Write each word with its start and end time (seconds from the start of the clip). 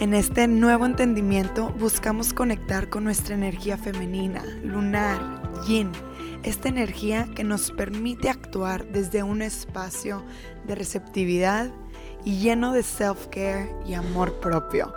En 0.00 0.14
este 0.14 0.48
nuevo 0.48 0.86
entendimiento 0.86 1.74
buscamos 1.74 2.32
conectar 2.32 2.88
con 2.88 3.04
nuestra 3.04 3.34
energía 3.34 3.76
femenina, 3.76 4.42
lunar, 4.62 5.20
yin, 5.66 5.92
esta 6.42 6.70
energía 6.70 7.28
que 7.36 7.44
nos 7.44 7.70
permite 7.70 8.30
actuar 8.30 8.86
desde 8.86 9.22
un 9.22 9.42
espacio 9.42 10.24
de 10.66 10.74
receptividad 10.74 11.70
y 12.24 12.38
lleno 12.38 12.72
de 12.72 12.82
self-care 12.82 13.76
y 13.84 13.92
amor 13.92 14.40
propio. 14.40 14.90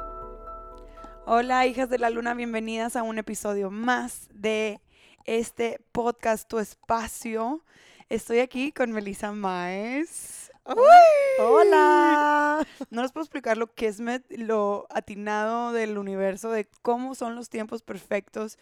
Hola 1.25 1.67
hijas 1.67 1.89
de 1.89 1.99
la 1.99 2.09
luna, 2.09 2.33
bienvenidas 2.33 2.95
a 2.95 3.03
un 3.03 3.17
episodio 3.17 3.69
más 3.69 4.29
de 4.33 4.79
este 5.25 5.81
podcast, 5.91 6.47
Tu 6.47 6.59
Espacio. 6.59 7.61
Estoy 8.07 8.39
aquí 8.39 8.71
con 8.71 8.93
Melissa 8.93 9.33
Maes. 9.33 10.42
Hola. 10.65 12.65
No 12.89 13.01
les 13.01 13.11
puedo 13.11 13.23
explicar 13.23 13.57
lo 13.57 13.73
que 13.73 13.87
es 13.87 13.99
lo 14.29 14.87
atinado 14.89 15.73
del 15.73 15.97
universo, 15.97 16.51
de 16.51 16.67
cómo 16.81 17.15
son 17.15 17.35
los 17.35 17.49
tiempos 17.49 17.81
perfectos. 17.81 18.57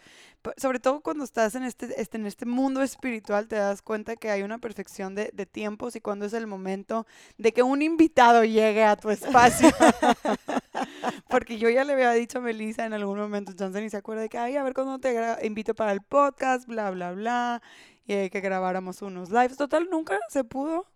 Sobre 0.57 0.79
todo 0.79 1.01
cuando 1.01 1.23
estás 1.23 1.55
en 1.55 1.63
este, 1.63 2.01
este, 2.01 2.17
en 2.17 2.25
este 2.25 2.45
mundo 2.45 2.81
espiritual, 2.81 3.47
te 3.47 3.57
das 3.57 3.81
cuenta 3.81 4.15
que 4.15 4.31
hay 4.31 4.43
una 4.43 4.57
perfección 4.57 5.15
de, 5.15 5.31
de 5.33 5.45
tiempos 5.45 5.95
y 5.95 6.01
cuando 6.01 6.25
es 6.25 6.33
el 6.33 6.47
momento 6.47 7.05
de 7.37 7.51
que 7.51 7.61
un 7.61 7.81
invitado 7.81 8.43
llegue 8.43 8.83
a 8.83 8.95
tu 8.95 9.09
espacio. 9.09 9.69
Porque 11.29 11.57
yo 11.57 11.69
ya 11.69 11.83
le 11.83 11.93
había 11.93 12.11
dicho 12.11 12.39
a 12.39 12.41
Melissa 12.41 12.85
en 12.85 12.93
algún 12.93 13.19
momento, 13.19 13.53
Johnson, 13.57 13.83
y 13.83 13.89
se 13.89 13.97
acuerda 13.97 14.23
de 14.23 14.29
que, 14.29 14.37
ay, 14.37 14.55
a 14.55 14.63
ver 14.63 14.73
cuándo 14.73 14.99
te 14.99 15.45
invito 15.45 15.75
para 15.75 15.91
el 15.91 16.01
podcast, 16.01 16.67
bla, 16.67 16.89
bla, 16.91 17.11
bla, 17.11 17.61
y 18.05 18.29
que 18.29 18.41
grabáramos 18.41 19.01
unos 19.01 19.29
lives. 19.29 19.57
Total, 19.57 19.87
nunca 19.89 20.19
se 20.29 20.43
pudo. 20.43 20.87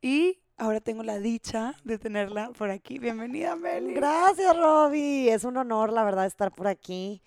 Y 0.00 0.40
ahora 0.56 0.80
tengo 0.80 1.02
la 1.02 1.18
dicha 1.18 1.74
de 1.84 1.98
tenerla 1.98 2.50
por 2.50 2.70
aquí. 2.70 2.98
Bienvenida, 2.98 3.56
Meli. 3.56 3.94
Gracias, 3.94 4.56
Robbie. 4.56 5.32
Es 5.32 5.44
un 5.44 5.56
honor, 5.56 5.92
la 5.92 6.04
verdad, 6.04 6.26
estar 6.26 6.52
por 6.52 6.66
aquí. 6.66 7.22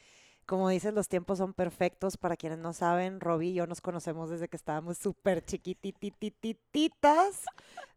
Como 0.45 0.69
dices, 0.69 0.94
los 0.94 1.08
tiempos 1.08 1.38
son 1.38 1.53
perfectos. 1.53 2.17
Para 2.17 2.36
quienes 2.36 2.58
no 2.58 2.73
saben, 2.73 3.19
Robbie 3.19 3.49
y 3.49 3.53
yo 3.53 3.67
nos 3.67 3.81
conocemos 3.81 4.31
desde 4.31 4.47
que 4.47 4.58
estábamos 4.58 4.97
súper 4.97 5.45
chiquitititititas. 5.45 7.45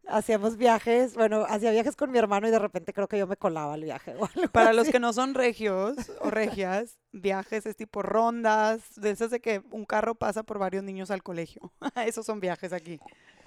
Hacíamos 0.06 0.56
viajes, 0.56 1.14
bueno, 1.14 1.46
hacía 1.48 1.70
viajes 1.70 1.94
con 1.94 2.10
mi 2.10 2.18
hermano 2.18 2.48
y 2.48 2.50
de 2.50 2.58
repente 2.58 2.92
creo 2.92 3.06
que 3.06 3.18
yo 3.18 3.28
me 3.28 3.36
colaba 3.36 3.74
al 3.74 3.84
viaje. 3.84 4.14
Para 4.52 4.72
los 4.72 4.88
que 4.88 4.98
no 4.98 5.12
son 5.12 5.32
regios 5.32 5.94
o 6.20 6.28
regias, 6.28 6.98
viajes 7.12 7.66
es 7.66 7.76
tipo 7.76 8.02
rondas, 8.02 8.82
de 8.96 9.10
esas 9.10 9.30
de 9.30 9.40
que 9.40 9.62
un 9.70 9.84
carro 9.84 10.16
pasa 10.16 10.42
por 10.42 10.58
varios 10.58 10.82
niños 10.82 11.12
al 11.12 11.22
colegio. 11.22 11.72
Esos 12.04 12.26
son 12.26 12.40
viajes 12.40 12.72
aquí. 12.72 12.98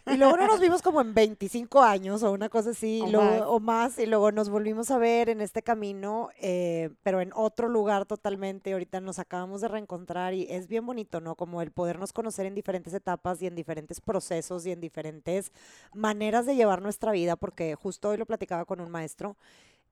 Y 0.08 0.18
luego 0.18 0.38
no 0.38 0.48
nos 0.48 0.60
vimos 0.60 0.82
como 0.84 1.02
en 1.02 1.14
25 1.14 1.82
años 1.82 2.22
o 2.22 2.32
una 2.32 2.48
cosa 2.48 2.72
así, 2.72 3.02
o, 3.02 3.08
luego, 3.10 3.26
más. 3.26 3.42
o 3.48 3.60
más. 3.60 4.00
y 4.00 4.06
luego 4.06 4.32
nos 4.32 4.50
volvimos 4.50 4.92
a 4.92 5.00
ver 5.00 5.30
en 5.30 5.42
este 5.42 5.64
camino, 5.64 6.30
eh, 6.40 6.92
pero 7.02 7.22
en 7.22 7.32
otro 7.34 7.68
lugar 7.70 8.06
totalmente. 8.06 8.74
Ahorita 8.74 9.02
nos 9.02 9.18
acabamos 9.18 9.62
de 9.62 9.68
reencontrar 9.68 10.34
y 10.34 10.48
es 10.50 10.68
bien 10.68 10.86
bonito, 10.86 11.22
¿no? 11.22 11.36
Como 11.36 11.62
el 11.62 11.72
podernos 11.72 12.14
conocer 12.14 12.46
en 12.46 12.54
diferentes 12.54 12.94
etapas 12.94 13.42
y 13.42 13.48
en 13.48 13.56
diferentes 13.56 14.00
procesos 14.00 14.66
y 14.66 14.72
en 14.72 14.80
diferentes 14.80 15.52
maneras 15.94 16.46
de 16.46 16.56
llevar 16.56 16.82
nuestra 16.82 17.12
vida, 17.12 17.36
porque 17.36 17.76
justo 17.76 18.10
hoy 18.10 18.18
lo 18.18 18.26
platicaba 18.28 18.66
con 18.66 18.82
un 18.82 18.92
maestro 18.92 19.36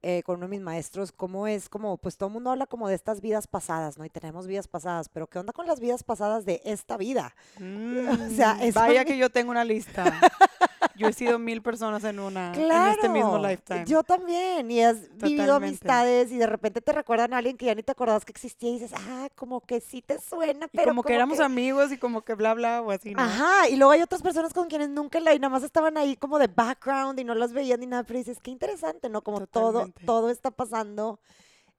eh, 0.03 0.21
con 0.23 0.35
uno 0.35 0.47
de 0.47 0.51
mis 0.51 0.61
maestros, 0.61 1.13
cómo 1.13 1.47
es 1.47 1.69
como, 1.69 1.97
pues 1.97 2.17
todo 2.17 2.27
el 2.27 2.33
mundo 2.33 2.51
habla 2.51 2.67
como 2.67 2.89
de 2.89 2.95
estas 2.95 3.21
vidas 3.21 3.47
pasadas, 3.47 3.97
¿no? 3.97 4.03
Y 4.03 4.09
tenemos 4.09 4.47
vidas 4.47 4.67
pasadas, 4.67 5.07
pero 5.07 5.27
¿qué 5.27 5.39
onda 5.39 5.53
con 5.53 5.65
las 5.65 5.79
vidas 5.79 6.03
pasadas 6.03 6.43
de 6.43 6.61
esta 6.65 6.97
vida? 6.97 7.33
o 7.55 8.35
sea, 8.35 8.55
mm, 8.55 8.73
vaya 8.73 9.05
que 9.05 9.17
yo 9.17 9.29
tengo 9.29 9.51
una 9.51 9.63
lista. 9.63 10.03
Yo 10.95 11.07
he 11.07 11.13
sido 11.13 11.39
mil 11.39 11.61
personas 11.61 12.03
en 12.03 12.19
una, 12.19 12.53
en 12.53 12.71
este 12.91 13.09
mismo 13.09 13.37
lifetime. 13.37 13.85
Yo 13.85 14.03
también, 14.03 14.69
y 14.69 14.81
has 14.81 15.15
vivido 15.17 15.55
amistades 15.55 16.31
y 16.31 16.37
de 16.37 16.47
repente 16.47 16.81
te 16.81 16.91
recuerdan 16.91 17.33
a 17.33 17.37
alguien 17.37 17.57
que 17.57 17.65
ya 17.65 17.75
ni 17.75 17.83
te 17.83 17.91
acordabas 17.91 18.25
que 18.25 18.31
existía 18.31 18.69
y 18.69 18.73
dices, 18.73 18.91
ah, 18.95 19.29
como 19.35 19.61
que 19.61 19.81
sí 19.81 20.01
te 20.01 20.19
suena, 20.19 20.67
pero. 20.67 20.89
como, 20.89 21.03
que 21.03 21.15
éramos 21.15 21.39
amigos 21.39 21.91
y 21.91 21.97
como 21.97 22.21
que 22.21 22.35
bla, 22.35 22.53
bla, 22.53 22.81
o 22.81 22.91
así, 22.91 23.13
¿no? 23.13 23.21
Ajá, 23.21 23.69
y 23.69 23.75
luego 23.75 23.91
hay 23.91 24.01
otras 24.01 24.21
personas 24.21 24.53
con 24.53 24.67
quienes 24.67 24.89
nunca 24.89 25.19
la, 25.19 25.33
y 25.33 25.39
nada 25.39 25.49
más 25.49 25.63
estaban 25.63 25.97
ahí 25.97 26.15
como 26.15 26.39
de 26.39 26.47
background 26.47 27.19
y 27.19 27.23
no 27.23 27.35
las 27.35 27.53
veían 27.53 27.79
ni 27.79 27.87
nada, 27.87 28.03
pero 28.03 28.19
dices, 28.19 28.39
qué 28.41 28.51
interesante, 28.51 29.09
¿no? 29.09 29.21
Como 29.21 29.45
todo, 29.47 29.89
todo 30.05 30.29
está 30.29 30.51
pasando. 30.51 31.19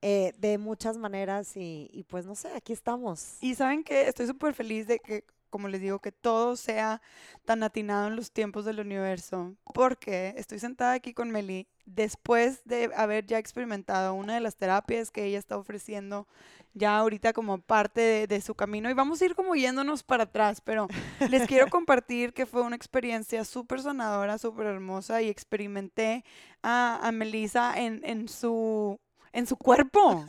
Eh, 0.07 0.35
de 0.37 0.59
muchas 0.59 0.99
maneras 0.99 1.57
y, 1.57 1.89
y, 1.91 2.03
pues 2.03 2.27
no 2.27 2.35
sé, 2.35 2.49
aquí 2.55 2.75
estamos. 2.75 3.39
Y 3.41 3.55
saben 3.55 3.83
que 3.83 4.07
estoy 4.07 4.27
súper 4.27 4.53
feliz 4.53 4.87
de 4.87 4.99
que 4.99 5.25
como 5.55 5.69
les 5.69 5.81
digo, 5.81 6.01
que 6.01 6.11
todo 6.11 6.57
sea 6.57 7.01
tan 7.45 7.63
atinado 7.63 8.09
en 8.09 8.17
los 8.17 8.33
tiempos 8.33 8.65
del 8.65 8.81
universo, 8.81 9.55
porque 9.73 10.35
estoy 10.37 10.59
sentada 10.59 10.95
aquí 10.95 11.15
con 11.15 11.31
Meli 11.31 11.69
después 11.87 12.65
de 12.65 12.91
haber 12.97 13.25
ya 13.25 13.39
experimentado 13.39 14.15
una 14.15 14.35
de 14.35 14.41
las 14.41 14.57
terapias 14.57 15.13
que 15.13 15.25
ella 15.27 15.39
está 15.39 15.57
ofreciendo 15.57 16.27
ya 16.73 16.99
ahorita 16.99 17.33
como 17.33 17.59
parte 17.61 18.27
de, 18.27 18.41
su 18.41 18.57
camino 18.57 18.91
y 18.91 18.95
vamos 18.95 19.23
a 19.23 19.27
ir 19.27 19.37
como 19.37 19.55
yéndonos 19.55 20.03
para 20.03 20.25
atrás, 20.25 20.61
pero 20.61 20.89
les 21.31 21.47
quiero 21.47 21.69
compartir 21.71 22.33
que 22.33 22.47
fue 22.47 22.63
una 22.63 22.75
experiencia 22.75 23.45
súper 23.45 23.81
sonadora, 23.81 24.39
súper 24.39 24.67
hermosa 24.67 25.23
y 25.23 25.29
experimenté 25.29 26.25
a, 26.65 26.99
a 27.01 27.13
Melissa 27.13 27.79
en, 27.79 28.01
en 28.03 28.27
su 28.29 28.99
en 29.35 29.47
su 29.47 29.57
cuerpo. 29.57 30.25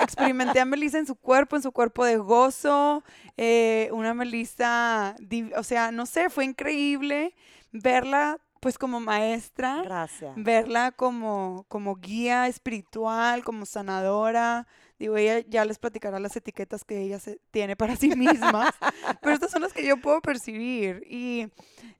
Experimenté 0.00 0.60
a 0.60 0.64
Melissa 0.64 0.98
en 0.98 1.06
su 1.06 1.16
cuerpo, 1.16 1.56
en 1.56 1.62
su 1.62 1.72
cuerpo 1.72 2.04
de 2.04 2.16
gozo. 2.16 3.02
Eh, 3.36 3.90
una 3.92 4.14
Melissa, 4.14 5.16
o 5.56 5.62
sea, 5.62 5.90
no 5.90 6.06
sé, 6.06 6.30
fue 6.30 6.44
increíble 6.44 7.34
verla 7.72 8.38
pues 8.60 8.78
como 8.78 9.00
maestra. 9.00 9.82
Gracias. 9.84 10.32
Verla 10.36 10.92
como, 10.92 11.66
como 11.68 11.96
guía 11.96 12.46
espiritual, 12.46 13.44
como 13.44 13.66
sanadora. 13.66 14.66
Digo, 14.98 15.16
ella 15.16 15.40
ya 15.48 15.64
les 15.64 15.78
platicará 15.78 16.20
las 16.20 16.36
etiquetas 16.36 16.84
que 16.84 17.00
ella 17.02 17.18
se, 17.18 17.40
tiene 17.50 17.76
para 17.76 17.96
sí 17.96 18.14
misma, 18.14 18.72
pero 19.20 19.34
estas 19.34 19.50
son 19.50 19.62
las 19.62 19.72
que 19.72 19.84
yo 19.86 19.96
puedo 19.96 20.20
percibir. 20.20 21.02
Y 21.08 21.48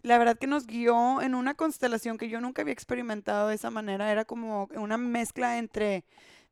la 0.03 0.19
verdad 0.19 0.39
que 0.39 0.47
nos 0.47 0.67
guió 0.67 1.21
en 1.21 1.35
una 1.35 1.55
constelación 1.55 2.19
que 2.19 2.29
yo 2.29 2.41
nunca 2.41 2.63
había 2.63 2.75
experimentado 2.75 3.49
de 3.49 3.57
esa 3.57 3.71
manera. 3.71 4.11
Era 4.11 4.25
como 4.25 4.69
una 4.77 4.99
mezcla 4.99 5.59
entre 5.59 6.05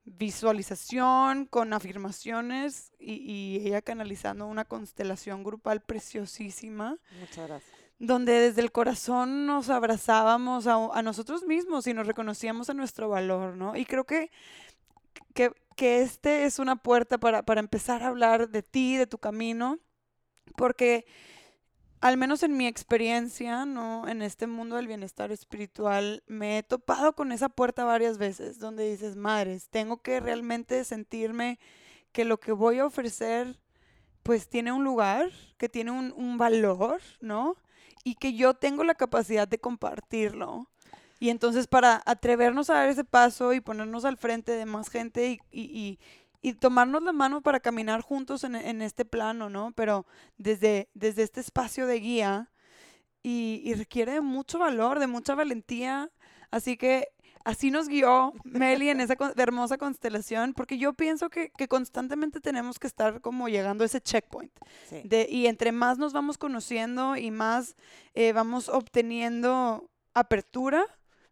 visualización 0.04 1.47
con 1.47 1.72
afirmaciones 1.72 2.92
y, 2.98 3.12
y 3.14 3.66
ella 3.66 3.82
canalizando 3.82 4.47
una 4.47 4.64
constelación 4.64 5.44
grupal 5.44 5.80
preciosísima. 5.80 6.98
Muchas 7.20 7.47
gracias 7.47 7.82
donde 8.03 8.32
desde 8.32 8.62
el 8.62 8.72
corazón 8.72 9.47
nos 9.47 9.70
abrazábamos 9.70 10.66
a, 10.66 11.03
nosotros 11.03 11.44
mismos 11.44 11.86
y 11.86 11.94
nos 11.94 12.04
reconocíamos 12.04 12.69
a 12.69 12.74
nuestro 12.74 13.09
valor, 13.09 13.56
¿no? 13.56 13.76
Y 13.76 13.84
creo 13.84 14.03
que, 14.03 14.32
que, 15.34 15.53
que 15.82 16.00
este 16.00 16.44
es 16.44 16.60
una 16.60 16.76
puerta 16.76 17.19
para, 17.19 17.43
para, 17.43 17.59
empezar 17.59 18.04
a 18.04 18.06
hablar 18.06 18.50
de 18.50 18.62
ti, 18.62 18.97
de 18.97 19.09
tu 19.09 19.19
camino, 19.19 19.81
porque 20.56 21.06
al 22.00 22.16
menos 22.16 22.44
en 22.44 22.56
mi 22.56 22.69
experiencia, 22.69 23.65
¿no? 23.65 24.06
En 24.06 24.22
este 24.22 24.47
mundo 24.47 24.76
del 24.76 24.87
bienestar 24.87 25.32
espiritual, 25.32 26.22
me 26.28 26.59
he 26.59 26.62
topado 26.62 27.16
con 27.16 27.33
esa 27.33 27.48
puerta 27.48 27.83
varias 27.83 28.16
veces, 28.16 28.60
donde 28.60 28.89
dices, 28.89 29.16
madres, 29.16 29.71
tengo 29.71 30.03
que 30.03 30.21
realmente 30.21 30.84
sentirme 30.84 31.59
que 32.12 32.24
lo 32.24 32.39
que 32.39 32.53
voy 32.53 32.78
a 32.78 32.86
ofrecer, 32.86 33.59
pues 34.22 34.48
tiene 34.48 34.71
un 34.71 34.84
lugar, 34.84 35.33
que 35.59 35.68
tiene 35.68 35.91
un, 35.91 36.15
un 36.16 36.39
valor, 36.39 37.01
¿no? 37.21 37.57
y 38.04 38.15
que 38.15 38.34
yo 38.34 38.54
tengo 38.54 38.84
la 38.84 38.95
capacidad 38.95 39.48
de 39.48 39.59
compartirlo. 39.59 40.68
Y 41.22 41.30
entonces 41.30 41.69
para 41.69 42.03
atrevernos 42.04 42.69
a 42.69 42.74
dar 42.74 42.89
ese 42.89 43.04
paso 43.04 43.53
y 43.53 43.60
ponernos 43.60 44.04
al 44.04 44.16
frente 44.16 44.51
de 44.51 44.66
más 44.66 44.91
gente 44.91 45.30
y, 45.30 45.39
y, 45.53 46.01
y, 46.42 46.54
tomarnos 46.54 47.01
la 47.04 47.13
mano 47.13 47.42
para 47.42 47.60
caminar 47.60 48.01
juntos 48.01 48.42
en, 48.42 48.57
en, 48.57 48.83
este 48.83 49.04
plano, 49.04 49.48
¿no? 49.48 49.71
Pero 49.77 50.04
desde, 50.36 50.89
desde 50.95 51.22
este 51.22 51.39
espacio 51.39 51.86
de 51.86 52.01
guía 52.01 52.51
y, 53.22 53.72
requiere 53.74 54.15
de 54.15 54.21
mucho 54.21 54.59
valor, 54.59 54.98
de 54.98 55.07
mucha 55.07 55.36
valentía. 55.36 56.10
Así 56.51 56.77
que 56.77 57.07
así 57.45 57.71
nos 57.71 57.86
guió 57.86 58.33
Meli 58.42 58.89
en 58.89 59.01
esa 59.01 59.15
hermosa 59.36 59.78
constelación, 59.78 60.54
porque 60.54 60.77
yo 60.77 60.92
pienso 60.92 61.30
que, 61.30 61.53
que, 61.57 61.69
constantemente 61.69 62.41
tenemos 62.41 62.80
que 62.80 62.89
estar 62.89 63.21
como 63.21 63.48
llegando 63.48 63.84
a 63.84 63.86
ese 63.86 64.01
checkpoint. 64.01 64.51
De, 65.04 65.28
y 65.30 65.47
entre 65.47 65.71
más 65.71 65.98
nos 65.98 66.13
vamos 66.13 66.36
conociendo 66.36 67.16
y 67.16 67.30
más 67.30 67.77
eh, 68.13 68.33
vamos 68.33 68.69
obteniendo 68.69 69.89
apertura, 70.15 70.84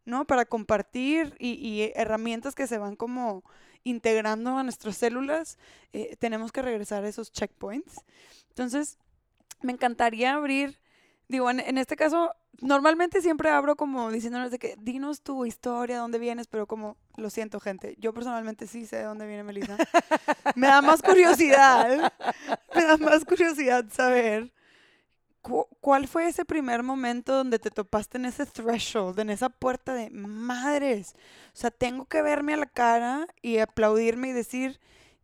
¿no? 0.04 0.26
Para 0.26 0.44
compartir 0.44 1.34
y, 1.38 1.90
herramientas 1.94 2.54
que 2.54 2.66
se 2.66 2.78
van 2.78 2.96
como 2.96 3.44
integrando 3.84 4.58
a 4.58 4.62
nuestras 4.62 4.96
células, 4.96 5.58
eh, 5.92 6.16
tenemos 6.18 6.52
que 6.52 6.62
regresar 6.62 7.04
a 7.04 7.08
esos 7.08 7.32
checkpoints. 7.32 8.04
Entonces, 8.48 8.98
me 9.62 9.72
encantaría 9.72 10.34
abrir, 10.34 10.78
digo, 11.28 11.50
en, 11.50 11.78
este 11.78 11.96
caso, 11.96 12.34
normalmente 12.60 13.22
siempre 13.22 13.50
abro 13.50 13.76
como 13.76 14.10
diciéndoles 14.10 14.50
de 14.50 14.58
que 14.58 14.76
dinos 14.78 15.22
tu 15.22 15.46
historia, 15.46 15.98
dónde 15.98 16.18
vienes, 16.18 16.46
pero 16.46 16.66
como, 16.66 16.96
lo 17.16 17.30
siento, 17.30 17.60
gente, 17.60 17.96
yo 17.98 18.12
personalmente 18.12 18.66
sí 18.66 18.86
sé 18.86 18.96
de 18.96 19.04
dónde 19.04 19.26
viene 19.26 19.44
Melissa. 19.44 19.76
me 20.56 20.66
da 20.66 20.82
más 20.82 21.02
curiosidad, 21.02 22.12
me 22.74 22.84
da 22.84 22.96
más 22.96 23.24
curiosidad 23.24 23.86
saber 23.90 24.52
¿Cuál 25.42 26.06
fue 26.06 26.28
ese 26.28 26.44
primer 26.44 26.82
momento 26.82 27.34
donde 27.34 27.58
te 27.58 27.70
topaste 27.70 28.18
en 28.18 28.26
ese 28.26 28.44
threshold, 28.46 29.18
en 29.20 29.30
esa 29.30 29.48
puerta 29.48 29.94
de 29.94 30.10
madres? 30.10 31.14
O 31.54 31.56
sea, 31.56 31.70
tengo 31.70 32.04
que 32.04 32.20
verme 32.22 32.54
a 32.54 32.58
la 32.58 32.66
cara 32.66 33.26
y 33.40 33.58
aplaudirme 33.58 34.28
y 34.28 34.32
decir, 34.32 34.80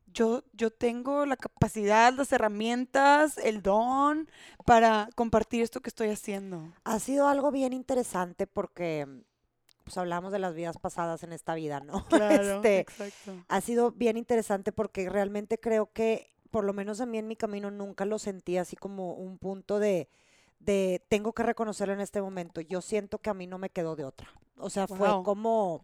yo, 0.07 0.43
yo 0.55 0.71
tengo 0.71 1.27
la 1.27 1.37
capacidad, 1.37 2.15
las 2.15 2.33
herramientas, 2.33 3.37
el 3.37 3.63
don 3.63 4.31
para 4.65 5.11
compartir 5.15 5.63
esto 5.63 5.81
que 5.81 5.91
estoy 5.91 6.09
haciendo. 6.09 6.73
Ha 6.85 6.99
sido 6.99 7.29
algo 7.29 7.51
bien 7.51 7.75
interesante 7.75 8.47
porque 8.47 9.07
pues 9.85 9.99
hablamos 9.99 10.33
de 10.33 10.41
las 10.41 10.55
vidas 10.55 10.79
pasadas 10.79 11.23
en 11.23 11.33
esta 11.33 11.55
vida, 11.55 11.81
¿no? 11.81 12.05
Claro, 12.09 12.57
este, 12.57 12.81
exacto. 12.81 13.45
Ha 13.49 13.61
sido 13.61 13.93
bien 13.93 14.17
interesante 14.17 14.73
porque 14.73 15.09
realmente 15.09 15.59
creo 15.59 15.93
que 15.93 16.33
por 16.51 16.65
lo 16.65 16.73
menos 16.73 17.01
a 17.01 17.07
mí 17.07 17.19
en 17.19 17.29
mi 17.29 17.37
camino 17.37 17.71
nunca 17.71 18.05
lo 18.05 18.19
sentí 18.19 18.57
así 18.57 18.77
como 18.77 19.15
un 19.15 19.39
punto 19.39 19.79
de, 19.79 20.09
de 20.61 21.03
tengo 21.09 21.33
que 21.33 21.43
reconocerlo 21.43 21.95
en 21.95 22.01
este 22.01 22.21
momento. 22.21 22.61
Yo 22.61 22.81
siento 22.81 23.19
que 23.19 23.31
a 23.31 23.35
mí 23.35 23.47
no 23.47 23.59
me 23.59 23.71
quedó 23.71 23.97
de 23.97 24.05
otra. 24.05 24.29
O 24.59 24.71
sea, 24.71 24.87
fue 24.87 25.09
como 25.23 25.83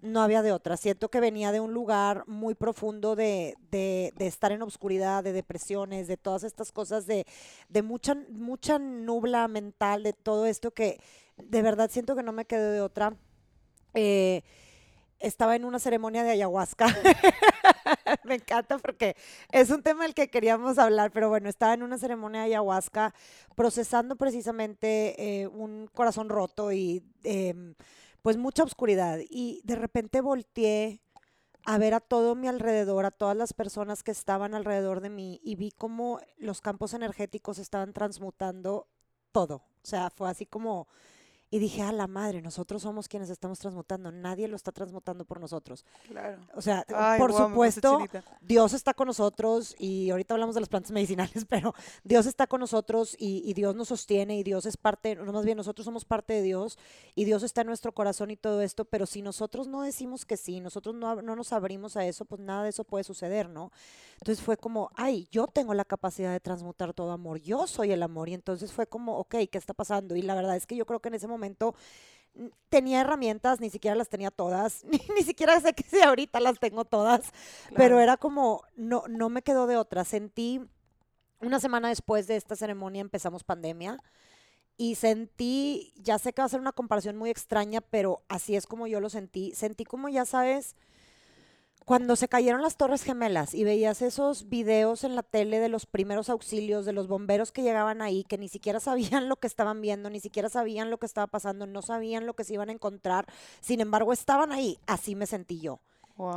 no 0.00 0.22
había 0.22 0.42
de 0.42 0.52
otra. 0.52 0.76
Siento 0.76 1.10
que 1.10 1.20
venía 1.20 1.52
de 1.52 1.60
un 1.60 1.74
lugar 1.74 2.24
muy 2.26 2.54
profundo 2.54 3.16
de, 3.16 3.56
de, 3.70 4.12
de 4.16 4.26
estar 4.26 4.52
en 4.52 4.62
obscuridad, 4.62 5.24
de 5.24 5.32
depresiones, 5.32 6.06
de 6.06 6.16
todas 6.16 6.44
estas 6.44 6.70
cosas, 6.70 7.06
de, 7.06 7.26
de 7.68 7.82
mucha, 7.82 8.14
mucha 8.30 8.78
nubla 8.78 9.48
mental, 9.48 10.02
de 10.02 10.12
todo 10.12 10.46
esto 10.46 10.70
que 10.70 11.00
de 11.36 11.62
verdad 11.62 11.90
siento 11.90 12.14
que 12.14 12.22
no 12.22 12.32
me 12.32 12.44
quedé 12.44 12.72
de 12.72 12.80
otra. 12.80 13.16
Eh, 13.94 14.42
estaba 15.20 15.56
en 15.56 15.64
una 15.64 15.78
ceremonia 15.78 16.22
de 16.24 16.30
ayahuasca. 16.30 16.86
Me 18.24 18.36
encanta 18.36 18.78
porque 18.78 19.16
es 19.52 19.70
un 19.70 19.82
tema 19.82 20.04
del 20.04 20.14
que 20.14 20.30
queríamos 20.30 20.78
hablar, 20.78 21.10
pero 21.12 21.28
bueno, 21.28 21.48
estaba 21.48 21.74
en 21.74 21.82
una 21.82 21.98
ceremonia 21.98 22.40
de 22.40 22.46
ayahuasca 22.46 23.14
procesando 23.54 24.16
precisamente 24.16 25.40
eh, 25.42 25.46
un 25.46 25.88
corazón 25.92 26.28
roto 26.28 26.72
y 26.72 27.02
em, 27.24 27.74
pues 28.22 28.36
mucha 28.36 28.62
oscuridad. 28.62 29.18
Y 29.28 29.60
de 29.64 29.76
repente 29.76 30.20
volteé 30.20 31.00
a 31.64 31.78
ver 31.78 31.94
a 31.94 32.00
todo 32.00 32.34
mi 32.34 32.48
alrededor, 32.48 33.04
a 33.04 33.10
todas 33.10 33.36
las 33.36 33.52
personas 33.52 34.02
que 34.02 34.10
estaban 34.10 34.54
alrededor 34.54 35.00
de 35.00 35.10
mí 35.10 35.40
y 35.42 35.56
vi 35.56 35.70
cómo 35.70 36.20
los 36.38 36.60
campos 36.60 36.94
energéticos 36.94 37.58
estaban 37.58 37.92
transmutando 37.92 38.86
todo. 39.32 39.56
O 39.56 39.86
sea, 39.86 40.10
fue 40.10 40.30
así 40.30 40.46
como 40.46 40.88
y 41.50 41.58
dije, 41.58 41.82
a 41.82 41.92
la 41.92 42.06
madre, 42.06 42.42
nosotros 42.42 42.82
somos 42.82 43.08
quienes 43.08 43.30
estamos 43.30 43.58
transmutando, 43.58 44.12
nadie 44.12 44.48
lo 44.48 44.56
está 44.56 44.70
transmutando 44.70 45.24
por 45.24 45.40
nosotros. 45.40 45.84
Claro. 46.06 46.46
O 46.54 46.60
sea, 46.60 46.84
por 47.16 47.32
supuesto, 47.32 48.00
Dios 48.42 48.74
está 48.74 48.92
con 48.92 49.06
nosotros 49.06 49.74
y 49.78 50.10
ahorita 50.10 50.34
hablamos 50.34 50.54
de 50.54 50.60
las 50.60 50.68
plantas 50.68 50.92
medicinales, 50.92 51.46
pero 51.48 51.74
Dios 52.04 52.26
está 52.26 52.46
con 52.46 52.60
nosotros 52.60 53.16
y, 53.18 53.54
Dios 53.58 53.74
nos 53.74 53.88
sostiene 53.88 54.38
y 54.38 54.42
Dios 54.42 54.66
es 54.66 54.76
parte, 54.76 55.16
no 55.16 55.32
más 55.32 55.44
bien 55.44 55.56
nosotros 55.56 55.84
somos 55.84 56.04
parte 56.04 56.34
de 56.34 56.42
Dios 56.42 56.78
y 57.14 57.24
Dios 57.24 57.42
está 57.42 57.62
en 57.62 57.68
nuestro 57.68 57.92
corazón 57.92 58.30
y 58.30 58.36
todo 58.36 58.60
esto, 58.60 58.84
pero 58.84 59.06
si 59.06 59.22
nosotros 59.22 59.66
no 59.66 59.82
decimos 59.82 60.24
que 60.26 60.36
sí, 60.36 60.60
nosotros 60.60 60.94
no, 60.94 61.22
no 61.22 61.34
nos 61.34 61.52
abrimos 61.52 61.96
a 61.96 62.04
eso, 62.06 62.24
pues 62.24 62.40
nada 62.40 62.62
de 62.62 62.68
eso 62.68 62.84
puede 62.84 63.04
suceder, 63.04 63.48
¿no? 63.48 63.72
Entonces 64.20 64.44
fue 64.44 64.56
como, 64.56 64.90
ay, 64.94 65.28
yo 65.30 65.46
tengo 65.46 65.74
la 65.74 65.84
capacidad 65.84 66.32
de 66.32 66.40
transmutar 66.40 66.92
todo 66.92 67.12
amor, 67.12 67.38
yo 67.38 67.66
soy 67.66 67.92
el 67.92 68.02
amor 68.02 68.28
y 68.28 68.34
entonces 68.34 68.72
fue 68.72 68.86
como, 68.86 69.16
ok, 69.18 69.36
¿qué 69.50 69.58
está 69.58 69.74
pasando? 69.74 70.16
Y 70.16 70.22
la 70.22 70.34
verdad 70.34 70.56
es 70.56 70.66
que 70.66 70.76
yo 70.76 70.86
creo 70.86 71.00
que 71.00 71.08
en 71.08 71.14
ese 71.14 71.26
momento 71.26 71.38
momento 71.38 71.74
tenía 72.68 73.00
herramientas, 73.00 73.60
ni 73.60 73.70
siquiera 73.70 73.96
las 73.96 74.08
tenía 74.08 74.30
todas, 74.30 74.84
ni, 74.84 75.22
siquiera 75.22 75.60
sé 75.60 75.72
que 75.72 75.84
si 75.84 76.00
ahorita 76.00 76.40
las 76.40 76.58
tengo 76.58 76.84
todas, 76.84 77.32
pero 77.74 78.00
era 78.00 78.16
como, 78.16 78.62
no, 78.76 79.04
no 79.08 79.28
me 79.28 79.42
quedó 79.42 79.66
de 79.66 79.76
otra. 79.76 80.04
Sentí, 80.04 80.60
una 81.40 81.60
semana 81.60 81.88
después 81.88 82.26
de 82.26 82.36
esta 82.36 82.56
ceremonia 82.56 83.00
empezamos 83.00 83.44
pandemia 83.44 83.98
y 84.76 84.96
sentí, 84.96 85.92
ya 85.96 86.18
sé 86.18 86.32
que 86.32 86.42
va 86.42 86.46
a 86.46 86.50
ser 86.50 86.60
una 86.60 86.72
comparación 86.72 87.16
muy 87.16 87.30
extraña, 87.30 87.80
pero 87.80 88.22
así 88.28 88.54
es 88.54 88.66
como 88.66 88.86
yo 88.86 89.00
lo 89.00 89.10
sentí. 89.10 89.52
Sentí 89.54 89.84
como, 89.84 90.08
ya 90.08 90.24
sabes, 90.24 90.76
cuando 91.88 92.16
se 92.16 92.28
cayeron 92.28 92.60
las 92.60 92.76
Torres 92.76 93.02
Gemelas 93.02 93.54
y 93.54 93.64
veías 93.64 94.02
esos 94.02 94.50
videos 94.50 95.04
en 95.04 95.16
la 95.16 95.22
tele 95.22 95.58
de 95.58 95.70
los 95.70 95.86
primeros 95.86 96.28
auxilios, 96.28 96.84
de 96.84 96.92
los 96.92 97.08
bomberos 97.08 97.50
que 97.50 97.62
llegaban 97.62 98.02
ahí, 98.02 98.24
que 98.24 98.36
ni 98.36 98.50
siquiera 98.50 98.78
sabían 98.80 99.30
lo 99.30 99.36
que 99.36 99.46
estaban 99.46 99.80
viendo, 99.80 100.10
ni 100.10 100.20
siquiera 100.20 100.50
sabían 100.50 100.90
lo 100.90 100.98
que 100.98 101.06
estaba 101.06 101.28
pasando, 101.28 101.66
no 101.66 101.80
sabían 101.80 102.26
lo 102.26 102.34
que 102.34 102.44
se 102.44 102.52
iban 102.52 102.68
a 102.68 102.72
encontrar, 102.72 103.24
sin 103.62 103.80
embargo 103.80 104.12
estaban 104.12 104.52
ahí, 104.52 104.78
así 104.86 105.14
me 105.14 105.24
sentí 105.24 105.60
yo. 105.60 105.80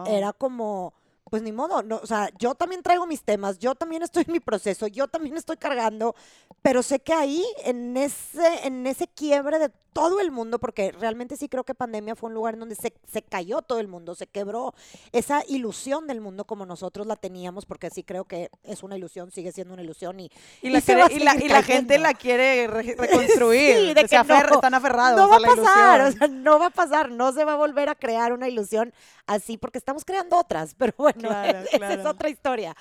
Era 0.07 0.31
como, 0.31 0.94
pues 1.29 1.41
ni 1.41 1.51
modo, 1.51 1.81
no, 1.83 1.97
o 1.97 2.06
sea, 2.06 2.29
yo 2.39 2.56
también 2.56 2.83
traigo 2.83 3.06
mis 3.07 3.23
temas, 3.23 3.59
yo 3.59 3.75
también 3.75 4.03
estoy 4.03 4.23
en 4.27 4.33
mi 4.33 4.39
proceso, 4.39 4.88
yo 4.88 5.07
también 5.07 5.38
estoy 5.38 5.57
cargando, 5.57 6.15
pero 6.62 6.83
sé 6.83 7.00
que 7.00 7.13
ahí, 7.13 7.44
en 7.63 7.95
ese, 7.95 8.68
en 8.68 8.85
ese 8.85 9.07
quiebre 9.07 9.59
de 9.59 9.71
todo 9.94 10.21
el 10.21 10.31
mundo, 10.31 10.59
porque 10.59 10.91
realmente 10.91 11.35
sí 11.35 11.50
creo 11.50 11.63
que 11.63 11.75
pandemia 11.75 12.15
fue 12.15 12.29
un 12.29 12.33
lugar 12.33 12.53
en 12.53 12.62
donde 12.62 12.75
se, 12.75 12.94
se, 13.12 13.21
cayó 13.21 13.62
todo 13.62 13.79
el 13.79 13.88
mundo, 13.88 14.15
se 14.15 14.27
quebró 14.27 14.73
esa 15.12 15.44
ilusión 15.47 16.07
del 16.07 16.21
mundo 16.21 16.45
como 16.45 16.65
nosotros 16.65 17.07
la 17.07 17.15
teníamos, 17.18 17.65
porque 17.65 17.89
sí 17.89 18.03
creo 18.03 18.25
que 18.25 18.50
es 18.63 18.83
una 18.83 18.95
ilusión, 18.95 19.31
sigue 19.31 19.51
siendo 19.51 19.73
una 19.73 19.83
ilusión 19.83 20.19
y, 20.19 20.31
y, 20.62 20.69
la, 20.69 20.79
y, 21.12 21.19
la, 21.19 21.63
gente 21.63 22.00
la 22.00 22.13
quiere 22.13 22.68
reconstruir, 22.68 23.75
sí, 23.77 23.94
de 23.94 24.06
que 24.06 24.15
están 24.15 24.73
aferrados. 24.73 25.19
No 25.19 25.27
va 25.27 25.38
a, 25.38 25.56
pasar, 25.56 26.01
o 26.01 26.12
sea, 26.12 26.27
no 26.27 26.59
va 26.59 26.68
a 26.68 26.71
pasar, 26.71 27.12
no 27.12 27.33
se 27.33 27.44
va 27.44 27.53
a 27.53 27.57
volver 27.57 27.89
a 27.89 27.95
crear 27.95 28.31
una 28.31 28.47
ilusión 28.47 28.94
así, 29.25 29.57
porque 29.57 29.77
estamos 29.77 30.06
creando 30.06 30.38
otras, 30.38 30.73
pero 30.77 30.94
bueno, 30.97 31.10
esa 31.71 31.93
es 31.93 32.05
otra 32.05 32.29
historia. 32.29 32.75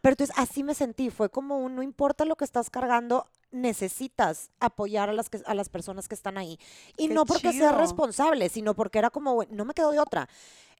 Pero 0.00 0.14
entonces 0.14 0.34
así 0.38 0.62
me 0.62 0.74
sentí, 0.74 1.10
fue 1.10 1.28
como 1.28 1.58
un, 1.58 1.76
no 1.76 1.82
importa 1.82 2.24
lo 2.24 2.36
que 2.36 2.44
estás 2.44 2.70
cargando, 2.70 3.26
necesitas 3.50 4.50
apoyar 4.60 5.10
a 5.10 5.12
las, 5.12 5.28
a 5.44 5.54
las 5.54 5.68
personas 5.68 6.08
que 6.08 6.14
están 6.14 6.38
ahí. 6.38 6.58
Y 6.96 7.08
no 7.08 7.26
porque 7.26 7.52
seas 7.52 7.76
responsable, 7.76 8.48
sino 8.48 8.74
porque 8.74 8.98
era 8.98 9.10
como, 9.10 9.44
no 9.50 9.64
me 9.64 9.74
quedo 9.74 9.90
de 9.90 10.00
otra. 10.00 10.28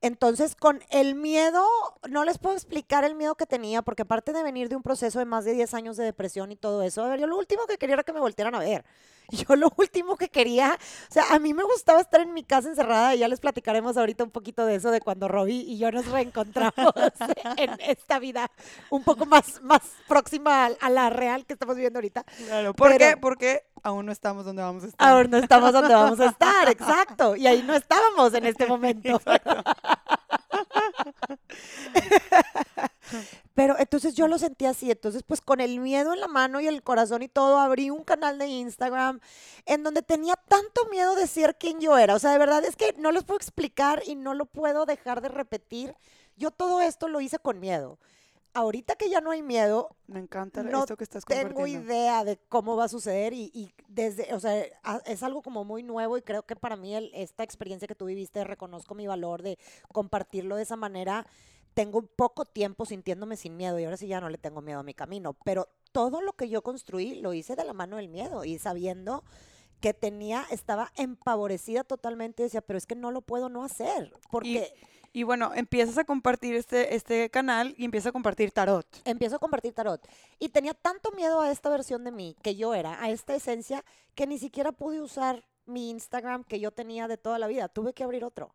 Entonces, 0.02 0.57
con 0.57 0.83
el 0.90 1.14
miedo, 1.14 1.62
no 2.09 2.25
les 2.25 2.38
puedo 2.38 2.54
explicar 2.54 3.04
el 3.04 3.14
miedo 3.14 3.35
que 3.35 3.45
tenía, 3.45 3.83
porque 3.83 4.02
aparte 4.02 4.33
de 4.33 4.42
venir 4.42 4.69
de 4.69 4.76
un 4.76 4.83
proceso 4.83 5.19
de 5.19 5.26
más 5.26 5.45
de 5.45 5.52
10 5.52 5.75
años 5.75 5.97
de 5.99 6.04
depresión 6.04 6.50
y 6.52 6.57
todo 6.57 6.83
eso, 6.83 7.14
yo 7.16 7.26
lo 7.26 7.37
último 7.37 7.66
que 7.66 7.76
quería 7.76 7.95
era 7.95 8.02
que 8.02 8.12
me 8.12 8.21
voltearan 8.21 8.54
a 8.54 8.61
ver. 8.61 8.85
Yo 9.49 9.57
lo 9.57 9.73
último 9.76 10.16
que 10.16 10.28
quería, 10.28 10.78
o 11.09 11.12
sea, 11.12 11.25
a 11.30 11.38
mí 11.38 11.54
me 11.54 11.62
gustaba 11.62 12.00
estar 12.00 12.21
en 12.21 12.35
mi 12.35 12.42
casa 12.42 12.69
encerrada 12.69 13.14
y 13.14 13.21
ya 13.21 13.28
les 13.28 13.40
platicaremos 13.40 13.97
ahorita 13.97 14.25
un 14.25 14.30
poquito 14.30 14.66
de 14.66 14.75
eso, 14.75 14.90
de 14.90 15.00
cuando 15.00 15.28
Robbie 15.28 15.62
y 15.66 15.78
yo 15.78 15.90
nos 15.92 16.07
reencontramos 16.07 16.73
en 17.57 17.71
esta 17.80 18.19
vida 18.19 18.50
un 18.90 19.04
poco 19.04 19.26
más, 19.26 19.62
más 19.62 19.83
próxima 20.09 20.66
a, 20.66 20.90
la 20.90 21.11
real 21.11 21.47
que 21.47 21.52
estamos 21.52 21.76
viviendo 21.76 21.99
ahorita. 21.99 22.25
Claro, 22.25 22.75
¿por 22.75 22.97
qué? 22.97 23.16
Porque 23.16 23.62
aún 23.83 24.07
no 24.07 24.13
estamos 24.13 24.45
donde 24.45 24.63
vamos 24.63 24.85
a 24.85 24.89
estar. 24.89 25.09
Aún 25.09 25.31
no 25.31 25.39
estamos 25.39 25.73
donde 25.73 25.95
vamos 25.95 26.21
a 26.21 26.27
estar, 26.31 26.69
exacto. 26.69 27.37
Y 27.37 27.47
ahí 27.47 27.63
no 27.63 27.75
estábamos 27.75 28.35
en 28.35 28.47
este 28.47 28.67
momento. 28.67 29.21
Pero 33.55 33.79
entonces 33.79 34.15
yo 34.15 34.29
lo 34.29 34.39
sentí 34.39 34.65
así, 34.67 34.91
entonces 34.91 35.23
pues 35.23 35.41
con 35.41 35.61
el 35.61 35.81
miedo 35.81 36.15
en 36.15 36.21
la 36.21 36.29
mano 36.29 36.61
y 36.61 36.67
el 36.67 36.83
corazón 36.83 37.23
y 37.23 37.29
todo, 37.29 37.59
abrí 37.59 37.91
un 37.91 38.05
canal 38.05 38.39
de 38.39 38.47
Instagram 38.47 39.21
en 39.67 39.83
donde 39.83 40.03
tenía 40.03 40.37
tanto 40.37 40.87
miedo 40.91 41.15
de 41.15 41.27
ser 41.27 41.57
quien 41.59 41.81
yo 41.81 41.99
era. 41.99 42.15
O 42.15 42.19
sea, 42.19 42.31
de 42.31 42.39
verdad 42.39 42.65
es 42.65 42.77
que 42.77 42.95
no 42.99 43.13
les 43.13 43.25
puedo 43.25 43.37
explicar 43.37 44.03
y 44.07 44.15
no 44.15 44.35
lo 44.35 44.47
puedo 44.47 44.87
dejar 44.87 45.21
de 45.21 45.29
repetir. 45.29 45.95
Yo 46.37 46.51
todo 46.51 46.81
esto 46.81 47.09
lo 47.09 47.21
hice 47.21 47.39
con 47.39 47.61
miedo. 47.61 47.99
Ahorita 48.52 48.97
que 48.97 49.09
ya 49.09 49.21
no 49.21 49.30
hay 49.30 49.42
miedo, 49.42 49.97
me 50.09 50.19
encanta 50.19 50.62
esto 50.62 50.97
que 50.97 51.04
estás 51.04 51.25
compartiendo. 51.25 51.54
Tengo 51.54 51.66
idea 51.66 52.25
de 52.25 52.37
cómo 52.49 52.76
va 52.76 52.85
a 52.85 52.88
suceder 52.88 53.33
y, 53.33 53.73
desde, 53.88 54.35
o 54.35 54.40
sea, 54.40 54.64
es 55.07 55.23
algo 55.23 55.42
como 55.42 55.64
muy 55.64 55.83
nuevo 55.83 56.19
y 56.19 56.23
creo 56.23 56.42
que 56.45 56.57
para 56.57 56.76
mí 56.76 56.95
esta 57.12 57.45
experiencia 57.45 57.87
que 57.87 57.95
tú 57.95 58.07
viviste, 58.07 58.42
reconozco 58.42 58.95
mi 58.95 59.07
valor 59.07 59.42
de 59.42 59.59
compartirlo 59.92 60.57
de 60.57 60.62
esa 60.62 60.76
manera 60.76 61.26
tengo 61.75 62.02
poco 62.02 62.45
tiempo 62.45 62.85
sintiéndome 62.85 63.37
sin 63.37 63.57
miedo 63.57 63.78
y 63.78 63.85
ahora 63.85 63.97
sí 63.97 64.09
ya 64.09 64.21
no 64.21 64.28
le 64.28 64.38
tengo 64.38 64.61
miedo 64.61 64.80
a 64.80 64.83
mi 64.83 64.95
camino, 64.95 65.35
pero 65.45 65.69
todo 65.92 66.21
lo 66.21 66.33
que 66.33 66.49
yo 66.49 66.62
construí 66.62 67.21
lo 67.21 67.33
hice 67.33 67.57
de 67.57 67.64
la 67.64 67.73
mano 67.73 67.97
del 67.97 68.09
miedo 68.09 68.45
y 68.45 68.59
sabiendo 68.59 69.25
que 69.80 69.95
tenía, 69.95 70.45
estaba 70.50 70.92
empavorecida 70.97 71.85
totalmente, 71.85 72.42
decía, 72.42 72.61
pero 72.61 72.76
es 72.76 72.87
que 72.87 72.97
no 72.97 73.11
lo 73.11 73.23
puedo 73.23 73.49
no 73.49 73.64
hacer, 73.64 74.12
porque... 74.30 74.73
Y, 74.75 74.90
bueno, 75.25 75.52
empiezas 75.55 75.99
a 75.99 76.05
compartir 76.05 76.55
este, 76.55 76.95
este 76.95 77.31
canal 77.31 77.75
y 77.76 77.85
empiezas 77.85 78.09
a 78.09 78.12
compartir 78.12 78.52
tarot. 78.52 78.87
Empiezo 79.05 79.37
a 79.37 79.38
compartir 79.38 79.73
tarot. 79.73 80.00
Y 80.38 80.50
tenía 80.50 80.75
tanto 80.75 81.11
miedo 81.12 81.40
a 81.40 81.50
esta 81.50 81.69
versión 81.69 82.05
de 82.05 82.12
mí, 82.12 82.37
que 82.43 82.55
yo 82.55 82.75
era, 82.75 83.02
a 83.02 83.11
esta 83.11 83.35
esencia, 83.35 83.85
que 84.14 84.26
ni 84.26 84.38
siquiera 84.38 84.73
pude 84.73 85.00
usar 85.00 85.45
mi 85.67 85.90
Instagram 85.90 86.45
que 86.45 86.61
yo 86.61 86.71
tenía 86.71 87.09
de 87.09 87.17
toda 87.17 87.38
la 87.38 87.47
vida. 87.47 87.69
Tuve 87.69 87.93
que 87.93 88.05
abrir 88.05 88.25
otro 88.25 88.55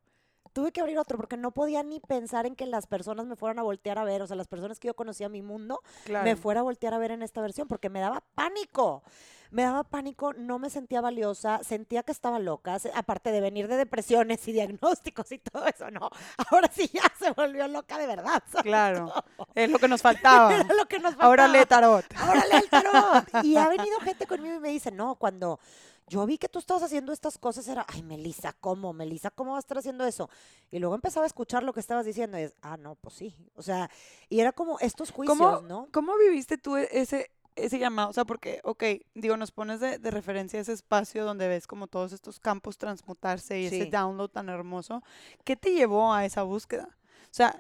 tuve 0.56 0.72
que 0.72 0.80
abrir 0.80 0.98
otro 0.98 1.18
porque 1.18 1.36
no 1.36 1.52
podía 1.52 1.84
ni 1.84 2.00
pensar 2.00 2.46
en 2.46 2.56
que 2.56 2.66
las 2.66 2.88
personas 2.88 3.26
me 3.26 3.36
fueran 3.36 3.60
a 3.60 3.64
voltear 3.64 4.00
a 4.00 4.06
ver, 4.06 4.22
o 4.22 4.28
sea, 4.28 4.38
las 4.38 4.48
personas 4.48 4.80
que 4.80 4.88
yo 4.88 4.94
conocía 4.94 5.28
mi 5.28 5.42
mundo, 5.42 5.82
me 6.24 6.38
fuera 6.38 6.62
a 6.62 6.64
voltear 6.64 6.94
a 6.94 6.98
ver 6.98 7.12
en 7.12 7.22
esta 7.24 7.42
versión 7.42 7.68
porque 7.68 7.90
me 7.90 8.00
daba 8.00 8.24
pánico. 8.36 9.04
Me 9.52 9.62
daba 9.62 9.84
pánico, 9.84 10.34
no 10.34 10.58
me 10.58 10.70
sentía 10.70 11.02
valiosa, 11.02 11.62
sentía 11.64 12.04
que 12.04 12.12
estaba 12.12 12.40
loca, 12.40 12.78
aparte 12.96 13.32
de 13.32 13.42
venir 13.42 13.68
de 13.68 13.76
depresiones 13.78 14.46
y 14.48 14.54
diagnósticos 14.54 15.32
y 15.32 15.40
todo 15.40 15.68
eso, 15.68 15.92
no. 15.92 16.10
Ahora 16.52 16.70
sí 16.74 16.90
ya 16.92 17.04
se 17.20 17.32
volvió 17.32 17.68
loca 17.68 17.98
de 17.98 18.08
verdad. 18.08 18.42
Claro, 18.64 19.14
es 19.54 19.70
lo 19.70 19.78
que 19.78 19.88
nos 19.88 20.02
faltaba. 20.02 20.52
lo 20.78 20.86
que 20.88 21.00
nos 21.00 21.12
faltaba. 21.12 21.26
Ahora 21.26 21.48
lee 21.48 21.66
tarot. 21.66 22.06
Ahora 22.18 22.44
lee 22.46 22.58
el 22.64 22.70
tarot. 22.70 23.46
Y 23.46 23.58
ha 23.58 23.68
venido 23.68 24.00
gente 24.00 24.26
conmigo 24.26 24.56
y 24.56 24.60
me 24.60 24.70
dice, 24.70 24.92
no, 24.92 25.16
cuando 25.16 25.60
yo 26.08 26.26
vi 26.26 26.38
que 26.38 26.50
tú 26.50 26.60
estabas 26.60 26.84
haciendo 26.84 27.12
estas 27.12 27.38
cosas, 27.38 27.68
era, 27.68 27.86
ay, 27.88 28.04
Melissa, 28.04 28.54
¿cómo? 28.54 28.94
Melissa, 28.94 29.32
¿cómo 29.32 29.52
vas 29.52 29.60
a 29.60 29.66
estar 29.66 29.78
haciendo 29.78 30.06
eso? 30.06 30.30
Y 30.72 30.80
luego 30.80 30.96
empezaba 30.96 31.26
a 31.26 31.28
escuchar 31.28 31.64
lo 31.64 31.74
que 31.74 31.80
estabas 31.80 32.06
diciendo 32.06 32.38
y 32.38 32.44
es, 32.44 32.56
ah, 32.62 32.78
no, 32.78 32.96
pues 32.96 33.16
sí. 33.16 33.36
O 33.56 33.62
sea, 33.62 33.90
y 34.30 34.40
era 34.40 34.52
como 34.52 34.80
estos 34.80 35.12
juicios, 35.12 35.64
¿no? 35.64 35.88
¿Cómo 35.92 36.18
viviste 36.18 36.58
tú 36.58 36.78
e-, 36.78 36.90
ese, 36.92 37.32
ese 37.56 37.80
llamado? 37.80 38.10
O 38.10 38.14
sea, 38.14 38.26
porque, 38.26 38.62
ok, 38.64 38.84
digo, 39.16 39.36
nos 39.36 39.52
pones 39.52 39.80
de, 39.80 39.98
de 39.98 40.12
referencia 40.12 40.60
ese 40.60 40.74
espacio 40.74 41.26
donde 41.26 41.48
ves 41.48 41.66
como 41.66 41.88
todos 41.88 42.14
estos 42.14 42.40
campos 42.40 42.78
transmutarse 42.78 43.60
y 43.60 43.66
ese 43.66 43.86
download 43.88 44.30
tan 44.30 44.50
hermoso. 44.50 45.02
¿Qué 45.44 45.56
te 45.56 45.74
llevó 45.74 46.14
a 46.14 46.26
esa 46.26 46.44
búsqueda? 46.44 46.90
O 47.24 47.34
sea, 47.34 47.60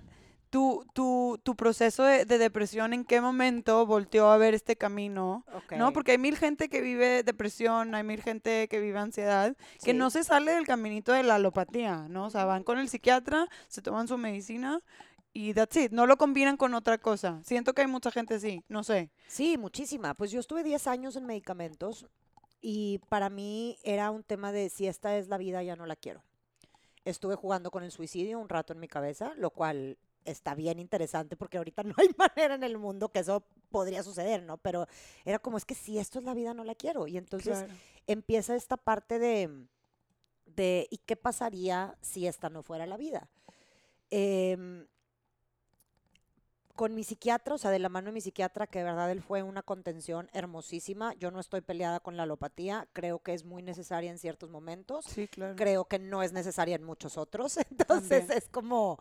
tu, 0.56 0.86
tu, 0.94 1.38
tu 1.44 1.58
proceso 1.58 2.06
de, 2.06 2.24
depresión, 2.24 2.94
¿en 2.94 3.04
qué 3.04 3.20
momento 3.20 3.86
volteó 3.86 4.30
a 4.30 4.38
ver 4.38 4.54
este 4.54 4.78
camino? 4.78 5.44
¿No? 5.76 5.92
Porque 5.92 6.14
hay 6.14 6.18
mil 6.18 6.38
gente 6.38 6.70
que 6.70 6.80
vive 6.80 7.24
depresión, 7.24 7.94
hay 7.94 8.06
mil 8.06 8.22
gente 8.22 8.70
que 8.70 8.80
vive 8.80 8.98
ansiedad, 8.98 9.54
que 9.84 9.94
no 9.94 10.10
se 10.10 10.24
sale 10.24 10.54
del 10.54 10.66
caminito 10.66 11.12
de 11.12 11.24
la 11.24 11.36
alopatía, 11.36 12.08
¿no? 12.08 12.28
O 12.28 12.30
sea, 12.30 12.46
van 12.46 12.64
con 12.64 12.80
el 12.80 12.88
psiquiatra, 12.88 13.50
se 13.68 13.82
toman 13.82 14.08
su 14.08 14.18
medicina 14.18 14.82
y 15.34 15.54
that's 15.54 15.76
it, 15.76 15.92
no 15.92 16.06
lo 16.06 16.16
combinan 16.16 16.56
con 16.56 16.74
otra 16.74 17.00
cosa. 17.00 17.42
Siento 17.44 17.74
que 17.74 17.82
hay 17.82 17.88
mucha 17.88 18.10
gente 18.10 18.36
así, 18.36 18.64
no 18.70 18.86
sé. 18.86 19.12
Sí, 19.28 19.58
muchísima. 19.58 20.14
Pues 20.14 20.32
yo 20.32 20.40
estuve 20.40 20.64
10 20.64 20.88
años 20.88 21.18
en 21.18 21.26
medicamentos 21.26 22.06
y 22.62 23.02
para 23.10 23.30
mí 23.30 23.78
era 23.84 24.10
un 24.10 24.24
tema 24.24 24.54
de 24.54 24.70
si 24.70 24.88
esta 24.88 25.18
es 25.18 25.28
la 25.28 25.38
vida, 25.38 25.62
ya 25.64 25.76
no 25.76 25.86
la 25.86 25.98
quiero. 25.98 26.24
Estuve 27.04 27.36
jugando 27.36 27.72
con 27.72 27.84
el 27.84 27.92
suicidio 27.92 28.40
un 28.40 28.48
rato 28.48 28.72
en 28.72 28.80
mi 28.80 28.88
cabeza, 28.88 29.34
lo 29.36 29.50
cual 29.50 29.98
está 30.25 30.55
bien 30.55 30.79
interesante 30.79 31.38
porque 31.38 31.58
ahorita 31.58 31.84
no 31.84 31.94
hay 31.98 32.10
manera 32.17 32.55
en 32.55 32.63
el 32.63 32.77
mundo 32.77 33.10
que 33.10 33.20
eso 33.20 33.46
podría 33.70 34.03
suceder, 34.03 34.44
¿no? 34.44 34.58
Pero 34.58 34.88
era 35.24 35.39
como, 35.39 35.58
es 35.58 35.65
que 35.65 35.75
si 35.75 35.98
esto 35.98 36.20
es 36.20 36.25
la 36.25 36.34
vida, 36.34 36.53
no 36.53 36.63
la 36.63 36.75
quiero. 36.75 37.08
Y 37.08 37.17
entonces 37.17 37.65
empieza 38.08 38.55
esta 38.55 38.77
parte 38.77 39.20
de, 39.20 39.67
de, 40.46 40.88
¿y 40.89 40.98
qué 40.98 41.15
pasaría 41.15 41.98
si 42.01 42.27
esta 42.27 42.50
no 42.50 42.63
fuera 42.63 42.86
la 42.86 42.98
vida? 42.98 43.29
Eh, 44.12 44.86
con 46.75 46.94
mi 46.94 47.03
psiquiatra, 47.03 47.55
o 47.55 47.58
sea, 47.58 47.72
de 47.72 47.79
la 47.79 47.89
mano 47.89 48.08
de 48.08 48.12
mi 48.12 48.22
psiquiatra, 48.22 48.67
que 48.67 48.79
de 48.79 48.86
verdad 48.86 49.10
él 49.10 49.22
fue 49.22 49.41
una 49.44 49.63
contención 49.63 50.29
hermosísima. 50.34 51.13
Yo 51.15 51.32
no 51.32 51.39
estoy 51.39 51.62
peleada 51.62 52.00
con 52.00 52.17
la 52.17 52.24
alopatía, 52.24 52.88
creo 52.94 53.20
que 53.20 53.34
es 53.34 53.46
muy 53.46 53.63
necesaria 53.63 54.12
en 54.12 54.20
ciertos 54.20 54.50
momentos. 54.50 55.05
Sí, 55.05 55.27
claro. 55.27 55.55
Creo 55.55 55.86
que 55.86 56.00
no 56.00 56.22
es 56.22 56.34
necesaria 56.34 56.75
en 56.75 56.84
muchos 56.84 57.17
otros. 57.17 57.58
Entonces 57.72 58.29
es 58.29 58.50
como... 58.50 59.00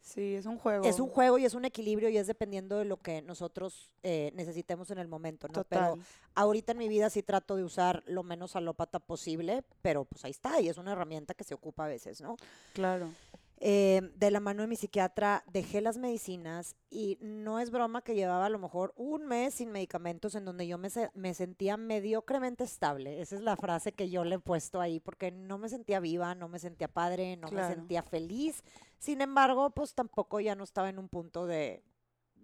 Sí, 0.00 0.34
es 0.34 0.46
un 0.46 0.58
juego. 0.58 0.84
Es 0.84 0.98
un 0.98 1.08
juego 1.08 1.38
y 1.38 1.44
es 1.44 1.54
un 1.54 1.64
equilibrio 1.64 2.08
y 2.08 2.16
es 2.16 2.26
dependiendo 2.26 2.78
de 2.78 2.84
lo 2.84 2.96
que 2.96 3.22
nosotros 3.22 3.92
eh, 4.02 4.32
necesitemos 4.34 4.90
en 4.90 4.98
el 4.98 5.08
momento, 5.08 5.48
¿no? 5.48 5.64
Pero 5.64 5.98
ahorita 6.34 6.72
en 6.72 6.78
mi 6.78 6.88
vida 6.88 7.08
sí 7.08 7.22
trato 7.22 7.56
de 7.56 7.64
usar 7.64 8.02
lo 8.06 8.22
menos 8.22 8.56
alópata 8.56 8.98
posible, 8.98 9.64
pero 9.82 10.04
pues 10.04 10.24
ahí 10.24 10.32
está 10.32 10.60
y 10.60 10.68
es 10.68 10.78
una 10.78 10.92
herramienta 10.92 11.34
que 11.34 11.44
se 11.44 11.54
ocupa 11.54 11.84
a 11.84 11.88
veces, 11.88 12.20
¿no? 12.20 12.36
Claro. 12.72 13.10
Eh, 13.58 14.12
de 14.14 14.30
la 14.30 14.40
mano 14.40 14.62
de 14.62 14.68
mi 14.68 14.76
psiquiatra, 14.76 15.42
dejé 15.50 15.80
las 15.80 15.96
medicinas 15.96 16.76
y 16.90 17.16
no 17.22 17.58
es 17.58 17.70
broma 17.70 18.02
que 18.02 18.14
llevaba 18.14 18.44
a 18.44 18.50
lo 18.50 18.58
mejor 18.58 18.92
un 18.96 19.26
mes 19.26 19.54
sin 19.54 19.70
medicamentos 19.70 20.34
en 20.34 20.44
donde 20.44 20.66
yo 20.66 20.76
me, 20.76 20.88
me, 21.14 21.32
sentía 21.32 21.78
mediocremente 21.78 22.64
estable. 22.64 23.22
Esa 23.22 23.36
es 23.36 23.40
la 23.40 23.56
frase 23.56 23.92
que 23.92 24.10
yo 24.10 24.24
le 24.24 24.34
he 24.34 24.38
puesto 24.38 24.78
ahí 24.80 25.00
porque 25.00 25.30
no 25.30 25.56
me 25.56 25.70
sentía 25.70 26.00
viva, 26.00 26.34
no 26.34 26.48
me 26.48 26.58
sentía 26.58 26.88
padre, 26.88 27.38
no 27.38 27.50
me 27.50 27.66
sentía 27.66 28.02
feliz. 28.02 28.62
Sin 28.98 29.22
embargo, 29.22 29.70
pues 29.70 29.94
tampoco 29.94 30.40
ya 30.40 30.54
no 30.54 30.64
estaba 30.64 30.90
en 30.90 30.98
un 30.98 31.08
punto 31.08 31.46
de, 31.46 31.82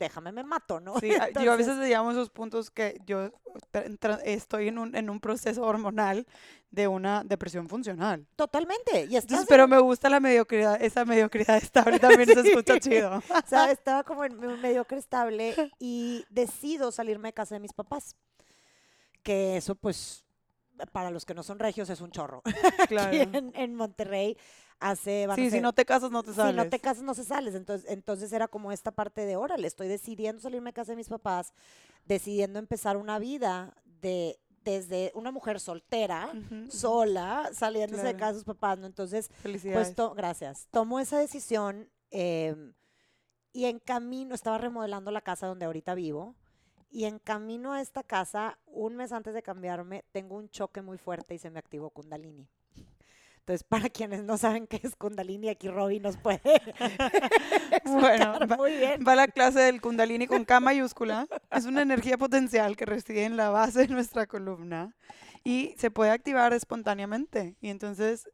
déjame 0.03 0.33
me 0.33 0.45
mato, 0.45 0.81
¿no? 0.81 0.95
Sí, 1.01 1.11
yo 1.43 1.53
a 1.53 1.57
veces 1.57 1.77
llamo 1.79 2.11
esos 2.11 2.31
puntos 2.31 2.71
que 2.71 3.01
yo 3.07 3.31
estoy 4.25 4.69
en 4.69 4.79
un, 4.79 4.95
en 4.97 5.11
un 5.11 5.21
proceso 5.21 5.63
hormonal 5.63 6.27
de 6.71 6.89
una 6.89 7.23
depresión 7.23 7.69
funcional. 7.69 8.27
Totalmente. 8.37 9.07
Y 9.11 9.17
Entonces, 9.17 9.47
pero 9.49 9.69
me 9.69 9.79
gusta 9.79 10.09
la 10.09 10.21
mediocridad, 10.21 10.83
esa 10.83 11.05
mediocridad 11.05 11.57
estable 11.57 11.99
también 12.01 12.29
se 12.29 12.41
escucha 12.41 12.81
chido. 12.81 13.19
o 13.19 13.49
sea, 13.49 13.71
estaba 13.71 14.05
como 14.05 14.25
en 14.25 14.39
mediocre 14.61 14.99
estable 14.99 15.71
y 15.79 16.25
decido 16.31 16.91
salirme 16.93 17.29
de 17.29 17.33
casa 17.35 17.55
de 17.55 17.61
mis 17.61 17.73
papás. 17.73 18.17
Que 19.23 19.57
eso, 19.57 19.75
pues, 19.75 20.25
para 20.91 21.11
los 21.11 21.25
que 21.25 21.35
no 21.35 21.43
son 21.43 21.59
regios, 21.59 21.91
es 21.91 22.01
un 22.01 22.11
chorro. 22.11 22.43
Claro. 22.89 23.09
Aquí 23.09 23.21
en, 23.21 23.53
en 23.55 23.75
Monterrey 23.75 24.37
hace... 24.83 25.27
sí, 25.37 25.51
si 25.51 25.61
no 25.61 25.73
te 25.73 25.85
casas 25.85 26.11
no 26.11 26.23
te 26.23 26.33
sales. 26.33 26.53
Si 26.53 26.57
no 26.57 26.69
te 26.69 26.81
casas 26.81 27.03
no 27.03 27.15
se 27.15 27.25
sales. 27.25 27.55
Entonces, 27.55 27.91
entonces 27.91 28.33
era 28.33 28.49
como 28.49 28.73
esta 28.73 28.91
parte 28.91 29.25
de, 29.25 29.37
órale, 29.37 29.67
estoy 29.67 29.89
decidiendo 29.89 30.43
salirme 30.43 30.71
de 30.71 30.75
casa 30.75 30.93
de 30.93 30.97
mis 30.97 31.09
papás, 31.09 31.53
decidiendo 32.05 32.59
empezar 32.59 32.97
una 32.97 33.19
vida 33.19 33.75
de 34.01 34.39
desde 34.65 35.11
una 35.15 35.31
mujer 35.33 35.59
soltera, 35.61 36.31
sola, 36.69 37.51
saliéndose 37.53 38.05
de 38.05 38.17
casa 38.17 38.33
de 38.33 38.39
sus 38.39 38.45
papás, 38.45 38.79
¿no? 38.79 38.87
Entonces, 38.87 39.29
pues, 39.43 39.65
gracias. 40.15 40.69
Tomo 40.71 41.01
esa 41.01 41.19
decisión 41.19 41.91
em, 42.11 42.73
y 43.53 43.65
en 43.65 43.81
camino, 43.81 44.35
estaba 44.35 44.59
remodelando 44.59 45.11
la 45.11 45.21
casa 45.21 45.47
donde 45.47 45.67
ahorita 45.67 45.95
vivo, 45.95 46.37
y 46.91 47.05
en 47.05 47.19
camino 47.19 47.73
a 47.73 47.81
esta 47.81 48.03
casa, 48.03 48.59
un 48.67 48.97
mes 48.97 49.13
antes 49.13 49.35
de 49.35 49.43
cambiarme, 49.43 50.05
tengo 50.13 50.37
un 50.37 50.49
choque 50.49 50.83
muy 50.83 50.99
fuerte 50.99 51.35
y 51.35 51.39
se 51.39 51.51
me 51.51 51.59
activó 51.59 51.91
Kundalini. 51.91 52.49
Entonces, 53.43 53.65
para 53.65 53.89
quienes 53.89 54.23
no 54.23 54.39
saben 54.39 54.69
qué 54.69 54.81
es 54.85 54.95
Kundalini, 54.95 55.49
aquí 55.49 55.69
Robbie 55.69 55.99
nos 55.99 56.17
puede. 56.17 56.41
bueno, 57.85 58.39
muy 58.57 58.77
bien. 58.77 59.05
Va 59.07 59.17
la 59.17 59.27
clase 59.27 59.59
del 59.59 59.81
Kundalini 59.81 60.29
con 60.29 60.45
K 60.45 60.61
mayúscula. 60.61 61.27
Es 61.51 61.65
una 61.65 61.83
energía 61.83 62.17
potencial 62.17 62.77
que 62.77 62.87
reside 62.87 63.25
en 63.25 63.37
la 63.37 63.51
base 63.51 63.81
de 63.81 63.89
nuestra 63.89 64.29
columna 64.29 64.95
y 65.43 65.75
se 65.77 65.91
puede 65.91 66.13
activar 66.13 66.53
espontáneamente. 66.53 67.57
Y 67.61 67.71
entonces 67.71 68.31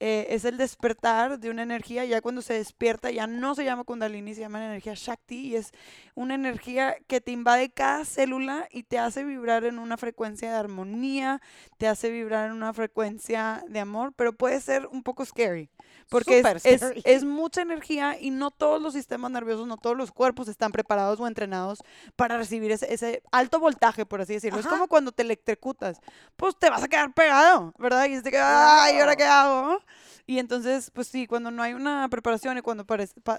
eh, 0.00 0.28
es 0.30 0.44
el 0.44 0.58
despertar 0.58 1.40
de 1.40 1.50
una 1.50 1.64
energía, 1.64 2.04
ya 2.04 2.20
cuando 2.20 2.40
se 2.40 2.54
despierta 2.54 3.10
ya 3.10 3.26
no 3.26 3.56
se 3.56 3.64
llama 3.64 3.82
kundalini, 3.82 4.32
se 4.32 4.42
llama 4.42 4.64
energía 4.64 4.94
Shakti 4.94 5.48
y 5.48 5.56
es 5.56 5.72
una 6.14 6.36
energía 6.36 6.96
que 7.08 7.20
te 7.20 7.32
invade 7.32 7.70
cada 7.70 8.04
célula 8.04 8.68
y 8.70 8.84
te 8.84 9.00
hace 9.00 9.24
vibrar 9.24 9.64
en 9.64 9.80
una 9.80 9.96
frecuencia 9.96 10.52
de 10.52 10.56
armonía, 10.56 11.40
te 11.78 11.88
hace 11.88 12.10
vibrar 12.10 12.46
en 12.46 12.52
una 12.52 12.72
frecuencia 12.72 13.64
de 13.68 13.80
amor, 13.80 14.12
pero 14.14 14.32
puede 14.32 14.60
ser 14.60 14.86
un 14.86 15.02
poco 15.02 15.24
scary, 15.24 15.68
porque 16.08 16.44
es, 16.62 16.82
es, 17.04 17.24
mucha 17.24 17.62
energía 17.62 18.16
y 18.20 18.30
no 18.30 18.52
todos 18.52 18.80
los 18.80 18.94
sistemas 18.94 19.32
nerviosos, 19.32 19.66
no 19.66 19.78
todos 19.78 19.96
los 19.96 20.12
cuerpos 20.12 20.46
están 20.46 20.70
preparados 20.70 21.18
o 21.18 21.26
entrenados 21.26 21.82
para 22.14 22.36
recibir 22.36 22.70
ese, 22.70 22.92
ese 22.92 23.22
alto 23.32 23.58
voltaje, 23.58 24.06
por 24.06 24.20
así 24.20 24.34
decirlo. 24.34 24.60
Es 24.60 24.66
como 24.66 24.86
cuando 24.86 25.10
te 25.10 25.22
electrocutas, 25.22 26.00
pues 26.36 26.56
te 26.56 26.70
vas 26.70 26.84
a 26.84 26.88
quedar 26.88 27.12
pegado, 27.12 27.74
¿verdad? 27.78 28.06
Y 28.06 28.14
es 28.14 28.22
de 28.22 28.30
que, 28.30 28.38
ay, 28.38 28.98
¿ahora 29.00 29.16
qué 29.16 29.24
hago? 29.24 29.80
Y 30.28 30.38
entonces, 30.40 30.90
pues 30.90 31.06
sí, 31.06 31.26
cuando 31.26 31.50
no 31.50 31.62
hay 31.62 31.72
una 31.72 32.06
preparación 32.10 32.58
y 32.58 32.60
cuando 32.60 32.84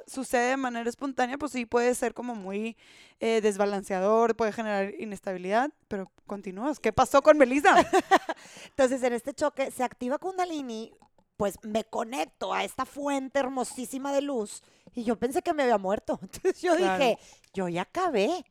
sucede 0.07 0.49
de 0.49 0.57
manera 0.57 0.89
espontánea, 0.89 1.37
pues 1.37 1.51
sí 1.51 1.67
puede 1.67 1.93
ser 1.93 2.15
como 2.15 2.33
muy 2.33 2.77
eh, 3.19 3.41
desbalanceador, 3.41 4.35
puede 4.35 4.51
generar 4.51 4.95
inestabilidad, 4.97 5.69
pero 5.87 6.11
continúas. 6.25 6.79
¿Qué 6.79 6.91
pasó 6.91 7.21
con 7.21 7.37
Melissa? 7.37 7.75
entonces, 8.69 9.03
en 9.03 9.13
este 9.13 9.35
choque 9.35 9.69
se 9.69 9.83
activa 9.83 10.17
Kundalini, 10.17 10.91
pues 11.37 11.59
me 11.61 11.83
conecto 11.83 12.55
a 12.55 12.63
esta 12.63 12.85
fuente 12.85 13.37
hermosísima 13.37 14.11
de 14.11 14.23
luz 14.23 14.63
y 14.95 15.03
yo 15.03 15.15
pensé 15.15 15.43
que 15.43 15.53
me 15.53 15.61
había 15.61 15.77
muerto. 15.77 16.17
Entonces 16.23 16.59
yo 16.59 16.75
dije, 16.75 17.19
yo 17.53 17.69
ya 17.69 17.83
acabé. 17.83 18.43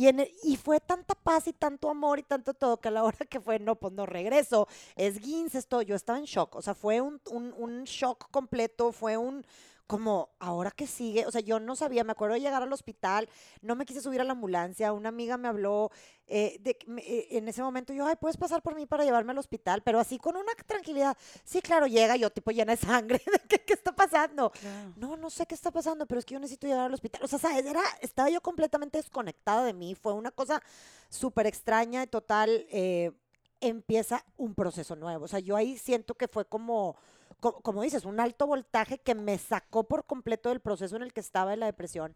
Y, 0.00 0.56
fue 0.56 0.78
tanta 0.78 1.16
paz 1.16 1.48
y 1.48 1.52
tanto 1.52 1.90
amor 1.90 2.20
y 2.20 2.22
tanto 2.22 2.54
todo 2.54 2.76
que 2.76 2.86
a 2.86 2.92
la 2.92 3.02
hora 3.02 3.26
que 3.28 3.40
fue, 3.40 3.58
no, 3.58 3.74
pues 3.74 3.92
no 3.92 4.06
regreso, 4.06 4.68
es 4.94 5.18
Gins, 5.18 5.56
esto, 5.56 5.82
yo 5.82 5.96
estaba 5.96 6.20
en 6.20 6.24
shock, 6.24 6.54
o 6.54 6.62
sea, 6.62 6.74
fue 6.74 7.00
un 7.00 7.82
shock 7.84 8.30
completo, 8.30 8.92
fue 8.92 9.16
un, 9.16 9.44
como, 9.88 10.28
¿ahora 10.38 10.70
qué 10.70 10.86
sigue? 10.86 11.26
O 11.26 11.32
sea, 11.32 11.40
yo 11.40 11.58
no 11.58 11.74
sabía, 11.74 12.04
me 12.04 12.12
acuerdo 12.12 12.34
de 12.34 12.42
llegar 12.42 12.62
al 12.62 12.72
hospital, 12.72 13.26
no 13.62 13.74
me 13.74 13.86
quise 13.86 14.02
subir 14.02 14.20
a 14.20 14.24
la 14.24 14.32
ambulancia, 14.32 14.92
una 14.92 15.08
amiga 15.08 15.38
me 15.38 15.48
habló, 15.48 15.90
eh, 16.26 16.58
de, 16.60 16.78
eh, 16.98 17.28
en 17.30 17.48
ese 17.48 17.62
momento 17.62 17.94
yo, 17.94 18.06
ay, 18.06 18.16
¿puedes 18.20 18.36
pasar 18.36 18.60
por 18.60 18.74
mí 18.74 18.84
para 18.84 19.04
llevarme 19.04 19.32
al 19.32 19.38
hospital? 19.38 19.82
Pero 19.82 19.98
así 19.98 20.18
con 20.18 20.36
una 20.36 20.52
tranquilidad, 20.66 21.16
sí, 21.42 21.62
claro, 21.62 21.86
llega 21.86 22.16
yo 22.16 22.28
tipo 22.28 22.50
llena 22.50 22.76
de 22.76 22.86
sangre, 22.86 23.22
¿qué, 23.48 23.60
qué 23.60 23.72
está 23.72 23.92
pasando? 23.92 24.52
No, 24.96 25.16
no 25.16 25.30
sé 25.30 25.46
qué 25.46 25.54
está 25.54 25.70
pasando, 25.70 26.04
pero 26.04 26.18
es 26.18 26.26
que 26.26 26.34
yo 26.34 26.40
necesito 26.40 26.66
llegar 26.66 26.84
al 26.84 26.94
hospital. 26.94 27.22
O 27.24 27.26
sea, 27.26 27.38
¿sabes? 27.38 27.64
Era, 27.64 27.82
estaba 28.02 28.28
yo 28.28 28.42
completamente 28.42 28.98
desconectada 28.98 29.64
de 29.64 29.72
mí, 29.72 29.94
fue 29.94 30.12
una 30.12 30.30
cosa 30.30 30.62
súper 31.08 31.46
extraña 31.46 32.02
y 32.02 32.06
total. 32.08 32.66
Eh, 32.70 33.12
empieza 33.60 34.24
un 34.36 34.54
proceso 34.54 34.96
nuevo. 34.96 35.24
O 35.24 35.28
sea, 35.28 35.40
yo 35.40 35.56
ahí 35.56 35.76
siento 35.78 36.14
que 36.14 36.28
fue 36.28 36.44
como, 36.44 36.96
como, 37.40 37.82
dices, 37.82 38.04
un 38.04 38.20
alto 38.20 38.46
voltaje 38.46 38.98
que 38.98 39.14
me 39.14 39.38
sacó 39.38 39.84
por 39.84 40.06
completo 40.06 40.48
del 40.48 40.60
proceso 40.60 40.96
en 40.96 41.02
el 41.02 41.12
que 41.12 41.20
estaba 41.20 41.50
de 41.50 41.56
la 41.56 41.66
depresión. 41.66 42.14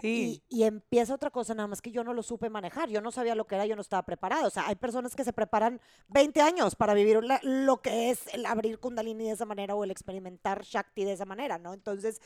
Sí. 0.00 0.42
Y, 0.50 0.64
empieza 0.64 1.14
otra 1.14 1.30
cosa, 1.30 1.54
nada 1.54 1.66
más 1.66 1.80
que 1.80 1.90
yo 1.90 2.04
no 2.04 2.12
lo 2.12 2.22
supe 2.22 2.50
manejar, 2.50 2.90
yo 2.90 3.00
no 3.00 3.10
sabía 3.10 3.34
lo 3.34 3.46
que 3.46 3.54
era, 3.54 3.64
yo 3.64 3.74
no 3.74 3.80
estaba 3.80 4.04
preparado. 4.04 4.46
O 4.46 4.50
sea, 4.50 4.68
hay 4.68 4.74
personas 4.74 5.16
que 5.16 5.24
se 5.24 5.32
preparan 5.32 5.80
20 6.08 6.42
años 6.42 6.76
para 6.76 6.92
vivir 6.92 7.20
lo 7.42 7.80
que 7.80 8.10
es 8.10 8.26
el 8.34 8.44
abrir 8.44 8.78
Kundalini 8.80 9.24
de 9.24 9.30
esa 9.30 9.46
manera 9.46 9.74
o 9.74 9.84
el 9.84 9.90
experimentar 9.90 10.62
Shakti 10.62 11.04
de 11.04 11.12
esa 11.12 11.24
manera, 11.24 11.56
¿no? 11.58 11.72
Entonces, 11.72 12.20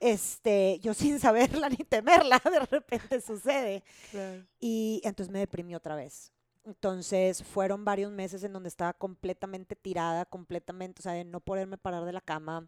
este, 0.00 0.78
yo 0.80 0.94
sin 0.94 1.20
saberla 1.20 1.68
ni 1.68 1.76
temerla, 1.76 2.40
de 2.44 2.60
repente 2.60 3.20
sucede. 3.20 3.82
Y 4.60 5.00
entonces 5.04 5.32
me 5.32 5.40
deprimí 5.40 5.74
otra 5.74 5.94
vez. 5.96 6.33
Entonces 6.64 7.42
fueron 7.42 7.84
varios 7.84 8.10
meses 8.10 8.42
en 8.42 8.52
donde 8.52 8.68
estaba 8.68 8.94
completamente 8.94 9.76
tirada, 9.76 10.24
completamente, 10.24 11.00
o 11.00 11.02
sea, 11.02 11.12
de 11.12 11.24
no 11.24 11.40
poderme 11.40 11.76
parar 11.76 12.04
de 12.04 12.12
la 12.12 12.22
cama, 12.22 12.66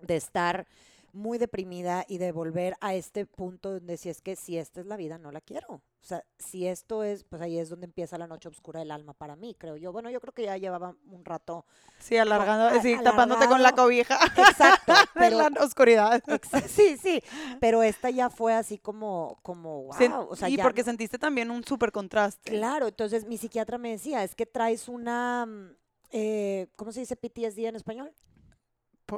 de 0.00 0.16
estar 0.16 0.66
muy 1.12 1.38
deprimida 1.38 2.04
y 2.08 2.18
de 2.18 2.32
volver 2.32 2.76
a 2.80 2.94
este 2.94 3.26
punto 3.26 3.72
donde 3.72 3.96
si 3.96 4.08
es 4.08 4.20
que 4.20 4.36
si 4.36 4.58
esta 4.58 4.80
es 4.80 4.86
la 4.86 4.96
vida, 4.96 5.18
no 5.18 5.30
la 5.30 5.40
quiero. 5.40 5.82
O 6.02 6.04
sea, 6.04 6.24
si 6.36 6.66
esto 6.66 7.04
es, 7.04 7.22
pues 7.22 7.40
ahí 7.40 7.58
es 7.58 7.68
donde 7.68 7.86
empieza 7.86 8.18
la 8.18 8.26
noche 8.26 8.48
oscura 8.48 8.80
del 8.80 8.90
alma 8.90 9.12
para 9.12 9.36
mí, 9.36 9.54
creo 9.56 9.76
yo. 9.76 9.92
Bueno, 9.92 10.10
yo 10.10 10.20
creo 10.20 10.32
que 10.32 10.42
ya 10.42 10.56
llevaba 10.56 10.96
un 11.06 11.24
rato. 11.24 11.64
Sí, 12.00 12.16
alargando, 12.16 12.82
sí, 12.82 12.96
tapándote 13.04 13.46
con 13.46 13.62
la 13.62 13.72
cobija. 13.72 14.18
Exacto. 14.36 14.94
Pero, 15.14 15.46
en 15.46 15.54
la 15.54 15.64
oscuridad. 15.64 16.20
sí, 16.66 16.96
sí. 16.96 17.22
Pero 17.60 17.84
esta 17.84 18.10
ya 18.10 18.30
fue 18.30 18.52
así 18.52 18.78
como, 18.78 19.38
como 19.42 19.84
wow. 19.84 20.28
o 20.28 20.34
sea, 20.34 20.48
y 20.48 20.58
porque 20.58 20.82
sentiste 20.82 21.18
también 21.18 21.52
un 21.52 21.62
súper 21.62 21.92
contraste. 21.92 22.50
Claro, 22.50 22.88
entonces 22.88 23.24
mi 23.24 23.38
psiquiatra 23.38 23.78
me 23.78 23.90
decía, 23.90 24.24
es 24.24 24.34
que 24.34 24.46
traes 24.46 24.88
una, 24.88 25.46
mm, 25.46 25.76
eh, 26.10 26.66
¿cómo 26.74 26.90
se 26.90 27.00
dice 27.00 27.14
PTSD 27.14 27.66
en 27.66 27.76
español? 27.76 28.12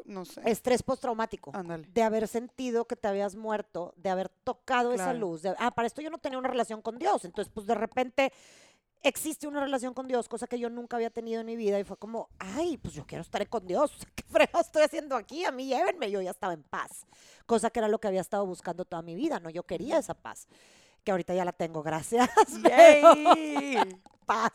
No 0.04 0.24
sé. 0.24 0.40
Estrés 0.44 0.82
postraumático. 0.82 1.52
De 1.92 2.02
haber 2.02 2.28
sentido 2.28 2.86
que 2.86 2.96
te 2.96 3.08
habías 3.08 3.36
muerto, 3.36 3.94
de 3.96 4.10
haber 4.10 4.28
tocado 4.28 4.92
esa 4.92 5.12
luz. 5.14 5.42
ah, 5.58 5.70
para 5.74 5.86
esto 5.86 6.02
yo 6.02 6.10
no 6.10 6.18
tenía 6.18 6.38
una 6.38 6.48
relación 6.48 6.82
con 6.82 6.98
Dios. 6.98 7.24
Entonces, 7.24 7.52
pues 7.54 7.66
de 7.66 7.74
repente 7.74 8.32
existe 9.02 9.46
una 9.46 9.60
relación 9.60 9.94
con 9.94 10.08
Dios, 10.08 10.28
cosa 10.28 10.46
que 10.46 10.58
yo 10.58 10.70
nunca 10.70 10.96
había 10.96 11.10
tenido 11.10 11.40
en 11.40 11.46
mi 11.46 11.56
vida. 11.56 11.78
Y 11.78 11.84
fue 11.84 11.96
como, 11.96 12.30
ay, 12.38 12.78
pues 12.78 12.94
yo 12.94 13.06
quiero 13.06 13.22
estar 13.22 13.46
con 13.48 13.66
Dios. 13.66 13.92
¿Qué 14.14 14.24
fregado 14.24 14.60
estoy 14.60 14.82
haciendo 14.82 15.14
aquí? 15.14 15.44
A 15.44 15.52
mí 15.52 15.66
llévenme. 15.66 16.10
Yo 16.10 16.20
ya 16.20 16.30
estaba 16.30 16.54
en 16.54 16.62
paz. 16.62 17.06
Cosa 17.46 17.70
que 17.70 17.78
era 17.78 17.88
lo 17.88 18.00
que 18.00 18.08
había 18.08 18.20
estado 18.22 18.46
buscando 18.46 18.84
toda 18.84 19.02
mi 19.02 19.14
vida. 19.14 19.38
No, 19.38 19.50
yo 19.50 19.62
quería 19.62 19.98
esa 19.98 20.14
paz. 20.14 20.48
Que 21.04 21.10
ahorita 21.10 21.34
ya 21.34 21.44
la 21.44 21.52
tengo, 21.52 21.82
gracias. 21.82 22.28
paz. 24.26 24.52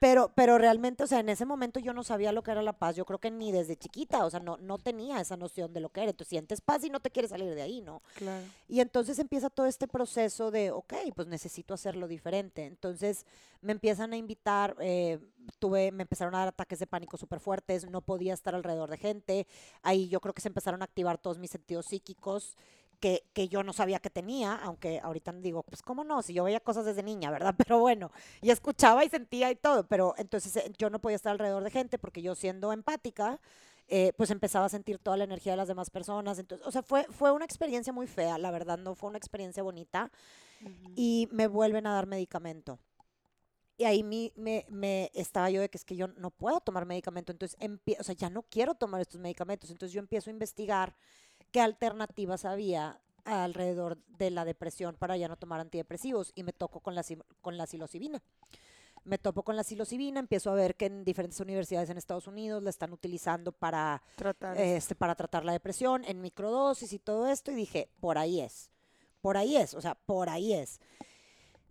Pero, 0.00 0.32
pero 0.34 0.56
realmente, 0.56 1.04
o 1.04 1.06
sea, 1.06 1.20
en 1.20 1.28
ese 1.28 1.44
momento 1.44 1.78
yo 1.78 1.92
no 1.92 2.02
sabía 2.02 2.32
lo 2.32 2.42
que 2.42 2.50
era 2.50 2.62
la 2.62 2.72
paz. 2.72 2.96
Yo 2.96 3.04
creo 3.04 3.18
que 3.18 3.30
ni 3.30 3.52
desde 3.52 3.76
chiquita, 3.76 4.24
o 4.24 4.30
sea, 4.30 4.40
no, 4.40 4.56
no 4.56 4.78
tenía 4.78 5.20
esa 5.20 5.36
noción 5.36 5.74
de 5.74 5.80
lo 5.80 5.90
que 5.90 6.00
era. 6.00 6.10
Entonces 6.10 6.30
sientes 6.30 6.62
paz 6.62 6.82
y 6.84 6.88
no 6.88 7.00
te 7.00 7.10
quieres 7.10 7.32
salir 7.32 7.54
de 7.54 7.60
ahí, 7.60 7.82
¿no? 7.82 8.00
Claro. 8.14 8.42
Y 8.66 8.80
entonces 8.80 9.18
empieza 9.18 9.50
todo 9.50 9.66
este 9.66 9.86
proceso 9.86 10.50
de, 10.50 10.70
ok, 10.70 10.94
pues 11.14 11.28
necesito 11.28 11.74
hacerlo 11.74 12.08
diferente. 12.08 12.64
Entonces 12.64 13.26
me 13.60 13.72
empiezan 13.72 14.14
a 14.14 14.16
invitar, 14.16 14.74
eh, 14.80 15.18
tuve, 15.58 15.92
me 15.92 16.04
empezaron 16.04 16.34
a 16.34 16.38
dar 16.38 16.48
ataques 16.48 16.78
de 16.78 16.86
pánico 16.86 17.18
súper 17.18 17.38
fuertes, 17.38 17.90
no 17.90 18.00
podía 18.00 18.32
estar 18.32 18.54
alrededor 18.54 18.88
de 18.88 18.96
gente. 18.96 19.46
Ahí 19.82 20.08
yo 20.08 20.20
creo 20.20 20.32
que 20.32 20.40
se 20.40 20.48
empezaron 20.48 20.80
a 20.80 20.86
activar 20.86 21.18
todos 21.18 21.36
mis 21.36 21.50
sentidos 21.50 21.84
psíquicos 21.84 22.56
que, 23.00 23.24
que, 23.32 23.48
yo 23.48 23.62
no 23.62 23.72
sabía 23.72 23.98
que 23.98 24.10
tenía, 24.10 24.54
aunque 24.54 25.00
ahorita 25.00 25.32
digo, 25.32 25.62
pues 25.62 25.82
cómo 25.82 26.04
no, 26.04 26.22
si 26.22 26.34
yo 26.34 26.44
veía 26.44 26.60
cosas 26.60 26.84
desde 26.84 27.02
niña, 27.02 27.30
¿verdad? 27.30 27.54
Pero 27.66 27.78
bueno, 27.78 28.12
y 28.40 28.50
escuchaba 28.50 29.04
y 29.04 29.08
sentía 29.08 29.50
y 29.50 29.56
todo, 29.56 29.86
pero 29.88 30.14
entonces 30.18 30.54
eh, 30.56 30.72
yo 30.78 30.90
no 30.90 31.00
podía 31.00 31.16
estar 31.16 31.32
alrededor 31.32 31.64
de 31.64 31.70
gente 31.70 31.98
porque 31.98 32.22
yo 32.22 32.34
siendo 32.34 32.72
empática, 32.72 33.40
eh, 33.88 34.12
pues 34.16 34.30
empezaba 34.30 34.66
a 34.66 34.68
sentir 34.68 34.98
toda 34.98 35.16
la 35.16 35.24
energía 35.24 35.52
de 35.52 35.56
las 35.56 35.66
demás 35.66 35.90
personas. 35.90 36.38
Entonces, 36.38 36.64
o 36.64 36.70
sea, 36.70 36.82
fue, 36.82 37.06
fue 37.10 37.32
una 37.32 37.44
experiencia 37.44 37.92
muy 37.92 38.06
fea, 38.06 38.38
la 38.38 38.52
verdad, 38.52 38.78
no 38.78 38.94
fue 38.94 39.08
una 39.08 39.18
experiencia 39.18 39.62
bonita. 39.62 40.12
Y 40.94 41.26
me 41.32 41.48
vuelven 41.48 41.86
a 41.86 41.94
dar 41.94 42.06
medicamento. 42.06 42.78
Y 43.78 43.84
ahí 43.84 44.02
me, 44.02 44.30
me, 44.36 44.66
me, 44.68 45.10
estaba 45.14 45.48
yo 45.48 45.62
de 45.62 45.70
que 45.70 45.78
es 45.78 45.86
que 45.86 45.96
yo 45.96 46.06
no 46.06 46.30
puedo 46.30 46.60
tomar 46.60 46.84
medicamento, 46.84 47.32
entonces, 47.32 47.58
o 47.98 48.04
sea, 48.04 48.14
ya 48.14 48.28
no 48.28 48.42
quiero 48.42 48.74
tomar 48.74 49.00
estos 49.00 49.18
medicamentos. 49.18 49.70
Entonces 49.70 49.92
yo 49.94 50.00
empiezo 50.00 50.28
a 50.28 50.34
investigar 50.34 50.94
qué 51.50 51.60
alternativas 51.60 52.44
había 52.44 53.00
alrededor 53.24 53.98
de 54.18 54.30
la 54.30 54.44
depresión 54.44 54.96
para 54.96 55.16
ya 55.16 55.28
no 55.28 55.36
tomar 55.36 55.60
antidepresivos 55.60 56.32
y 56.34 56.42
me 56.42 56.52
toco 56.52 56.80
con 56.80 56.94
la, 56.94 57.04
con 57.40 57.56
la 57.56 57.66
psilocibina. 57.66 58.22
Me 59.04 59.16
topo 59.16 59.42
con 59.42 59.56
la 59.56 59.64
psilocibina, 59.64 60.20
empiezo 60.20 60.50
a 60.50 60.54
ver 60.54 60.76
que 60.76 60.86
en 60.86 61.04
diferentes 61.04 61.40
universidades 61.40 61.88
en 61.88 61.96
Estados 61.96 62.26
Unidos 62.26 62.62
la 62.62 62.68
están 62.68 62.92
utilizando 62.92 63.50
para 63.50 64.02
tratar, 64.16 64.58
este, 64.60 64.94
para 64.94 65.14
tratar 65.14 65.44
la 65.44 65.52
depresión 65.52 66.04
en 66.04 66.20
microdosis 66.20 66.92
y 66.92 66.98
todo 66.98 67.26
esto 67.26 67.50
y 67.50 67.54
dije, 67.54 67.88
por 68.00 68.18
ahí 68.18 68.40
es, 68.40 68.70
por 69.22 69.38
ahí 69.38 69.56
es, 69.56 69.72
o 69.72 69.80
sea, 69.80 69.94
por 69.94 70.28
ahí 70.28 70.52
es. 70.52 70.80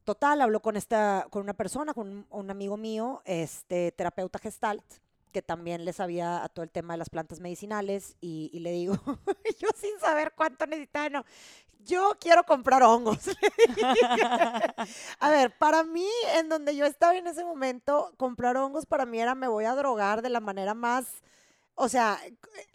Total, 0.05 0.41
hablo 0.41 0.59
con, 0.61 0.75
esta, 0.75 1.27
con 1.29 1.43
una 1.43 1.53
persona, 1.53 1.93
con 1.93 2.09
un, 2.09 2.27
un 2.31 2.49
amigo 2.49 2.77
mío, 2.77 3.21
este 3.25 3.91
terapeuta 3.91 4.39
gestalt, 4.39 4.83
que 5.31 5.41
también 5.41 5.85
le 5.85 5.93
sabía 5.93 6.43
a 6.43 6.49
todo 6.49 6.63
el 6.63 6.71
tema 6.71 6.93
de 6.93 6.99
las 6.99 7.09
plantas 7.09 7.39
medicinales 7.39 8.15
y, 8.21 8.57
le 8.59 8.71
digo, 8.71 8.95
yo 9.59 9.67
sin 9.75 9.99
saber 9.99 10.33
cuánto 10.35 10.65
necesitaba, 10.65 11.25
yo 11.79 12.17
quiero 12.19 12.43
comprar 12.43 12.83
hongos. 12.83 13.29
a 15.19 15.29
ver, 15.29 15.57
para 15.57 15.83
mí, 15.83 16.07
en 16.35 16.49
donde 16.49 16.75
yo 16.75 16.85
estaba 16.85 17.15
en 17.15 17.27
ese 17.27 17.43
momento, 17.43 18.13
comprar 18.17 18.57
hongos 18.57 18.85
para 18.85 19.05
mí 19.05 19.19
era 19.19 19.35
me 19.35 19.47
voy 19.47 19.65
a 19.65 19.75
drogar 19.75 20.21
de 20.21 20.29
la 20.29 20.39
manera 20.39 20.73
más 20.73 21.23
o 21.81 21.87
sea, 21.87 22.19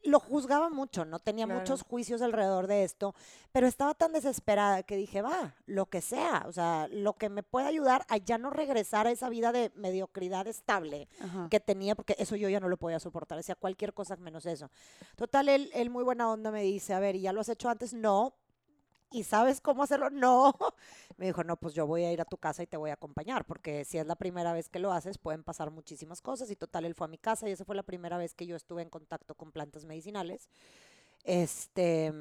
lo 0.02 0.18
juzgaba 0.18 0.70
mucho, 0.70 1.04
no 1.04 1.18
tenía 1.18 1.46
muchos 1.46 1.82
juicios 1.82 2.22
alrededor 2.22 2.66
de 2.66 2.84
esto, 2.84 3.14
pero 3.52 3.66
estaba 3.66 3.92
tan 3.92 4.14
desesperada 4.14 4.82
que 4.82 4.96
dije, 4.96 5.20
va, 5.20 5.54
lo 5.66 5.84
que 5.86 6.00
sea, 6.00 6.46
o 6.48 6.52
sea, 6.52 6.88
lo 6.90 7.12
que 7.12 7.28
me 7.28 7.42
pueda 7.42 7.66
ayudar 7.66 8.06
a 8.08 8.16
ya 8.16 8.38
no 8.38 8.48
regresar 8.48 9.06
a 9.06 9.10
esa 9.10 9.28
vida 9.28 9.52
de 9.52 9.70
mediocridad 9.74 10.46
estable 10.46 11.06
que 11.50 11.60
tenía, 11.60 11.94
porque 11.94 12.16
eso 12.18 12.34
yo 12.34 12.48
ya 12.48 12.60
no 12.60 12.70
lo 12.70 12.78
podía 12.78 12.98
soportar, 12.98 13.36
decía 13.36 13.56
cualquier 13.56 13.92
cosa 13.92 14.16
menos 14.16 14.46
eso. 14.46 14.70
Total, 15.16 15.50
él, 15.50 15.70
él 15.74 15.90
muy 15.90 16.02
buena 16.02 16.30
onda 16.30 16.50
me 16.50 16.62
dice, 16.62 16.94
a 16.94 16.98
ver, 16.98 17.14
¿y 17.14 17.20
ya 17.20 17.34
lo 17.34 17.42
has 17.42 17.50
hecho 17.50 17.68
antes? 17.68 17.92
No, 17.92 18.34
¿y 19.14 19.22
sabes 19.22 19.60
cómo 19.60 19.84
hacerlo? 19.84 20.10
No. 20.10 20.52
Me 21.16 21.26
dijo, 21.26 21.44
no, 21.44 21.56
pues 21.56 21.72
yo 21.72 21.86
voy 21.86 22.02
a 22.02 22.12
ir 22.12 22.20
a 22.20 22.24
tu 22.24 22.36
casa 22.36 22.64
y 22.64 22.66
te 22.66 22.76
voy 22.76 22.90
a 22.90 22.94
acompañar, 22.94 23.44
porque 23.46 23.84
si 23.84 23.96
es 23.96 24.06
la 24.06 24.16
primera 24.16 24.52
vez 24.52 24.68
que 24.68 24.80
lo 24.80 24.92
haces, 24.92 25.18
pueden 25.18 25.44
pasar 25.44 25.70
muchísimas 25.70 26.20
cosas. 26.20 26.50
Y 26.50 26.56
total, 26.56 26.84
él 26.84 26.96
fue 26.96 27.06
a 27.06 27.08
mi 27.08 27.18
casa 27.18 27.48
y 27.48 27.52
esa 27.52 27.64
fue 27.64 27.76
la 27.76 27.84
primera 27.84 28.18
vez 28.18 28.34
que 28.34 28.44
yo 28.44 28.56
estuve 28.56 28.82
en 28.82 28.90
contacto 28.90 29.36
con 29.36 29.52
plantas 29.52 29.84
medicinales. 29.84 30.48
Este, 31.22 32.12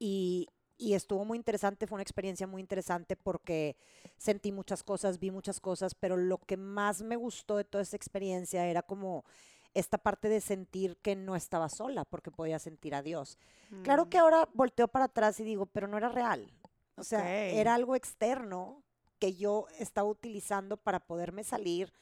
y, 0.00 0.48
y 0.78 0.94
estuvo 0.94 1.24
muy 1.24 1.38
interesante, 1.38 1.86
fue 1.86 1.94
una 1.94 2.02
experiencia 2.02 2.48
muy 2.48 2.60
interesante 2.60 3.14
porque 3.14 3.76
sentí 4.16 4.50
muchas 4.50 4.82
cosas, 4.82 5.20
vi 5.20 5.30
muchas 5.30 5.60
cosas, 5.60 5.94
pero 5.94 6.16
lo 6.16 6.38
que 6.38 6.56
más 6.56 7.02
me 7.02 7.14
gustó 7.14 7.56
de 7.56 7.64
toda 7.64 7.82
esa 7.82 7.94
experiencia 7.94 8.66
era 8.66 8.82
como 8.82 9.24
esta 9.74 9.98
parte 9.98 10.28
de 10.28 10.40
sentir 10.40 10.96
que 10.98 11.16
no 11.16 11.36
estaba 11.36 11.68
sola 11.68 12.04
porque 12.04 12.30
podía 12.30 12.58
sentir 12.58 12.94
a 12.94 13.02
Dios. 13.02 13.38
Claro 13.82 14.08
que 14.08 14.18
mm. 14.18 14.20
ahora 14.20 14.48
volteo 14.52 14.88
para 14.88 15.06
atrás 15.06 15.40
y 15.40 15.44
digo, 15.44 15.66
pero 15.66 15.88
no 15.88 15.96
era 15.96 16.08
real. 16.08 16.52
O 16.96 17.04
sea, 17.04 17.50
era 17.50 17.74
algo 17.74 17.96
externo 17.96 18.82
que 19.18 19.34
yo 19.34 19.66
estaba 19.78 20.08
utilizando 20.08 20.76
para 20.76 21.00
poderme 21.00 21.44
salir 21.44 21.92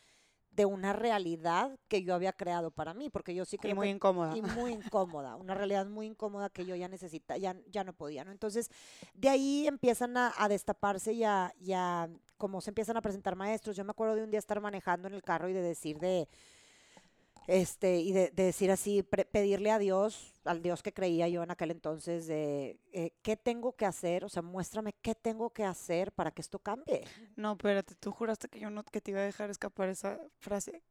de 0.51 0.65
una 0.65 0.93
realidad 0.93 1.79
que 1.87 2.03
yo 2.03 2.15
había 2.15 2.33
creado 2.33 2.71
para 2.71 2.93
mí, 2.93 3.09
porque 3.09 3.35
yo 3.35 3.45
sí 3.45 3.57
que... 3.57 3.69
Y 3.69 3.75
muy 3.75 3.89
incómoda. 3.89 4.37
Y 4.37 4.43
muy 4.43 4.73
incómoda, 4.73 5.37
una 5.37 5.55
realidad 5.55 5.87
muy 5.87 6.07
incómoda 6.07 6.51
que 6.51 6.67
yo 6.67 6.75
ya 6.75 6.89
necesita, 6.89 7.37
ya, 7.37 7.57
ya 7.71 7.85
no 7.85 7.93
podía, 7.93 8.25
¿no? 8.25 8.33
Entonces, 8.33 8.69
de 9.15 9.29
ahí 9.29 9.67
empiezan 9.69 10.17
a, 10.17 10.33
destaparse 10.49 11.17
ya, 11.17 11.55
ya, 11.61 12.11
como 12.37 12.61
se 12.61 12.71
empiezan 12.71 12.97
a 12.97 13.03
presentar 13.03 13.37
maestros. 13.37 13.77
Yo 13.77 13.85
me 13.85 13.93
acuerdo 13.93 14.17
de 14.17 14.25
un 14.25 14.31
día 14.31 14.39
estar 14.39 14.61
manejando 14.61 15.07
en 15.07 15.15
el 15.15 15.23
carro 15.23 15.49
y 15.49 15.53
de 15.53 15.63
decir 15.63 15.99
de, 15.99 16.29
este, 17.47 18.01
y 18.01 18.13
de, 18.13 18.31
decir 18.31 18.71
así, 18.71 19.03
pedirle 19.03 19.71
a 19.71 19.79
Dios, 19.79 20.41
al 20.45 20.63
Dios 20.63 20.83
que 20.83 20.93
creía 20.93 21.29
yo 21.29 21.43
en 21.43 21.51
aquel 21.51 21.71
entonces, 21.71 22.27
de 22.27 22.79
eh, 22.93 23.13
qué 23.23 23.37
tengo 23.37 23.73
que 23.73 23.87
hacer, 23.87 24.25
o 24.25 24.29
sea, 24.29 24.43
muéstrame 24.43 24.95
qué 25.03 25.15
tengo 25.15 25.51
que 25.51 25.65
hacer 25.65 26.13
para 26.13 26.31
que 26.31 26.43
esto 26.43 26.59
cambie. 26.59 27.05
No, 27.37 27.53
espérate, 27.53 27.95
tú 27.97 28.13
juraste 28.13 28.49
que 28.49 28.61
yo 28.61 28.71
no, 28.71 28.85
que 28.85 29.01
te 29.01 29.11
iba 29.11 29.21
a 29.21 29.25
dejar 29.25 29.51
escapar 29.51 29.89
esa 29.89 30.19
frase. 30.39 30.83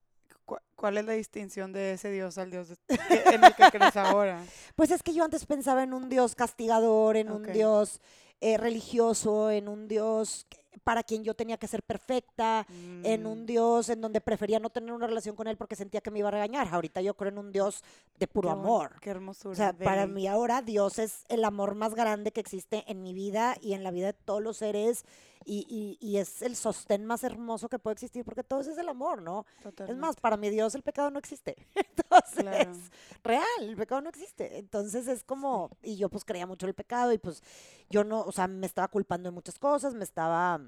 ¿Cuál 0.76 0.98
es 0.98 1.06
la 1.06 1.14
distinción 1.14 1.72
de 1.72 1.94
ese 1.94 2.10
Dios 2.10 2.38
al 2.38 2.50
Dios 2.50 2.70
en 2.88 3.44
el 3.44 3.54
que 3.54 3.70
crees 3.70 3.96
ahora? 3.96 4.44
Pues 4.76 4.92
es 4.92 5.04
que 5.04 5.14
yo 5.14 5.24
antes 5.24 5.46
pensaba 5.46 5.84
en 5.84 5.94
un 5.94 6.10
Dios 6.10 6.36
castigador, 6.36 7.18
en 7.18 7.32
un 7.32 7.44
Dios 7.44 8.02
eh, 8.42 8.58
religioso, 8.58 9.52
en 9.52 9.68
un 9.68 9.88
Dios 9.88 10.48
para 10.84 11.04
quien 11.04 11.24
yo 11.24 11.36
tenía 11.36 11.58
que 11.58 11.68
ser 11.68 11.84
perfecta, 11.84 12.66
en 13.04 13.26
un 13.26 13.44
mm. 13.44 13.46
Dios 13.46 13.90
en 13.90 14.02
donde 14.02 14.22
prefería 14.22 14.60
no 14.60 14.70
tener 14.70 14.92
una 14.92 15.08
relación 15.08 15.36
con 15.36 15.48
él 15.48 15.58
porque 15.58 15.76
sentía 15.76 16.02
que 16.02 16.10
me 16.10 16.20
iba 16.20 16.30
a 16.30 16.32
regañar. 16.32 16.68
Ahorita 16.72 17.02
yo 17.02 17.14
creo 17.16 17.32
en 17.32 17.38
un 17.38 17.52
Dios 17.52 17.84
de 18.18 18.28
puro 18.28 18.50
amor. 18.50 19.00
Qué 19.02 19.10
hermosura. 19.12 19.52
O 19.52 19.56
sea, 19.56 19.74
para 19.74 20.08
mí 20.08 20.28
ahora 20.28 20.62
Dios 20.62 21.00
es 21.00 21.26
el 21.30 21.44
amor 21.44 21.76
más 21.76 21.96
grande 21.96 22.32
que 22.32 22.40
existe 22.40 22.86
en 22.88 23.02
mi 23.02 23.14
vida 23.14 23.56
y 23.62 23.74
en 23.74 23.84
la 23.84 23.92
vida 23.92 24.08
de 24.08 24.14
todos 24.14 24.42
los 24.42 24.58
seres 24.58 25.06
y, 25.52 25.98
y, 26.00 26.18
es 26.18 26.42
el 26.44 26.56
sostén 26.56 27.06
más 27.06 27.24
hermoso 27.24 27.70
que 27.70 27.80
puede 27.80 27.94
existir 27.94 28.24
porque 28.24 28.44
todo 28.44 28.62
eso 28.62 28.72
es 28.72 28.78
el 28.78 28.88
amor, 28.88 29.22
¿no? 29.22 29.46
Es 29.88 29.98
más, 29.98 30.16
para 30.18 30.38
mi 30.38 30.50
Dios 30.50 30.76
el 30.76 30.84
pecado 30.84 31.10
no 31.10 31.18
existe. 31.18 31.56
Entonces, 31.76 32.92
real, 33.24 33.44
el 33.62 33.76
pecado 33.76 34.02
no 34.02 34.10
existe. 34.10 34.60
Entonces 34.60 35.08
es 35.08 35.24
como, 35.24 35.72
y 35.82 35.98
yo 35.98 36.10
pues 36.10 36.24
creía 36.24 36.46
mucho 36.46 36.68
el 36.68 36.76
pecado 36.76 37.12
y 37.14 37.18
pues 37.18 37.42
yo 37.90 38.04
no, 38.04 38.22
o 38.22 38.32
sea, 38.32 38.48
me 38.48 38.68
estaba 38.68 38.88
culpando 38.90 39.30
de 39.30 39.34
muchas 39.34 39.58
cosas, 39.58 39.96
me 39.96 40.04
estaba 40.04 40.62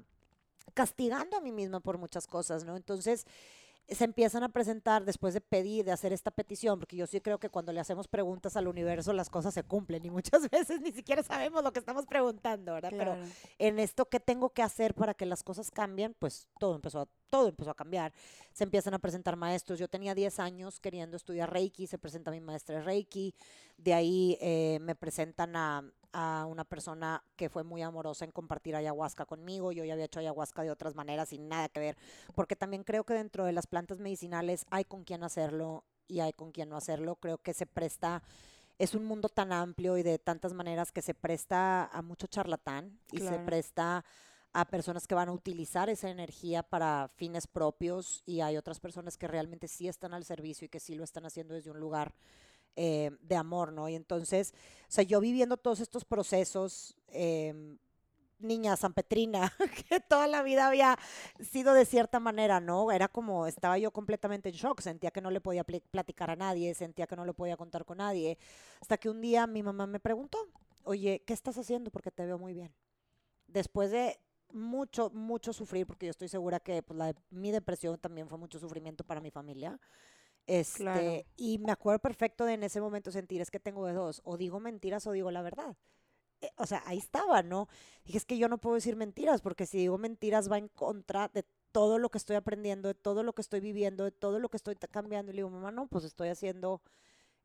castigando 0.74 1.36
a 1.36 1.40
mí 1.40 1.52
misma 1.52 1.80
por 1.80 1.98
muchas 1.98 2.26
cosas, 2.26 2.64
¿no? 2.64 2.76
Entonces 2.76 3.26
se 3.88 4.04
empiezan 4.04 4.42
a 4.42 4.48
presentar 4.48 5.04
después 5.04 5.34
de 5.34 5.40
pedir, 5.40 5.84
de 5.84 5.92
hacer 5.92 6.12
esta 6.12 6.30
petición, 6.30 6.78
porque 6.78 6.96
yo 6.96 7.06
sí 7.06 7.20
creo 7.20 7.38
que 7.38 7.50
cuando 7.50 7.72
le 7.72 7.80
hacemos 7.80 8.08
preguntas 8.08 8.56
al 8.56 8.68
universo 8.68 9.12
las 9.12 9.28
cosas 9.28 9.54
se 9.54 9.64
cumplen 9.64 10.04
y 10.04 10.10
muchas 10.10 10.42
veces 10.50 10.80
ni 10.80 10.92
siquiera 10.92 11.22
sabemos 11.22 11.62
lo 11.62 11.72
que 11.72 11.78
estamos 11.78 12.06
preguntando, 12.06 12.74
¿verdad? 12.74 12.92
Pero 12.96 13.16
en 13.58 13.78
esto 13.78 14.08
que 14.08 14.20
tengo 14.20 14.50
que 14.50 14.62
hacer 14.62 14.94
para 14.94 15.14
que 15.14 15.26
las 15.26 15.42
cosas 15.42 15.70
cambien, 15.70 16.14
pues 16.18 16.48
todo 16.58 16.74
empezó 16.74 17.00
a, 17.00 17.08
todo 17.30 17.48
empezó 17.48 17.70
a 17.70 17.74
cambiar. 17.74 18.12
Se 18.52 18.64
empiezan 18.64 18.94
a 18.94 18.98
presentar 18.98 19.36
maestros. 19.36 19.78
Yo 19.78 19.88
tenía 19.88 20.14
10 20.14 20.38
años 20.38 20.80
queriendo 20.80 21.16
estudiar 21.16 21.52
Reiki, 21.52 21.86
se 21.86 21.98
presenta 21.98 22.30
mi 22.30 22.40
maestra 22.40 22.76
de 22.76 22.82
Reiki, 22.82 23.34
de 23.76 23.94
ahí 23.94 24.38
eh, 24.40 24.78
me 24.80 24.94
presentan 24.94 25.56
a, 25.56 25.84
a 26.12 26.46
una 26.46 26.64
persona 26.64 27.24
que 27.36 27.48
fue 27.48 27.64
muy 27.64 27.82
amorosa 27.82 28.24
en 28.24 28.32
compartir 28.32 28.76
ayahuasca 28.76 29.24
conmigo. 29.24 29.72
Yo 29.72 29.84
ya 29.84 29.94
había 29.94 30.06
hecho 30.06 30.20
ayahuasca 30.20 30.62
de 30.62 30.70
otras 30.70 30.94
maneras 30.94 31.30
sin 31.30 31.48
nada 31.48 31.68
que 31.68 31.80
ver, 31.80 31.96
porque 32.34 32.56
también 32.56 32.84
creo 32.84 33.04
que 33.04 33.14
dentro 33.14 33.44
de 33.44 33.52
las 33.52 33.66
plantas 33.66 33.98
medicinales 33.98 34.66
hay 34.70 34.84
con 34.84 35.04
quién 35.04 35.24
hacerlo 35.24 35.84
y 36.08 36.20
hay 36.20 36.32
con 36.32 36.52
quién 36.52 36.68
no 36.68 36.76
hacerlo. 36.76 37.16
Creo 37.16 37.38
que 37.38 37.54
se 37.54 37.66
presta, 37.66 38.22
es 38.78 38.94
un 38.94 39.04
mundo 39.04 39.28
tan 39.28 39.52
amplio 39.52 39.96
y 39.96 40.02
de 40.02 40.18
tantas 40.18 40.52
maneras 40.52 40.92
que 40.92 41.02
se 41.02 41.14
presta 41.14 41.86
a 41.86 42.02
mucho 42.02 42.26
charlatán 42.26 42.98
y 43.10 43.18
se 43.18 43.38
presta 43.40 44.04
a 44.52 44.66
personas 44.66 45.06
que 45.06 45.14
van 45.14 45.28
a 45.28 45.32
utilizar 45.32 45.88
esa 45.88 46.10
energía 46.10 46.62
para 46.62 47.10
fines 47.16 47.46
propios 47.46 48.22
y 48.26 48.40
hay 48.40 48.56
otras 48.56 48.80
personas 48.80 49.16
que 49.16 49.26
realmente 49.26 49.66
sí 49.66 49.88
están 49.88 50.12
al 50.12 50.24
servicio 50.24 50.66
y 50.66 50.68
que 50.68 50.80
sí 50.80 50.94
lo 50.94 51.04
están 51.04 51.24
haciendo 51.24 51.54
desde 51.54 51.70
un 51.70 51.80
lugar 51.80 52.14
eh, 52.76 53.10
de 53.20 53.36
amor, 53.36 53.72
¿no? 53.72 53.88
Y 53.88 53.94
entonces, 53.94 54.54
o 54.82 54.90
sea, 54.92 55.04
yo 55.04 55.20
viviendo 55.20 55.56
todos 55.56 55.80
estos 55.80 56.04
procesos, 56.04 56.96
eh, 57.08 57.76
niña 58.42 58.76
San 58.76 58.92
Petrina, 58.92 59.52
que 59.88 60.00
toda 60.00 60.26
la 60.26 60.42
vida 60.42 60.66
había 60.66 60.98
sido 61.40 61.74
de 61.74 61.84
cierta 61.84 62.20
manera, 62.20 62.60
¿no? 62.60 62.92
Era 62.92 63.08
como, 63.08 63.46
estaba 63.46 63.78
yo 63.78 63.90
completamente 63.92 64.48
en 64.48 64.54
shock, 64.54 64.80
sentía 64.80 65.10
que 65.10 65.20
no 65.20 65.30
le 65.30 65.40
podía 65.40 65.64
platicar 65.64 66.30
a 66.30 66.36
nadie, 66.36 66.74
sentía 66.74 67.06
que 67.06 67.16
no 67.16 67.24
le 67.24 67.32
podía 67.34 67.56
contar 67.56 67.84
con 67.84 67.98
nadie, 67.98 68.38
hasta 68.80 68.98
que 68.98 69.08
un 69.08 69.20
día 69.20 69.46
mi 69.46 69.62
mamá 69.62 69.86
me 69.86 70.00
preguntó, 70.00 70.38
oye, 70.84 71.22
¿qué 71.26 71.32
estás 71.32 71.56
haciendo? 71.58 71.90
Porque 71.90 72.10
te 72.10 72.26
veo 72.26 72.38
muy 72.38 72.52
bien. 72.52 72.74
Después 73.46 73.90
de 73.90 74.18
mucho, 74.52 75.10
mucho 75.10 75.52
sufrir, 75.52 75.86
porque 75.86 76.06
yo 76.06 76.10
estoy 76.10 76.28
segura 76.28 76.60
que 76.60 76.82
pues, 76.82 77.14
mi 77.30 77.50
depresión 77.50 77.98
también 77.98 78.28
fue 78.28 78.38
mucho 78.38 78.58
sufrimiento 78.58 79.04
para 79.04 79.20
mi 79.20 79.30
familia. 79.30 79.78
Este, 80.46 81.26
Y 81.36 81.58
me 81.58 81.72
acuerdo 81.72 82.00
perfecto 82.00 82.44
de 82.44 82.54
en 82.54 82.64
ese 82.64 82.80
momento 82.80 83.10
sentir, 83.10 83.40
es 83.40 83.50
que 83.50 83.60
tengo 83.60 83.86
de 83.86 83.92
dos, 83.92 84.20
o 84.24 84.36
digo 84.36 84.60
mentiras 84.60 85.06
o 85.06 85.12
digo 85.12 85.30
la 85.30 85.42
verdad. 85.42 85.76
Eh, 86.40 86.50
o 86.56 86.66
sea, 86.66 86.82
ahí 86.86 86.98
estaba, 86.98 87.42
¿no? 87.42 87.68
Dije, 88.04 88.18
es 88.18 88.24
que 88.24 88.38
yo 88.38 88.48
no 88.48 88.58
puedo 88.58 88.74
decir 88.74 88.96
mentiras, 88.96 89.40
porque 89.40 89.66
si 89.66 89.78
digo 89.78 89.98
mentiras 89.98 90.50
va 90.50 90.58
en 90.58 90.68
contra 90.68 91.28
de 91.28 91.44
todo 91.70 91.98
lo 91.98 92.10
que 92.10 92.18
estoy 92.18 92.36
aprendiendo, 92.36 92.88
de 92.88 92.94
todo 92.94 93.22
lo 93.22 93.32
que 93.34 93.42
estoy 93.42 93.60
viviendo, 93.60 94.04
de 94.04 94.12
todo 94.12 94.40
lo 94.40 94.48
que 94.48 94.56
estoy 94.56 94.74
cambiando. 94.76 95.30
Y 95.32 95.34
le 95.34 95.38
digo, 95.38 95.50
mamá, 95.50 95.70
no, 95.70 95.86
pues 95.86 96.04
estoy 96.04 96.28
haciendo 96.28 96.82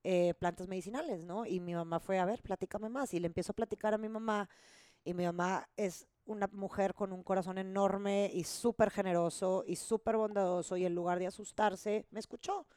eh, 0.03 0.33
plantas 0.35 0.67
medicinales, 0.67 1.23
¿no? 1.23 1.45
Y 1.45 1.59
mi 1.59 1.75
mamá 1.75 1.99
fue, 1.99 2.19
a 2.19 2.25
ver, 2.25 2.41
platícame 2.41 2.89
más. 2.89 3.13
Y 3.13 3.19
le 3.19 3.27
empiezo 3.27 3.51
a 3.51 3.55
platicar 3.55 3.93
a 3.93 3.97
mi 3.97 4.09
mamá, 4.09 4.49
y 5.03 5.13
mi 5.13 5.25
mamá 5.25 5.69
es 5.77 6.07
una 6.25 6.47
mujer 6.47 6.93
con 6.93 7.13
un 7.13 7.23
corazón 7.23 7.57
enorme 7.57 8.29
y 8.33 8.43
súper 8.43 8.91
generoso 8.91 9.63
y 9.65 9.77
súper 9.77 10.17
bondadoso, 10.17 10.75
y 10.77 10.85
en 10.85 10.95
lugar 10.95 11.19
de 11.19 11.27
asustarse, 11.27 12.05
me 12.11 12.19
escuchó 12.19 12.67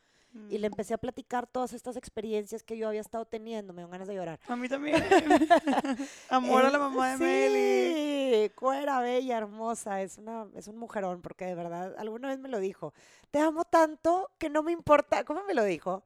y 0.49 0.59
le 0.59 0.69
mm. 0.69 0.73
empecé 0.73 0.95
a 0.95 0.99
platicar 0.99 1.47
todas 1.47 1.73
estas 1.73 1.97
experiencias 1.97 2.63
que 2.63 2.77
yo 2.77 2.89
había 2.89 3.01
estado 3.01 3.25
teniendo. 3.25 3.73
Me 3.73 3.83
dio 3.83 3.89
ganas 3.89 4.07
de 4.07 4.15
llorar. 4.15 4.39
A 4.47 4.57
mí 4.57 4.69
también. 4.69 5.03
Amor 6.29 6.65
a 6.65 6.71
la 6.71 6.79
mamá 6.79 7.11
de 7.11 7.17
sí, 7.17 7.23
Meli. 7.23 8.45
Sí, 8.45 8.51
cuera, 8.55 9.01
bella, 9.01 9.39
hermosa. 9.39 10.03
Es, 10.03 10.19
una, 10.19 10.47
es 10.55 10.69
un 10.69 10.79
mujerón, 10.79 11.21
porque 11.21 11.47
de 11.47 11.55
verdad, 11.55 11.95
alguna 11.99 12.29
vez 12.29 12.39
me 12.39 12.49
lo 12.49 12.61
dijo. 12.61 12.95
Te 13.31 13.41
amo 13.41 13.65
tanto 13.65 14.31
que 14.39 14.49
no 14.49 14.63
me 14.63 14.71
importa. 14.73 15.25
¿Cómo 15.25 15.43
me 15.45 15.55
lo 15.55 15.65
dijo? 15.65 16.05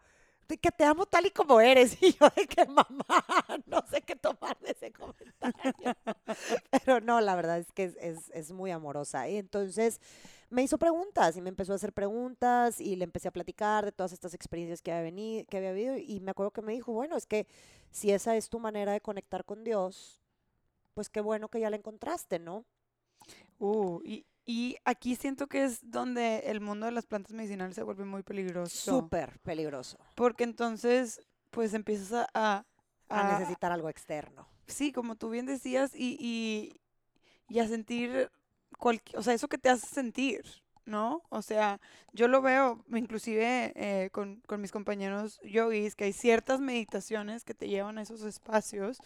De 0.48 0.56
que 0.58 0.70
te 0.70 0.84
amo 0.84 1.04
tal 1.04 1.26
y 1.26 1.30
como 1.30 1.60
eres. 1.60 1.98
Y 2.02 2.12
yo 2.14 2.28
de 2.34 2.46
que 2.46 2.64
mamá, 2.66 3.04
no 3.66 3.82
sé 3.90 4.00
qué 4.02 4.16
tomar 4.16 4.58
de 4.60 4.70
ese 4.70 4.90
comentario. 4.90 5.94
Pero 6.84 7.00
no, 7.00 7.20
la 7.20 7.34
verdad 7.34 7.58
es 7.58 7.70
que 7.72 7.84
es, 7.84 7.96
es, 8.00 8.30
es 8.30 8.52
muy 8.52 8.70
amorosa. 8.70 9.28
Y 9.28 9.36
entonces 9.36 10.00
me 10.54 10.62
hizo 10.62 10.78
preguntas 10.78 11.36
y 11.36 11.42
me 11.42 11.48
empezó 11.48 11.72
a 11.72 11.76
hacer 11.76 11.92
preguntas 11.92 12.80
y 12.80 12.94
le 12.94 13.04
empecé 13.04 13.26
a 13.26 13.32
platicar 13.32 13.84
de 13.84 13.92
todas 13.92 14.12
estas 14.12 14.34
experiencias 14.34 14.80
que 14.80 14.92
había, 14.92 15.02
venido, 15.02 15.44
que 15.46 15.56
había 15.56 15.70
habido 15.70 15.96
y 15.98 16.20
me 16.20 16.30
acuerdo 16.30 16.52
que 16.52 16.62
me 16.62 16.72
dijo, 16.72 16.92
bueno, 16.92 17.16
es 17.16 17.26
que 17.26 17.48
si 17.90 18.12
esa 18.12 18.36
es 18.36 18.48
tu 18.48 18.60
manera 18.60 18.92
de 18.92 19.00
conectar 19.00 19.44
con 19.44 19.64
Dios, 19.64 20.22
pues 20.94 21.10
qué 21.10 21.20
bueno 21.20 21.48
que 21.48 21.58
ya 21.58 21.70
la 21.70 21.76
encontraste, 21.76 22.38
¿no? 22.38 22.64
Uh, 23.58 24.00
y, 24.04 24.26
y 24.46 24.76
aquí 24.84 25.16
siento 25.16 25.48
que 25.48 25.64
es 25.64 25.90
donde 25.90 26.38
el 26.46 26.60
mundo 26.60 26.86
de 26.86 26.92
las 26.92 27.06
plantas 27.06 27.32
medicinales 27.32 27.74
se 27.74 27.82
vuelve 27.82 28.04
muy 28.04 28.22
peligroso. 28.22 29.00
Súper 29.00 29.40
peligroso. 29.40 29.98
Porque 30.14 30.44
entonces, 30.44 31.20
pues 31.50 31.74
empiezas 31.74 32.28
a, 32.32 32.64
a, 33.08 33.38
necesitar 33.38 33.72
algo 33.72 33.88
externo. 33.88 34.46
Sí, 34.68 34.92
como 34.92 35.16
tú 35.16 35.30
bien 35.30 35.46
decías, 35.46 35.94
y, 35.96 36.16
y, 36.20 36.80
y 37.48 37.58
a 37.58 37.66
sentir 37.66 38.30
o 38.78 39.22
sea, 39.22 39.34
eso 39.34 39.48
que 39.48 39.58
te 39.58 39.68
hace 39.68 39.86
sentir, 39.86 40.44
¿no? 40.86 41.22
O 41.30 41.42
sea, 41.42 41.80
yo 42.12 42.28
lo 42.28 42.42
veo 42.42 42.84
inclusive 42.92 43.72
eh, 43.76 44.10
con, 44.10 44.40
con, 44.46 44.60
mis 44.60 44.72
compañeros 44.72 45.40
yogis, 45.42 45.94
que 45.94 46.04
hay 46.04 46.12
ciertas 46.12 46.60
meditaciones 46.60 47.44
que 47.44 47.54
te 47.54 47.68
llevan 47.68 47.98
a 47.98 48.02
esos 48.02 48.22
espacios 48.22 48.98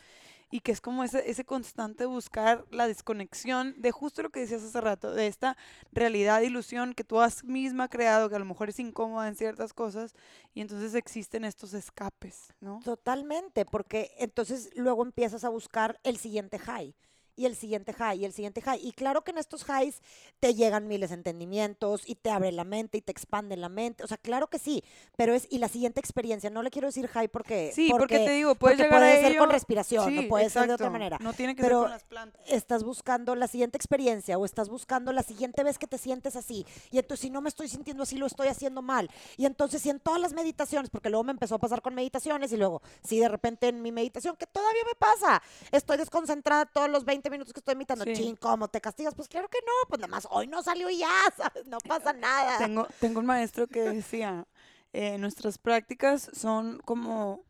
y 0.51 0.61
que 0.61 0.73
es 0.73 0.81
como 0.81 1.05
ese, 1.05 1.31
ese 1.31 1.45
constante 1.45 2.07
buscar 2.07 2.65
la 2.71 2.87
desconexión 2.87 3.75
de 3.79 3.91
justo 3.91 4.23
lo 4.23 4.31
que 4.31 4.41
decías 4.41 4.63
hace 4.63 4.81
rato, 4.81 5.13
de 5.13 5.27
esta 5.27 5.57
realidad, 5.93 6.41
ilusión 6.41 6.95
que 6.95 7.05
tú 7.05 7.21
has 7.21 7.45
misma 7.45 7.89
creado, 7.89 8.29
que 8.29 8.37
a 8.37 8.39
lo 8.39 8.45
mejor 8.45 8.71
es 8.71 8.79
incómoda 8.79 9.29
en 9.29 9.37
ciertas 9.37 9.73
cosas, 9.73 10.15
y 10.55 10.61
entonces 10.63 10.95
existen 10.95 11.45
estos 11.45 11.75
escapes, 11.75 12.55
¿no? 12.61 12.81
Totalmente, 12.83 13.67
porque 13.67 14.13
entonces 14.19 14.71
luego 14.75 15.03
empiezas 15.03 15.45
a 15.45 15.51
buscar 15.51 16.01
el 16.03 16.17
siguiente 16.17 16.59
high 16.59 16.95
y 17.39 17.47
el 17.47 17.55
siguiente 17.55 17.93
high 17.93 18.19
y 18.19 18.25
el 18.25 18.33
siguiente 18.33 18.61
high. 18.61 18.81
Y 18.83 18.93
claro 18.93 19.23
que 19.23 19.31
en 19.31 19.39
estos 19.39 19.65
highs 19.69 20.03
te 20.41 20.55
llegan 20.55 20.89
miles 20.89 21.11
de 21.11 21.15
entendimientos 21.15 22.03
y 22.05 22.17
te 22.17 22.31
abre 22.31 22.51
la 22.51 22.65
mente 22.65 22.99
y 22.99 23.01
te 23.01 23.13
expande 23.13 23.57
la 23.57 23.69
mente. 23.69 24.03
O 24.03 24.07
sea, 24.09 24.17
claro 24.17 24.49
que 24.49 24.59
sí, 24.59 24.83
pero 25.17 25.35
es 25.35 25.47
y 25.51 25.59
la 25.59 25.69
siguiente 25.69 26.01
experiencia, 26.01 26.51
no 26.51 26.63
le 26.63 26.71
quiero 26.71 26.89
decir 26.89 27.07
high 27.07 27.29
porque 27.29 27.71
Sí, 27.75 27.89
porque, 27.91 28.19
te 28.19 28.31
digo, 28.33 28.55
puede 28.57 28.77
ser 28.77 29.37
con 29.37 29.51
respiración, 29.51 30.15
no 30.15 30.29
puede 30.29 30.51
ser 30.51 30.67
de 30.67 30.75
otra 30.75 30.91
manera. 30.91 31.19
No 31.21 31.33
tiene 31.33 31.55
que 31.55 31.63
ser 31.63 31.73
con 31.73 31.91
las 31.91 32.05
plantas. 32.05 32.43
Estás 32.49 32.83
buscando 32.83 33.35
la 33.37 33.47
siguiente 33.47 33.77
experiencia 33.77 34.37
o 34.37 34.45
estás 34.45 34.69
buscando 34.69 35.13
la 35.13 35.23
siguiente 35.23 35.63
vez 35.63 35.79
que 35.79 35.87
te 35.87 35.99
sientes 35.99 36.35
así. 36.35 36.67
Y 36.91 36.99
entonces 36.99 37.21
si 37.21 37.31
no 37.31 37.41
me 37.41 37.49
estoy 37.49 37.69
sintiendo 37.69 38.03
así, 38.03 38.17
lo 38.17 38.27
estoy 38.27 38.49
haciendo 38.49 38.83
mal. 38.83 39.09
Y 39.37 39.47
entonces 39.47 39.81
si 39.83 39.91
en 39.91 40.01
todas 40.01 40.21
las 40.21 40.33
meditaciones, 40.33 40.91
porque 40.91 41.09
luego 41.09 41.25
me 41.25 41.33
empezó 41.33 41.55
a 41.55 41.59
pasar 41.59 41.83
con 41.83 41.95
meditaciones 41.95 42.53
y 42.53 42.57
luego 42.57 42.83
si 43.05 43.19
de 43.21 43.29
repente 43.29 43.69
en 43.69 43.81
mi 43.81 43.93
meditación 43.93 44.37
que 44.37 44.47
todavía 44.47 44.83
me 44.85 44.95
pasa, 44.99 45.43
estoy 45.71 45.99
desconcentrada 45.99 46.67
todos 46.67 46.91
los 46.91 47.05
20 47.05 47.28
minutos 47.31 47.53
que 47.53 47.61
estoy 47.61 47.75
imitando, 47.75 48.05
ching, 48.05 48.37
¿cómo 48.37 48.69
te 48.69 48.81
castigas? 48.81 49.15
Pues 49.15 49.29
claro 49.29 49.49
que 49.49 49.59
no, 49.67 49.73
pues 49.89 50.01
nada 50.01 50.11
más 50.11 50.27
hoy 50.31 50.47
no 50.47 50.63
salió 50.63 50.89
y 50.91 50.99
ya, 50.99 51.09
¿sabes? 51.37 51.67
No 51.67 51.79
pasa 51.79 52.13
nada. 52.13 52.59
Tengo, 52.59 52.87
tengo 53.01 53.21
un 53.21 53.27
maestro 53.27 53.67
que 53.67 53.83
decía, 53.83 54.47
eh, 54.93 55.19
nuestras 55.19 55.59
prácticas 55.59 56.31
son 56.33 56.81
como 56.85 57.45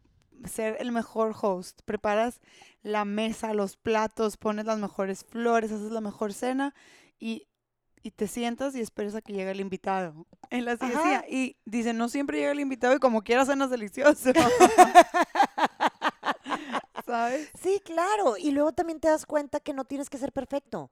ser 0.45 0.77
el 0.81 0.93
mejor 0.93 1.35
host. 1.41 1.81
Preparas 1.85 2.41
la 2.83 3.05
mesa, 3.05 3.55
los 3.55 3.77
platos, 3.77 4.37
pones 4.37 4.67
las 4.67 4.79
mejores 4.79 5.25
flores, 5.25 5.73
haces 5.73 5.91
la 5.91 6.01
mejor 6.01 6.33
cena 6.33 6.75
y, 7.19 7.49
y 8.03 8.13
te 8.13 8.29
sientas 8.29 8.75
y 8.75 8.81
esperas 8.81 9.15
a 9.15 9.23
que 9.23 9.33
llegue 9.33 9.51
el 9.51 9.61
invitado. 9.61 10.27
En 10.51 10.65
la 10.65 10.77
decía, 10.77 11.25
y 11.29 11.57
dice, 11.65 11.93
no 11.93 12.09
siempre 12.09 12.39
llega 12.39 12.53
el 12.53 12.61
invitado 12.61 12.95
y 12.95 12.99
como 12.99 13.23
quiera 13.23 13.45
cenas 13.45 13.71
delicioso. 13.71 14.31
Sí, 17.61 17.81
claro. 17.85 18.37
Y 18.37 18.51
luego 18.51 18.73
también 18.73 19.01
te 19.01 19.09
das 19.09 19.27
cuenta 19.27 19.61
que 19.61 19.73
no 19.73 19.85
tienes 19.85 20.11
que 20.11 20.19
ser 20.19 20.33
perfecto 20.33 20.91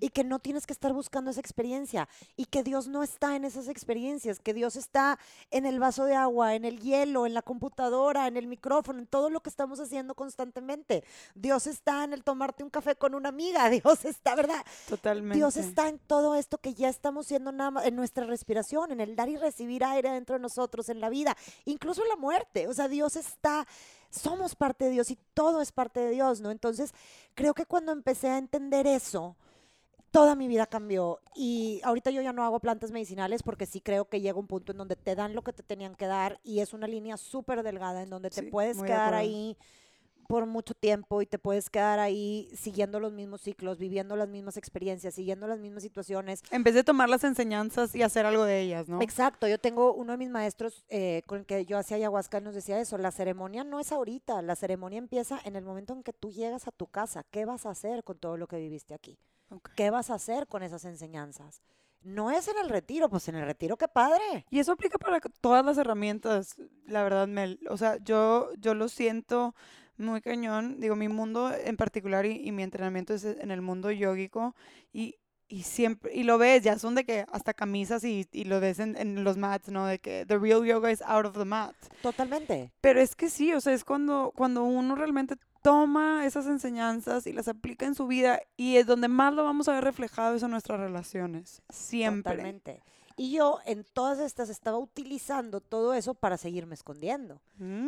y 0.00 0.10
que 0.10 0.24
no 0.24 0.38
tienes 0.38 0.66
que 0.66 0.72
estar 0.72 0.92
buscando 0.92 1.30
esa 1.30 1.40
experiencia 1.40 2.08
y 2.36 2.46
que 2.46 2.62
Dios 2.62 2.88
no 2.88 3.02
está 3.02 3.36
en 3.36 3.44
esas 3.44 3.68
experiencias, 3.68 4.38
que 4.38 4.54
Dios 4.54 4.76
está 4.76 5.18
en 5.50 5.66
el 5.66 5.78
vaso 5.78 6.04
de 6.04 6.14
agua, 6.14 6.54
en 6.54 6.64
el 6.64 6.80
hielo, 6.80 7.26
en 7.26 7.34
la 7.34 7.42
computadora, 7.42 8.26
en 8.26 8.36
el 8.36 8.46
micrófono, 8.46 8.98
en 8.98 9.06
todo 9.06 9.30
lo 9.30 9.40
que 9.40 9.50
estamos 9.50 9.80
haciendo 9.80 10.14
constantemente. 10.14 11.04
Dios 11.34 11.66
está 11.66 12.04
en 12.04 12.12
el 12.12 12.24
tomarte 12.24 12.62
un 12.64 12.70
café 12.70 12.96
con 12.96 13.14
una 13.14 13.28
amiga, 13.28 13.68
Dios 13.70 14.04
está, 14.04 14.34
¿verdad? 14.34 14.64
Totalmente. 14.88 15.36
Dios 15.36 15.56
está 15.56 15.88
en 15.88 15.98
todo 15.98 16.34
esto 16.34 16.58
que 16.58 16.74
ya 16.74 16.88
estamos 16.88 17.26
siendo 17.26 17.52
nada 17.52 17.84
en 17.84 17.96
nuestra 17.96 18.24
respiración, 18.26 18.92
en 18.92 19.00
el 19.00 19.16
dar 19.16 19.28
y 19.28 19.36
recibir 19.36 19.84
aire 19.84 20.10
dentro 20.10 20.34
de 20.34 20.40
nosotros, 20.40 20.88
en 20.88 21.00
la 21.00 21.08
vida, 21.08 21.36
incluso 21.64 22.02
en 22.02 22.08
la 22.08 22.16
muerte. 22.16 22.68
O 22.68 22.74
sea, 22.74 22.88
Dios 22.88 23.16
está 23.16 23.66
somos 24.16 24.54
parte 24.54 24.86
de 24.86 24.90
Dios 24.92 25.10
y 25.10 25.18
todo 25.34 25.60
es 25.60 25.72
parte 25.72 26.00
de 26.00 26.10
Dios, 26.10 26.40
¿no? 26.40 26.50
Entonces, 26.50 26.92
creo 27.34 27.54
que 27.54 27.66
cuando 27.66 27.92
empecé 27.92 28.28
a 28.28 28.38
entender 28.38 28.86
eso, 28.86 29.36
toda 30.10 30.34
mi 30.34 30.48
vida 30.48 30.66
cambió. 30.66 31.20
Y 31.34 31.80
ahorita 31.84 32.10
yo 32.10 32.22
ya 32.22 32.32
no 32.32 32.42
hago 32.44 32.60
plantas 32.60 32.90
medicinales 32.90 33.42
porque 33.42 33.66
sí 33.66 33.80
creo 33.80 34.08
que 34.08 34.20
llega 34.20 34.38
un 34.38 34.46
punto 34.46 34.72
en 34.72 34.78
donde 34.78 34.96
te 34.96 35.14
dan 35.14 35.34
lo 35.34 35.42
que 35.42 35.52
te 35.52 35.62
tenían 35.62 35.94
que 35.94 36.06
dar 36.06 36.40
y 36.42 36.60
es 36.60 36.72
una 36.72 36.86
línea 36.86 37.16
súper 37.16 37.62
delgada 37.62 38.02
en 38.02 38.10
donde 38.10 38.30
te 38.30 38.44
puedes 38.44 38.82
quedar 38.82 39.14
ahí 39.14 39.56
por 40.28 40.46
mucho 40.46 40.74
tiempo 40.74 41.22
y 41.22 41.26
te 41.26 41.38
puedes 41.38 41.70
quedar 41.70 41.98
ahí 41.98 42.50
siguiendo 42.54 43.00
los 43.00 43.12
mismos 43.12 43.40
ciclos, 43.40 43.78
viviendo 43.78 44.16
las 44.16 44.28
mismas 44.28 44.56
experiencias, 44.56 45.14
siguiendo 45.14 45.46
las 45.46 45.58
mismas 45.58 45.82
situaciones. 45.82 46.42
En 46.50 46.62
vez 46.62 46.74
de 46.74 46.84
tomar 46.84 47.08
las 47.08 47.24
enseñanzas 47.24 47.94
y 47.94 48.02
hacer 48.02 48.26
algo 48.26 48.44
de 48.44 48.60
ellas, 48.60 48.88
¿no? 48.88 49.00
Exacto, 49.00 49.48
yo 49.48 49.58
tengo 49.58 49.94
uno 49.94 50.12
de 50.12 50.18
mis 50.18 50.30
maestros 50.30 50.84
eh, 50.88 51.22
con 51.26 51.40
el 51.40 51.46
que 51.46 51.64
yo 51.64 51.78
hacía 51.78 51.96
ayahuasca, 51.96 52.40
nos 52.40 52.54
decía 52.54 52.80
eso, 52.80 52.98
la 52.98 53.10
ceremonia 53.10 53.64
no 53.64 53.80
es 53.80 53.92
ahorita, 53.92 54.42
la 54.42 54.56
ceremonia 54.56 54.98
empieza 54.98 55.40
en 55.44 55.56
el 55.56 55.64
momento 55.64 55.92
en 55.92 56.02
que 56.02 56.12
tú 56.12 56.30
llegas 56.30 56.66
a 56.68 56.72
tu 56.72 56.86
casa, 56.86 57.24
¿qué 57.30 57.44
vas 57.44 57.66
a 57.66 57.70
hacer 57.70 58.04
con 58.04 58.18
todo 58.18 58.36
lo 58.36 58.46
que 58.46 58.58
viviste 58.58 58.94
aquí? 58.94 59.18
¿Qué 59.76 59.90
vas 59.90 60.10
a 60.10 60.14
hacer 60.14 60.46
con 60.46 60.62
esas 60.62 60.84
enseñanzas? 60.84 61.62
No 62.02 62.30
es 62.30 62.46
en 62.48 62.56
el 62.58 62.68
retiro, 62.68 63.08
pues 63.08 63.28
en 63.28 63.34
el 63.34 63.46
retiro, 63.46 63.76
qué 63.76 63.88
padre. 63.88 64.46
Y 64.50 64.60
eso 64.60 64.72
aplica 64.72 64.98
para 64.98 65.20
todas 65.40 65.64
las 65.64 65.76
herramientas, 65.76 66.54
la 66.86 67.02
verdad, 67.02 67.26
Mel. 67.26 67.58
O 67.68 67.76
sea, 67.76 67.96
yo, 67.96 68.50
yo 68.58 68.74
lo 68.74 68.88
siento 68.88 69.54
muy 69.98 70.20
cañón. 70.20 70.80
Digo, 70.80 70.96
mi 70.96 71.08
mundo 71.08 71.52
en 71.52 71.76
particular 71.76 72.26
y, 72.26 72.50
mi 72.52 72.62
entrenamiento 72.62 73.14
es 73.14 73.24
en 73.24 73.50
el 73.50 73.62
mundo 73.62 73.90
yógico 73.90 74.54
y, 74.92 75.16
y 75.48 75.62
siempre, 75.62 76.14
y 76.14 76.24
lo 76.24 76.38
ves, 76.38 76.62
ya 76.62 76.78
son 76.78 76.94
de 76.94 77.04
que 77.04 77.26
hasta 77.30 77.54
camisas 77.54 78.04
y, 78.04 78.26
y 78.32 78.44
lo 78.44 78.60
ves 78.60 78.78
en, 78.78 78.96
en, 78.96 79.24
los 79.24 79.36
mats, 79.36 79.68
¿no? 79.68 79.86
De 79.86 79.98
que 79.98 80.24
the 80.26 80.38
real 80.38 80.64
yoga 80.64 80.90
is 80.90 81.02
out 81.02 81.26
of 81.26 81.36
the 81.36 81.44
mat. 81.44 81.74
Totalmente. 82.02 82.72
Pero 82.80 83.00
es 83.00 83.14
que 83.14 83.30
sí, 83.30 83.52
o 83.52 83.60
sea, 83.60 83.72
es 83.72 83.84
cuando, 83.84 84.32
cuando 84.34 84.64
uno 84.64 84.94
realmente 84.96 85.36
toma 85.62 86.24
esas 86.26 86.46
enseñanzas 86.46 87.26
y 87.26 87.32
las 87.32 87.48
aplica 87.48 87.86
en 87.86 87.96
su 87.96 88.06
vida 88.06 88.40
y 88.56 88.76
es 88.76 88.86
donde 88.86 89.08
más 89.08 89.34
lo 89.34 89.42
vamos 89.42 89.68
a 89.68 89.72
ver 89.72 89.82
reflejado 89.82 90.36
eso 90.36 90.46
en 90.46 90.52
nuestras 90.52 90.78
relaciones. 90.78 91.60
Siempre. 91.70 92.36
Totalmente. 92.36 92.82
Y 93.18 93.32
yo 93.32 93.60
en 93.64 93.84
todas 93.94 94.18
estas 94.18 94.50
estaba 94.50 94.76
utilizando 94.76 95.62
todo 95.62 95.94
eso 95.94 96.12
para 96.12 96.36
seguirme 96.36 96.74
escondiendo. 96.74 97.40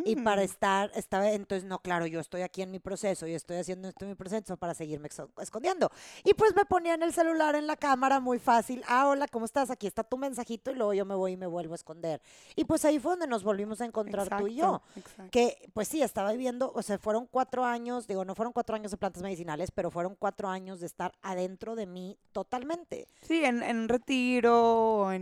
Y 0.03 0.15
para 0.15 0.41
mm. 0.41 0.45
estar, 0.45 0.91
estaba, 0.95 1.29
entonces, 1.29 1.69
no, 1.69 1.77
claro, 1.77 2.07
yo 2.07 2.19
estoy 2.19 2.41
aquí 2.41 2.63
en 2.63 2.71
mi 2.71 2.79
proceso 2.79 3.27
y 3.27 3.35
estoy 3.35 3.57
haciendo 3.57 3.87
esto 3.87 4.05
en 4.05 4.09
mi 4.09 4.15
proceso 4.15 4.57
para 4.57 4.73
seguirme 4.73 5.07
escondiendo. 5.39 5.91
Y 6.23 6.33
pues 6.33 6.55
me 6.55 6.65
ponía 6.65 6.95
en 6.95 7.03
el 7.03 7.13
celular, 7.13 7.53
en 7.53 7.67
la 7.67 7.75
cámara, 7.75 8.19
muy 8.19 8.39
fácil. 8.39 8.83
Ah, 8.87 9.07
hola, 9.07 9.27
¿cómo 9.27 9.45
estás? 9.45 9.69
Aquí 9.69 9.85
está 9.85 10.03
tu 10.03 10.17
mensajito 10.17 10.71
y 10.71 10.75
luego 10.75 10.95
yo 10.95 11.05
me 11.05 11.13
voy 11.13 11.33
y 11.33 11.37
me 11.37 11.45
vuelvo 11.45 11.73
a 11.73 11.75
esconder. 11.75 12.19
Y 12.55 12.65
pues 12.65 12.83
ahí 12.83 12.97
fue 12.97 13.11
donde 13.11 13.27
nos 13.27 13.43
volvimos 13.43 13.81
a 13.81 13.85
encontrar 13.85 14.35
tú 14.35 14.47
y 14.47 14.55
yo. 14.55 14.81
Que 15.29 15.69
pues 15.75 15.87
sí, 15.87 16.01
estaba 16.01 16.31
viviendo, 16.31 16.71
o 16.73 16.81
sea, 16.81 16.97
fueron 16.97 17.27
cuatro 17.27 17.63
años, 17.65 18.07
digo, 18.07 18.25
no 18.25 18.33
fueron 18.33 18.51
cuatro 18.51 18.75
años 18.75 18.89
de 18.89 18.97
plantas 18.97 19.21
medicinales, 19.21 19.69
pero 19.69 19.91
fueron 19.91 20.15
cuatro 20.17 20.49
años 20.49 20.79
de 20.79 20.87
estar 20.87 21.11
adentro 21.21 21.75
de 21.75 21.85
mí 21.85 22.17
totalmente. 22.31 23.07
Sí, 23.21 23.45
en, 23.45 23.61
en 23.61 23.87
retiro, 23.87 25.11
en 25.11 25.18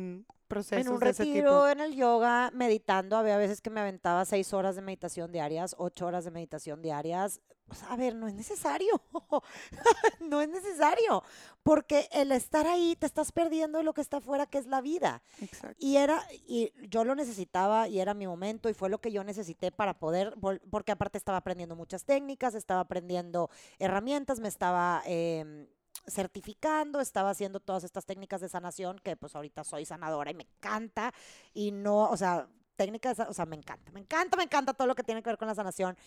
en 0.71 0.89
un 0.89 1.01
retiro, 1.01 1.67
en 1.69 1.81
el 1.81 1.95
yoga, 1.95 2.51
meditando. 2.53 3.17
Había 3.17 3.37
veces 3.37 3.61
que 3.61 3.69
me 3.69 3.81
aventaba 3.81 4.23
seis 4.25 4.53
horas 4.53 4.75
de 4.75 4.81
meditación 4.81 5.31
diarias, 5.31 5.75
ocho 5.77 6.05
horas 6.05 6.25
de 6.25 6.31
meditación 6.31 6.81
diarias. 6.81 7.41
a 7.89 7.97
ver, 7.97 8.15
no 8.15 8.27
es 8.27 8.33
necesario. 8.33 9.01
no 10.21 10.41
es 10.41 10.47
necesario. 10.47 11.23
Porque 11.63 12.07
el 12.13 12.31
estar 12.31 12.65
ahí 12.65 12.95
te 12.95 13.05
estás 13.05 13.31
perdiendo 13.31 13.79
de 13.79 13.83
lo 13.83 13.93
que 13.93 14.01
está 14.01 14.17
afuera, 14.17 14.45
que 14.45 14.57
es 14.57 14.67
la 14.67 14.79
vida. 14.79 15.21
Exacto. 15.41 15.75
Y 15.79 15.97
era, 15.97 16.23
y 16.31 16.71
yo 16.87 17.03
lo 17.03 17.13
necesitaba 17.13 17.89
y 17.89 17.99
era 17.99 18.13
mi 18.13 18.25
momento 18.25 18.69
y 18.69 18.73
fue 18.73 18.89
lo 18.89 18.99
que 18.99 19.11
yo 19.11 19.23
necesité 19.23 19.71
para 19.71 19.99
poder, 19.99 20.33
porque 20.69 20.93
aparte 20.93 21.17
estaba 21.17 21.39
aprendiendo 21.39 21.75
muchas 21.75 22.05
técnicas, 22.05 22.55
estaba 22.55 22.79
aprendiendo 22.79 23.49
herramientas, 23.79 24.39
me 24.39 24.47
estaba 24.47 25.03
eh, 25.05 25.67
certificando, 26.07 26.99
estaba 26.99 27.29
haciendo 27.29 27.59
todas 27.59 27.83
estas 27.83 28.05
técnicas 28.05 28.41
de 28.41 28.49
sanación, 28.49 28.99
que 28.99 29.15
pues 29.15 29.35
ahorita 29.35 29.63
soy 29.63 29.85
sanadora 29.85 30.31
y 30.31 30.33
me 30.33 30.43
encanta, 30.43 31.13
y 31.53 31.71
no, 31.71 32.09
o 32.09 32.17
sea, 32.17 32.47
técnicas, 32.75 33.19
o 33.19 33.33
sea, 33.33 33.45
me 33.45 33.55
encanta, 33.55 33.91
me 33.91 33.99
encanta, 33.99 34.37
me 34.37 34.43
encanta 34.43 34.73
todo 34.73 34.87
lo 34.87 34.95
que 34.95 35.03
tiene 35.03 35.21
que 35.21 35.29
ver 35.29 35.37
con 35.37 35.47
la 35.47 35.55
sanación. 35.55 35.97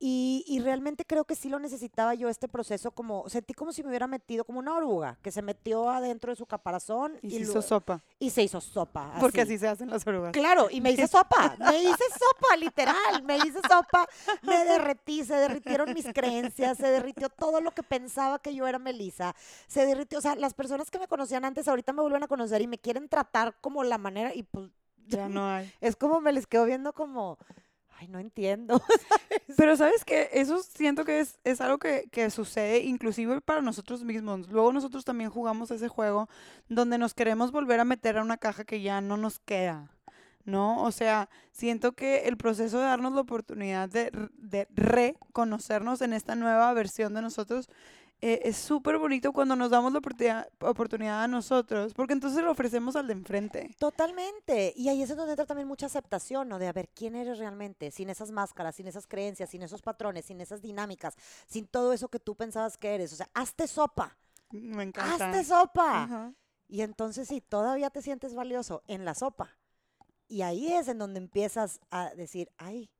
Y, 0.00 0.44
y, 0.46 0.60
realmente 0.60 1.04
creo 1.04 1.24
que 1.24 1.34
sí 1.34 1.48
lo 1.48 1.58
necesitaba 1.58 2.14
yo 2.14 2.28
este 2.28 2.46
proceso, 2.46 2.92
como 2.92 3.28
sentí 3.28 3.52
como 3.52 3.72
si 3.72 3.82
me 3.82 3.88
hubiera 3.88 4.06
metido 4.06 4.44
como 4.44 4.60
una 4.60 4.76
oruga, 4.76 5.18
que 5.22 5.32
se 5.32 5.42
metió 5.42 5.90
adentro 5.90 6.30
de 6.30 6.36
su 6.36 6.46
caparazón. 6.46 7.18
Y, 7.20 7.30
se 7.30 7.36
hizo 7.40 7.62
sopa. 7.62 8.00
Y 8.20 8.30
se 8.30 8.44
hizo 8.44 8.60
sopa. 8.60 9.14
Porque 9.18 9.40
así 9.40 9.58
se 9.58 9.66
hacen 9.66 9.90
las 9.90 10.06
orugas. 10.06 10.30
Claro, 10.32 10.68
y 10.70 10.80
me 10.80 10.92
hice 10.92 11.08
sopa, 11.08 11.56
me 11.58 11.82
hice 11.82 12.04
sopa, 12.12 12.56
literal, 12.56 13.24
me 13.24 13.38
hice 13.38 13.60
sopa, 13.68 14.06
me 14.42 14.64
derretí, 14.64 15.24
se 15.24 15.34
derritieron 15.34 15.92
mis 15.92 16.06
creencias, 16.12 16.78
se 16.78 16.86
derritió 16.86 17.28
todo 17.28 17.60
lo 17.60 17.72
que 17.72 17.82
pensaba 17.82 18.38
que 18.38 18.54
yo 18.54 18.68
era 18.68 18.78
Melissa, 18.78 19.34
se 19.66 19.84
derritió, 19.84 20.18
o 20.18 20.22
sea, 20.22 20.36
las 20.36 20.54
personas 20.54 20.92
que 20.92 21.00
me 21.00 21.08
conocían 21.08 21.44
antes 21.44 21.66
ahorita 21.66 21.92
me 21.92 22.02
vuelven 22.02 22.22
a 22.22 22.28
conocer 22.28 22.62
y 22.62 22.68
me 22.68 22.78
quieren 22.78 23.08
tratar 23.08 23.56
como 23.60 23.82
la 23.82 23.98
manera, 23.98 24.32
y 24.32 24.44
pues... 24.44 24.70
Ya 25.08 25.28
no 25.28 25.48
hay. 25.48 25.72
Es 25.80 25.96
como 25.96 26.20
me 26.20 26.32
les 26.32 26.46
quedo 26.46 26.66
viendo 26.66 26.92
como 26.92 27.38
ay, 27.98 28.08
no 28.08 28.18
entiendo. 28.18 28.80
Pero 29.56 29.76
sabes 29.76 30.04
que 30.04 30.30
eso 30.32 30.62
siento 30.62 31.04
que 31.04 31.20
es, 31.20 31.38
es 31.44 31.60
algo 31.60 31.78
que, 31.78 32.08
que, 32.10 32.30
sucede 32.30 32.80
inclusive 32.80 33.40
para 33.40 33.60
nosotros 33.60 34.04
mismos. 34.04 34.48
Luego 34.48 34.72
nosotros 34.72 35.04
también 35.04 35.30
jugamos 35.30 35.70
ese 35.70 35.88
juego 35.88 36.28
donde 36.68 36.98
nos 36.98 37.14
queremos 37.14 37.50
volver 37.50 37.80
a 37.80 37.84
meter 37.84 38.18
a 38.18 38.22
una 38.22 38.36
caja 38.36 38.64
que 38.64 38.80
ya 38.80 39.00
no 39.00 39.16
nos 39.16 39.38
queda. 39.40 39.90
¿No? 40.44 40.82
O 40.82 40.92
sea, 40.92 41.28
siento 41.52 41.92
que 41.92 42.20
el 42.26 42.38
proceso 42.38 42.78
de 42.78 42.84
darnos 42.84 43.12
la 43.12 43.20
oportunidad 43.20 43.86
de, 43.90 44.10
de 44.38 44.66
reconocernos 44.70 46.00
en 46.00 46.14
esta 46.14 46.36
nueva 46.36 46.72
versión 46.72 47.12
de 47.12 47.20
nosotros 47.20 47.68
eh, 48.20 48.40
es 48.44 48.56
súper 48.56 48.98
bonito 48.98 49.32
cuando 49.32 49.54
nos 49.54 49.70
damos 49.70 49.92
la 49.92 50.00
oportunidad, 50.60 51.22
a 51.22 51.28
nosotros, 51.28 51.94
porque 51.94 52.14
entonces 52.14 52.42
lo 52.42 52.50
ofrecemos 52.50 52.96
al 52.96 53.06
de 53.06 53.12
enfrente. 53.12 53.76
Totalmente. 53.78 54.72
Y 54.76 54.88
ahí 54.88 55.02
es 55.02 55.14
donde 55.14 55.32
entra 55.32 55.46
también 55.46 55.68
mucha 55.68 55.86
aceptación, 55.86 56.48
¿no? 56.48 56.58
De 56.58 56.66
a 56.66 56.72
ver 56.72 56.88
quién 56.88 57.14
eres 57.14 57.38
realmente, 57.38 57.92
sin 57.92 58.10
esas 58.10 58.32
máscaras, 58.32 58.74
sin 58.74 58.88
esas 58.88 59.06
creencias, 59.06 59.50
sin 59.50 59.62
esos 59.62 59.82
patrones, 59.82 60.24
sin 60.24 60.40
esas 60.40 60.60
dinámicas, 60.60 61.16
sin 61.46 61.68
todo 61.68 61.92
eso 61.92 62.08
que 62.08 62.18
tú 62.18 62.34
pensabas 62.34 62.76
que 62.76 62.92
eres. 62.94 63.12
O 63.12 63.16
sea, 63.16 63.28
hazte 63.34 63.68
sopa. 63.68 64.16
Me 64.50 64.82
encanta. 64.82 65.26
Hazte 65.26 65.44
sopa. 65.44 66.32
Y 66.66 66.82
entonces 66.82 67.28
sí, 67.28 67.40
todavía 67.40 67.90
te 67.90 68.02
sientes 68.02 68.34
valioso 68.34 68.82
en 68.88 69.04
la 69.04 69.14
sopa. 69.14 69.56
Y 70.26 70.42
ahí 70.42 70.72
es 70.72 70.88
en 70.88 70.98
donde 70.98 71.18
empiezas 71.18 71.80
a 71.90 72.10
decir, 72.14 72.50
ay, 72.58 72.90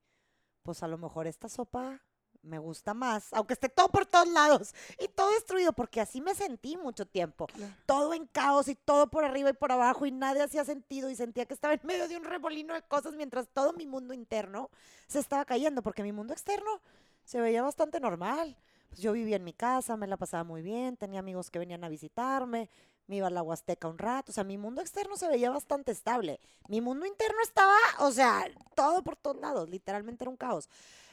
pues 0.62 0.82
a 0.82 0.88
lo 0.88 0.96
mejor 0.96 1.26
esta 1.26 1.48
sopa 1.48 2.02
me 2.48 2.58
gusta 2.58 2.94
más, 2.94 3.32
aunque 3.32 3.54
esté 3.54 3.68
todo 3.68 3.88
por 3.88 4.06
todos 4.06 4.28
lados 4.28 4.74
y 4.98 5.08
todo 5.08 5.30
destruido, 5.30 5.72
porque 5.72 6.00
así 6.00 6.20
me 6.20 6.34
sentí 6.34 6.76
mucho 6.76 7.06
tiempo. 7.06 7.46
Todo 7.86 8.14
en 8.14 8.26
caos 8.26 8.68
y 8.68 8.74
todo 8.74 9.08
por 9.08 9.24
arriba 9.24 9.50
y 9.50 9.52
por 9.52 9.70
abajo 9.70 10.06
y 10.06 10.10
nadie 10.10 10.42
hacía 10.42 10.64
sentido 10.64 11.10
y 11.10 11.16
sentía 11.16 11.46
que 11.46 11.54
estaba 11.54 11.74
en 11.74 11.80
medio 11.84 12.08
de 12.08 12.16
un 12.16 12.24
remolino 12.24 12.74
de 12.74 12.82
cosas 12.82 13.14
mientras 13.14 13.48
todo 13.48 13.72
mi 13.72 13.86
mundo 13.86 14.14
interno 14.14 14.70
se 15.06 15.20
estaba 15.20 15.44
cayendo, 15.44 15.82
porque 15.82 16.02
mi 16.02 16.12
mundo 16.12 16.32
externo 16.32 16.80
se 17.24 17.40
veía 17.40 17.62
bastante 17.62 18.00
normal. 18.00 18.56
Pues 18.88 19.00
yo 19.00 19.12
vivía 19.12 19.36
en 19.36 19.44
mi 19.44 19.52
casa, 19.52 19.96
me 19.96 20.06
la 20.06 20.16
pasaba 20.16 20.44
muy 20.44 20.62
bien, 20.62 20.96
tenía 20.96 21.20
amigos 21.20 21.50
que 21.50 21.58
venían 21.58 21.84
a 21.84 21.88
visitarme, 21.88 22.70
me 23.06 23.16
iba 23.16 23.26
a 23.26 23.30
la 23.30 23.42
Huasteca 23.42 23.88
un 23.88 23.98
rato, 23.98 24.30
o 24.30 24.34
sea, 24.34 24.44
mi 24.44 24.58
mundo 24.58 24.80
externo 24.80 25.16
se 25.16 25.28
veía 25.28 25.50
bastante 25.50 25.92
estable. 25.92 26.40
Mi 26.68 26.80
mundo 26.80 27.06
interno 27.06 27.38
estaba, 27.42 27.76
o 28.00 28.12
sea, 28.12 28.46
todo 28.74 29.02
por 29.02 29.16
todos 29.16 29.38
lados, 29.38 29.68
literalmente 29.68 30.24
era 30.24 30.30
un 30.30 30.36
caos. 30.36 30.68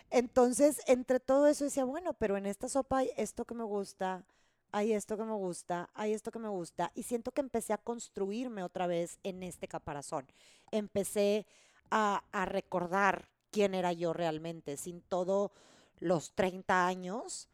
Entonces, 0.10 0.82
entre 0.88 1.20
todo 1.20 1.48
eso 1.48 1.66
decía, 1.66 1.86
bueno, 1.86 2.14
pero 2.14 2.38
en 2.38 2.46
esta 2.46 2.70
sopa 2.70 3.00
hay 3.00 3.12
esto 3.18 3.46
que 3.46 3.56
me 3.56 3.64
gusta, 3.64 4.26
hay 4.72 4.94
esto 4.94 5.18
que 5.18 5.24
me 5.24 5.34
gusta, 5.34 5.90
hay 5.94 6.14
esto 6.14 6.32
que 6.32 6.40
me 6.40 6.50
gusta. 6.50 6.92
Y 6.96 7.04
siento 7.04 7.32
que 7.32 7.42
empecé 7.42 7.74
a 7.74 7.78
construirme 7.78 8.64
otra 8.64 8.88
vez 8.88 9.20
en 9.24 9.44
este 9.44 9.68
caparazón. 9.68 10.28
Empecé 10.72 11.46
a, 11.92 12.24
recordar 12.46 13.30
quién 13.52 13.74
era 13.74 13.94
yo 13.94 14.14
realmente, 14.14 14.78
sin 14.78 15.02
todos 15.02 15.52
los 16.00 16.34
30 16.34 16.88
años 16.88 17.48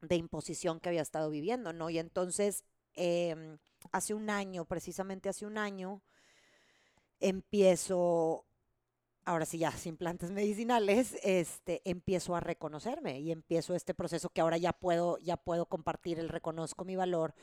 de 0.00 0.16
imposición 0.16 0.80
que 0.80 0.88
había 0.88 1.02
estado 1.02 1.30
viviendo, 1.30 1.72
¿no? 1.72 1.90
Y 1.90 1.98
entonces, 1.98 2.64
em, 2.94 3.58
hace 3.92 4.14
un 4.14 4.30
año, 4.30 4.64
precisamente 4.64 5.28
hace 5.28 5.46
un 5.46 5.58
año, 5.58 6.00
empiezo 7.20 8.44
ahora 9.24 9.46
sí 9.46 9.58
ya 9.58 9.70
sin 9.72 9.96
plantas 9.96 10.30
medicinales, 10.30 11.16
este, 11.22 11.82
empiezo 11.84 12.36
a 12.36 12.40
reconocerme 12.40 13.20
y 13.20 13.32
empiezo 13.32 13.74
este 13.74 13.94
proceso 13.94 14.28
que 14.30 14.40
ahora 14.40 14.56
ya 14.56 14.72
puedo, 14.72 15.18
ya 15.18 15.36
puedo 15.36 15.66
compartir 15.66 16.18
el 16.18 16.28
reconozco 16.28 16.84
mi 16.84 16.96
valor, 16.96 17.34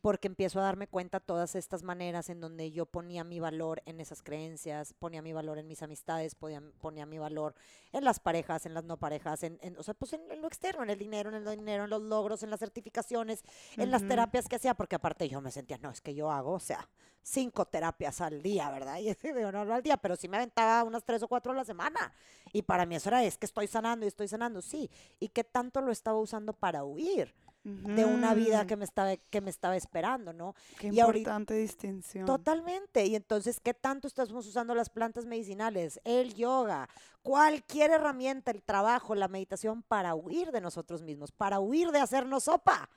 porque 0.00 0.28
empiezo 0.28 0.60
a 0.60 0.62
darme 0.62 0.86
cuenta 0.86 1.20
todas 1.20 1.54
estas 1.54 1.82
maneras 1.82 2.28
en 2.28 2.40
donde 2.40 2.70
yo 2.70 2.86
ponía 2.86 3.24
mi 3.24 3.40
valor 3.40 3.82
en 3.86 4.00
esas 4.00 4.22
creencias, 4.22 4.94
ponía 4.94 5.22
mi 5.22 5.32
valor 5.32 5.58
en 5.58 5.66
mis 5.66 5.82
amistades, 5.82 6.34
ponía, 6.34 6.62
ponía 6.80 7.06
mi 7.06 7.18
valor 7.18 7.54
en 7.92 8.04
las 8.04 8.20
parejas, 8.20 8.66
en 8.66 8.74
las 8.74 8.84
no 8.84 8.96
parejas, 8.96 9.42
en, 9.42 9.58
o 9.76 9.82
sea, 9.82 9.94
pues 9.94 10.12
en, 10.12 10.40
lo 10.40 10.46
externo, 10.46 10.82
en 10.82 10.90
el 10.90 10.98
dinero, 10.98 11.30
en 11.30 11.46
el 11.46 11.56
dinero, 11.56 11.84
en 11.84 11.90
los 11.90 12.02
logros, 12.02 12.42
en 12.42 12.50
las 12.50 12.60
certificaciones, 12.60 13.42
en 13.76 13.90
las 13.90 14.06
terapias 14.06 14.48
que 14.48 14.56
hacía, 14.56 14.74
porque 14.74 14.96
aparte 14.96 15.28
yo 15.28 15.40
me 15.40 15.50
sentía, 15.50 15.78
no, 15.78 15.90
es 15.90 16.00
que 16.00 16.14
yo 16.14 16.30
hago, 16.30 16.52
o 16.52 16.60
sea, 16.60 16.88
cinco 17.22 17.66
terapias 17.66 18.20
al 18.20 18.42
día, 18.42 18.70
¿verdad? 18.70 18.98
Y 18.98 19.14
digo, 19.32 19.52
no, 19.52 19.64
no 19.64 19.74
al 19.74 19.82
día, 19.82 19.96
pero 19.96 20.16
sí 20.16 20.28
me 20.28 20.36
aventaba 20.36 20.84
unas 20.84 21.04
tres 21.04 21.22
o 21.22 21.28
cuatro 21.28 21.52
a 21.52 21.54
la 21.54 21.64
semana. 21.64 22.12
Y 22.52 22.62
para 22.62 22.86
mí 22.86 22.96
eso 22.96 23.08
era, 23.10 23.24
es 23.24 23.36
que 23.36 23.46
estoy 23.46 23.66
sanando 23.66 24.06
y 24.06 24.08
estoy 24.08 24.28
sanando, 24.28 24.62
sí. 24.62 24.90
¿Y 25.18 25.28
qué 25.28 25.44
tanto 25.44 25.80
lo 25.80 25.92
estaba 25.92 26.18
usando 26.18 26.52
para 26.52 26.84
huir? 26.84 27.34
De 27.68 28.04
una 28.04 28.34
vida 28.34 28.66
que 28.66 28.76
me 28.76 28.84
estaba, 28.84 29.16
que 29.16 29.40
me 29.40 29.50
estaba 29.50 29.76
esperando, 29.76 30.32
¿no? 30.32 30.54
Qué 30.78 30.88
importante 30.88 31.54
distinción. 31.54 32.26
Totalmente. 32.26 33.06
Y 33.06 33.14
entonces, 33.14 33.60
¿qué 33.60 33.74
tanto 33.74 34.08
estamos 34.08 34.46
usando 34.46 34.74
las 34.74 34.90
plantas 34.90 35.26
medicinales, 35.26 36.00
el 36.04 36.34
yoga, 36.34 36.88
cualquier 37.22 37.90
herramienta, 37.90 38.50
el 38.50 38.62
trabajo, 38.62 39.14
la 39.14 39.28
meditación 39.28 39.82
para 39.82 40.14
huir 40.14 40.50
de 40.50 40.60
nosotros 40.60 41.02
mismos, 41.02 41.32
para 41.32 41.60
huir 41.60 41.90
de 41.90 42.00
hacernos 42.00 42.44
sopa? 42.44 42.88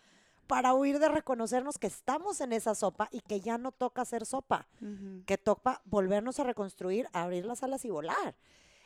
para 0.48 0.74
huir 0.74 1.00
de 1.00 1.08
reconocernos 1.08 1.78
que 1.78 1.88
estamos 1.88 2.42
en 2.42 2.52
esa 2.52 2.76
sopa 2.76 3.08
y 3.10 3.22
que 3.22 3.40
ya 3.40 3.58
no 3.58 3.72
toca 3.72 4.02
hacer 4.02 4.26
sopa, 4.26 4.68
que 5.26 5.38
toca 5.38 5.82
volvernos 5.86 6.42
a 6.42 6.44
reconstruir, 6.44 7.08
abrir 7.14 7.46
las 7.46 7.64
alas 7.64 7.86
y 7.86 7.90
volar. 7.90 8.36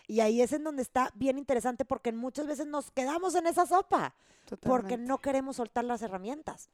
Y 0.08 0.20
ahí 0.20 0.42
es 0.42 0.54
en 0.54 0.64
donde 0.64 0.82
está 0.82 1.12
bien 1.16 1.38
interesante 1.38 1.86
porque 1.86 2.12
muchas 2.12 2.48
veces 2.48 2.68
nos 2.68 2.92
quedamos 2.92 3.36
en 3.36 3.48
esa 3.48 3.66
sopa 3.66 4.16
porque 4.62 4.98
no 4.98 5.20
queremos 5.20 5.58
soltar 5.58 5.86
las 5.86 6.02
herramientas. 6.02 6.70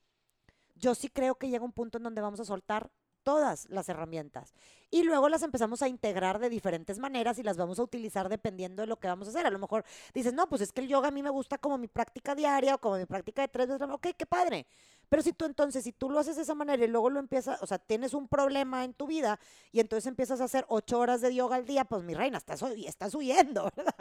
Yo 0.75 0.95
sí 0.95 1.09
creo 1.09 1.35
que 1.35 1.49
llega 1.49 1.63
un 1.63 1.71
punto 1.71 1.97
en 1.97 2.03
donde 2.03 2.21
vamos 2.21 2.39
a 2.39 2.45
soltar 2.45 2.91
todas 3.23 3.69
las 3.69 3.87
herramientas. 3.87 4.53
Y 4.89 5.03
luego 5.03 5.29
las 5.29 5.43
empezamos 5.43 5.81
a 5.81 5.87
integrar 5.87 6.39
de 6.39 6.49
diferentes 6.49 6.99
maneras 6.99 7.37
y 7.39 7.43
las 7.43 7.57
vamos 7.57 7.79
a 7.79 7.83
utilizar 7.83 8.29
dependiendo 8.29 8.81
de 8.81 8.87
lo 8.87 8.99
que 8.99 9.07
vamos 9.07 9.27
a 9.27 9.31
hacer. 9.31 9.45
A 9.45 9.51
lo 9.51 9.59
mejor 9.59 9.85
dices, 10.13 10.33
no, 10.33 10.47
pues 10.49 10.61
es 10.61 10.71
que 10.71 10.81
el 10.81 10.87
yoga 10.87 11.09
a 11.09 11.11
mí 11.11 11.23
me 11.23 11.29
gusta 11.29 11.57
como 11.57 11.77
mi 11.77 11.87
práctica 11.87 12.35
diaria 12.35 12.75
o 12.75 12.77
como 12.79 12.97
mi 12.97 13.05
práctica 13.05 13.41
de 13.41 13.47
tres 13.47 13.67
veces. 13.67 13.87
Ok, 13.89 14.07
qué 14.17 14.25
padre. 14.25 14.65
Pero 15.11 15.23
si 15.23 15.33
tú 15.33 15.43
entonces, 15.43 15.83
si 15.83 15.91
tú 15.91 16.09
lo 16.09 16.19
haces 16.19 16.37
de 16.37 16.43
esa 16.43 16.55
manera 16.55 16.85
y 16.85 16.87
luego 16.87 17.09
lo 17.09 17.19
empiezas, 17.19 17.61
o 17.61 17.67
sea, 17.67 17.77
tienes 17.77 18.13
un 18.13 18.29
problema 18.29 18.85
en 18.85 18.93
tu 18.93 19.07
vida 19.07 19.41
y 19.73 19.81
entonces 19.81 20.07
empiezas 20.07 20.39
a 20.39 20.45
hacer 20.45 20.63
ocho 20.69 20.99
horas 20.99 21.19
de 21.19 21.35
yoga 21.35 21.57
al 21.57 21.65
día, 21.65 21.83
pues 21.83 22.01
mi 22.01 22.13
reina, 22.13 22.37
estás, 22.37 22.61
estás 22.61 23.13
huyendo, 23.13 23.69
¿verdad? 23.75 23.93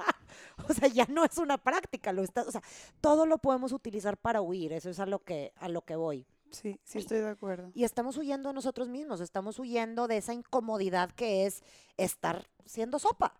O 0.68 0.72
sea, 0.72 0.86
ya 0.86 1.06
no 1.06 1.24
es 1.24 1.36
una 1.38 1.58
práctica, 1.58 2.12
lo 2.12 2.22
estás, 2.22 2.46
o 2.46 2.52
sea, 2.52 2.62
todo 3.00 3.26
lo 3.26 3.38
podemos 3.38 3.72
utilizar 3.72 4.18
para 4.18 4.40
huir, 4.40 4.72
eso 4.72 4.88
es 4.88 5.00
a 5.00 5.06
lo 5.06 5.18
que, 5.24 5.52
a 5.56 5.68
lo 5.68 5.82
que 5.82 5.96
voy. 5.96 6.28
Sí, 6.52 6.78
sí 6.84 6.98
estoy 6.98 7.18
de 7.18 7.30
acuerdo. 7.30 7.72
Y 7.74 7.82
estamos 7.82 8.16
huyendo 8.16 8.50
de 8.50 8.54
nosotros 8.54 8.88
mismos, 8.88 9.20
estamos 9.20 9.58
huyendo 9.58 10.06
de 10.06 10.18
esa 10.18 10.32
incomodidad 10.32 11.10
que 11.10 11.44
es 11.44 11.64
estar 11.96 12.46
siendo 12.66 13.00
sopa. 13.00 13.34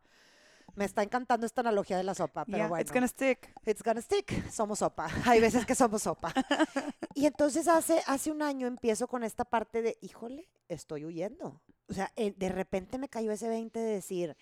Me 0.81 0.87
está 0.87 1.03
encantando 1.03 1.45
esta 1.45 1.61
analogía 1.61 1.99
de 1.99 2.05
la 2.05 2.14
sopa, 2.14 2.47
pero 2.47 2.66
bueno. 2.66 2.81
It's 2.81 2.90
gonna 2.90 3.07
stick. 3.07 3.53
It's 3.66 3.83
gonna 3.83 4.01
stick. 4.01 4.51
Somos 4.51 4.79
sopa. 4.79 5.09
Hay 5.27 5.38
veces 5.38 5.66
que 5.66 5.75
somos 5.75 6.05
sopa. 6.05 6.33
y 7.14 7.27
entonces 7.27 7.69
hace, 7.69 8.01
hace 8.07 8.31
un 8.31 8.40
año 8.40 8.66
empiezo 8.66 9.07
con 9.07 9.23
esta 9.23 9.45
parte 9.45 9.83
de, 9.83 9.99
híjole, 10.01 10.49
estoy 10.69 11.05
huyendo. 11.05 11.61
O 11.87 11.93
sea, 11.93 12.11
de 12.16 12.49
repente 12.49 12.97
me 12.97 13.11
cayó 13.11 13.31
ese 13.31 13.51
20 13.51 13.79
de 13.79 13.93
decir, 13.93 14.38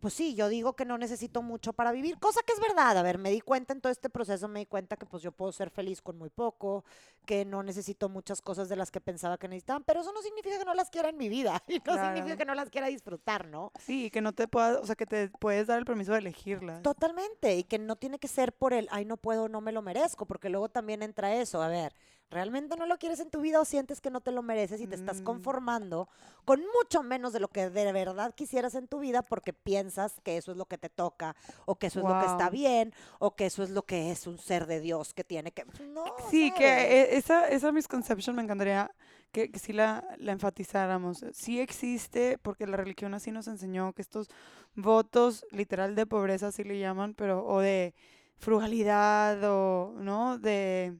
pues 0.00 0.14
sí, 0.14 0.34
yo 0.34 0.48
digo 0.48 0.74
que 0.74 0.84
no 0.84 0.98
necesito 0.98 1.42
mucho 1.42 1.72
para 1.72 1.92
vivir, 1.92 2.18
cosa 2.18 2.40
que 2.46 2.52
es 2.52 2.60
verdad. 2.60 2.96
A 2.96 3.02
ver, 3.02 3.18
me 3.18 3.30
di 3.30 3.40
cuenta 3.40 3.72
en 3.72 3.80
todo 3.80 3.90
este 3.90 4.08
proceso, 4.08 4.48
me 4.48 4.60
di 4.60 4.66
cuenta 4.66 4.96
que 4.96 5.06
pues 5.06 5.22
yo 5.22 5.32
puedo 5.32 5.52
ser 5.52 5.70
feliz 5.70 6.00
con 6.00 6.16
muy 6.16 6.30
poco, 6.30 6.84
que 7.26 7.44
no 7.44 7.62
necesito 7.62 8.08
muchas 8.08 8.40
cosas 8.40 8.68
de 8.68 8.76
las 8.76 8.90
que 8.90 9.00
pensaba 9.00 9.38
que 9.38 9.48
necesitaban, 9.48 9.84
pero 9.84 10.00
eso 10.00 10.12
no 10.12 10.22
significa 10.22 10.58
que 10.58 10.64
no 10.64 10.74
las 10.74 10.90
quiera 10.90 11.08
en 11.08 11.16
mi 11.16 11.28
vida 11.28 11.62
y 11.68 11.80
no 11.84 11.94
significa 11.94 12.36
que 12.36 12.44
no 12.44 12.54
las 12.54 12.70
quiera 12.70 12.86
disfrutar, 12.86 13.48
¿no? 13.48 13.72
Sí, 13.78 14.10
que 14.10 14.20
no 14.20 14.32
te 14.32 14.48
puedas, 14.48 14.78
o 14.78 14.86
sea, 14.86 14.94
que 14.94 15.06
te 15.06 15.28
puedes 15.28 15.66
dar 15.66 15.78
el 15.78 15.84
permiso 15.84 16.12
de 16.12 16.18
elegirlas. 16.18 16.82
Totalmente, 16.82 17.56
y 17.56 17.64
que 17.64 17.78
no 17.78 17.96
tiene 17.96 18.18
que 18.18 18.28
ser 18.28 18.52
por 18.52 18.72
el, 18.72 18.88
ay, 18.90 19.04
no 19.04 19.16
puedo, 19.16 19.48
no 19.48 19.60
me 19.60 19.72
lo 19.72 19.82
merezco, 19.82 20.26
porque 20.26 20.48
luego 20.48 20.68
también 20.68 21.02
entra 21.02 21.34
eso, 21.34 21.62
a 21.62 21.68
ver, 21.68 21.94
¿Realmente 22.30 22.76
no 22.76 22.86
lo 22.86 22.98
quieres 22.98 23.20
en 23.20 23.30
tu 23.30 23.40
vida 23.40 23.58
o 23.58 23.64
sientes 23.64 24.02
que 24.02 24.10
no 24.10 24.20
te 24.20 24.32
lo 24.32 24.42
mereces 24.42 24.80
y 24.82 24.86
te 24.86 24.96
estás 24.96 25.22
mm. 25.22 25.24
conformando 25.24 26.08
con 26.44 26.60
mucho 26.76 27.02
menos 27.02 27.32
de 27.32 27.40
lo 27.40 27.48
que 27.48 27.70
de 27.70 27.92
verdad 27.92 28.34
quisieras 28.34 28.74
en 28.74 28.86
tu 28.86 28.98
vida 28.98 29.22
porque 29.22 29.54
piensas 29.54 30.20
que 30.22 30.36
eso 30.36 30.52
es 30.52 30.58
lo 30.58 30.66
que 30.66 30.76
te 30.76 30.90
toca 30.90 31.36
o 31.64 31.76
que 31.76 31.86
eso 31.86 32.00
es 32.00 32.06
lo 32.06 32.20
que 32.20 32.26
está 32.26 32.50
bien 32.50 32.92
o 33.18 33.34
que 33.34 33.46
eso 33.46 33.62
es 33.62 33.70
lo 33.70 33.86
que 33.86 34.10
es 34.10 34.26
un 34.26 34.38
ser 34.38 34.66
de 34.66 34.80
Dios 34.80 35.14
que 35.14 35.24
tiene 35.24 35.52
que... 35.52 35.64
No, 35.86 36.04
sí, 36.30 36.52
que 36.52 36.66
e, 36.66 37.16
esa, 37.16 37.48
esa 37.48 37.72
misconception 37.72 38.36
me 38.36 38.42
encantaría 38.42 38.90
que, 39.32 39.50
que 39.50 39.58
sí 39.58 39.72
la, 39.72 40.04
la, 40.18 40.32
enfatizáramos. 40.32 41.24
Sí 41.32 41.60
existe, 41.60 42.38
porque 42.38 42.66
la 42.66 42.76
religión 42.76 43.14
así 43.14 43.30
nos 43.30 43.48
enseñó 43.48 43.92
que 43.94 44.02
estos 44.02 44.28
votos 44.74 45.46
literal 45.50 45.94
de 45.94 46.06
pobreza, 46.06 46.48
así 46.48 46.64
le 46.64 46.78
llaman, 46.78 47.14
pero 47.14 47.46
o 47.46 47.60
de 47.60 47.94
frugalidad 48.36 49.42
o, 49.44 49.94
¿no? 49.98 50.38
De 50.38 50.96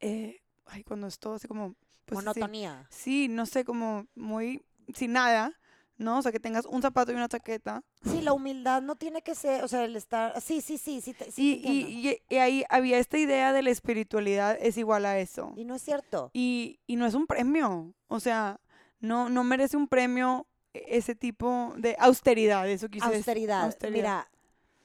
eh, 0.00 0.40
ay, 0.66 0.84
cuando 0.84 1.06
es 1.06 1.18
todo 1.18 1.34
así 1.34 1.48
como... 1.48 1.74
Pues, 2.04 2.24
Monotonía. 2.24 2.86
Sí, 2.90 3.28
no 3.28 3.44
sé, 3.44 3.64
como 3.64 4.06
muy 4.14 4.62
sin 4.94 5.12
nada, 5.12 5.58
¿no? 5.98 6.18
O 6.18 6.22
sea, 6.22 6.32
que 6.32 6.40
tengas 6.40 6.64
un 6.66 6.80
zapato 6.80 7.12
y 7.12 7.16
una 7.16 7.28
chaqueta. 7.28 7.82
Sí, 8.04 8.22
la 8.22 8.32
humildad 8.32 8.80
no 8.82 8.96
tiene 8.96 9.22
que 9.22 9.34
ser, 9.34 9.64
o 9.64 9.68
sea, 9.68 9.84
el 9.84 9.96
estar, 9.96 10.40
sí, 10.40 10.60
sí, 10.60 10.78
sí, 10.78 11.00
sí. 11.00 11.14
sí 11.30 11.60
y, 11.64 12.20
y, 12.30 12.36
ahí 12.36 12.64
había 12.70 12.98
esta 12.98 13.18
idea 13.18 13.52
de 13.52 13.62
la 13.62 13.70
espiritualidad 13.70 14.56
es 14.60 14.78
igual 14.78 15.04
a 15.04 15.18
eso. 15.18 15.52
Y 15.56 15.64
no 15.64 15.74
es 15.74 15.82
cierto. 15.82 16.30
Y, 16.32 16.80
y 16.86 16.96
no 16.96 17.06
es 17.06 17.14
un 17.14 17.26
premio, 17.26 17.92
o 18.06 18.20
sea, 18.20 18.60
no, 19.00 19.28
no 19.28 19.44
merece 19.44 19.76
un 19.76 19.88
premio 19.88 20.46
e, 20.72 20.84
ese 20.96 21.14
tipo 21.14 21.74
de 21.76 21.96
austeridad, 21.98 22.68
eso 22.68 22.88
quise 22.88 23.06
austeridad. 23.06 23.64
austeridad. 23.64 23.96
Mira, 23.96 24.30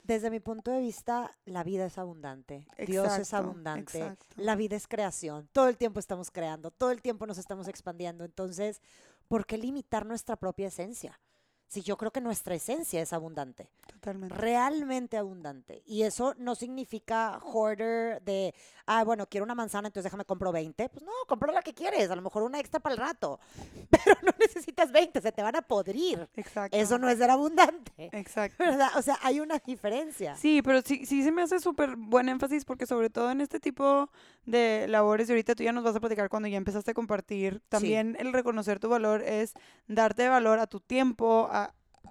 desde 0.03 0.29
mi 0.29 0.39
punto 0.39 0.71
de 0.71 0.79
vista, 0.79 1.31
la 1.45 1.63
vida 1.63 1.85
es 1.85 1.97
abundante. 1.97 2.65
Dios 2.85 3.17
es 3.17 3.33
abundante. 3.33 4.17
La 4.35 4.55
vida 4.55 4.75
es 4.75 4.87
creación. 4.87 5.49
Todo 5.53 5.69
el 5.69 5.77
tiempo 5.77 5.99
estamos 5.99 6.29
creando, 6.29 6.71
todo 6.71 6.91
el 6.91 7.01
tiempo 7.01 7.25
nos 7.25 7.37
estamos 7.37 7.67
expandiendo. 7.67 8.25
Entonces, 8.25 8.81
¿por 9.27 9.45
qué 9.45 9.57
limitar 9.57 10.05
nuestra 10.05 10.35
propia 10.35 10.67
esencia? 10.67 11.19
Si 11.73 11.81
yo 11.81 11.97
creo 11.97 12.11
que 12.11 12.21
nuestra 12.21 12.53
esencia 12.53 13.01
es 13.01 13.13
abundante. 13.13 13.67
Totalmente. 13.87 14.35
Realmente 14.35 15.17
abundante. 15.17 15.81
Y 15.87 16.03
eso 16.03 16.35
no 16.37 16.53
significa 16.53 17.39
hoarder 17.39 18.21
de, 18.21 18.53
ah, 18.85 19.03
bueno, 19.03 19.25
quiero 19.25 19.43
una 19.43 19.55
manzana, 19.55 19.87
entonces 19.87 20.03
déjame 20.03 20.23
compro 20.23 20.51
20. 20.51 20.87
Pues 20.89 21.03
no, 21.03 21.11
compro 21.27 21.51
la 21.51 21.63
que 21.63 21.73
quieres, 21.73 22.11
a 22.11 22.15
lo 22.15 22.21
mejor 22.21 22.43
una 22.43 22.59
extra 22.59 22.79
para 22.79 22.93
el 22.93 23.01
rato. 23.01 23.39
Pero 23.89 24.15
no 24.21 24.31
necesitas 24.39 24.91
20, 24.91 25.19
se 25.19 25.31
te 25.31 25.41
van 25.41 25.55
a 25.55 25.63
podrir. 25.63 26.29
Exacto. 26.35 26.77
Eso 26.77 26.99
no 26.99 27.09
es 27.09 27.17
ser 27.17 27.31
abundante. 27.31 28.11
Exacto. 28.11 28.63
¿Verdad? 28.63 28.89
O 28.95 29.01
sea, 29.01 29.17
hay 29.23 29.39
una 29.39 29.57
diferencia. 29.65 30.35
Sí, 30.35 30.61
pero 30.61 30.83
sí, 30.83 31.07
sí 31.07 31.23
se 31.23 31.31
me 31.31 31.41
hace 31.41 31.59
súper 31.59 31.95
buen 31.95 32.29
énfasis 32.29 32.65
porque 32.65 32.85
sobre 32.85 33.09
todo 33.09 33.31
en 33.31 33.41
este 33.41 33.59
tipo 33.59 34.11
de 34.45 34.85
labores, 34.87 35.27
y 35.27 35.31
ahorita 35.31 35.55
tú 35.55 35.63
ya 35.63 35.71
nos 35.71 35.83
vas 35.83 35.95
a 35.95 35.99
platicar 35.99 36.29
cuando 36.29 36.47
ya 36.49 36.57
empezaste 36.57 36.91
a 36.91 36.93
compartir, 36.93 37.61
también 37.69 38.15
el 38.19 38.31
reconocer 38.31 38.79
tu 38.79 38.89
valor 38.89 39.23
es 39.23 39.53
darte 39.87 40.27
valor 40.29 40.59
a 40.59 40.67
tu 40.67 40.79
tiempo, 40.79 41.47
a, 41.51 41.62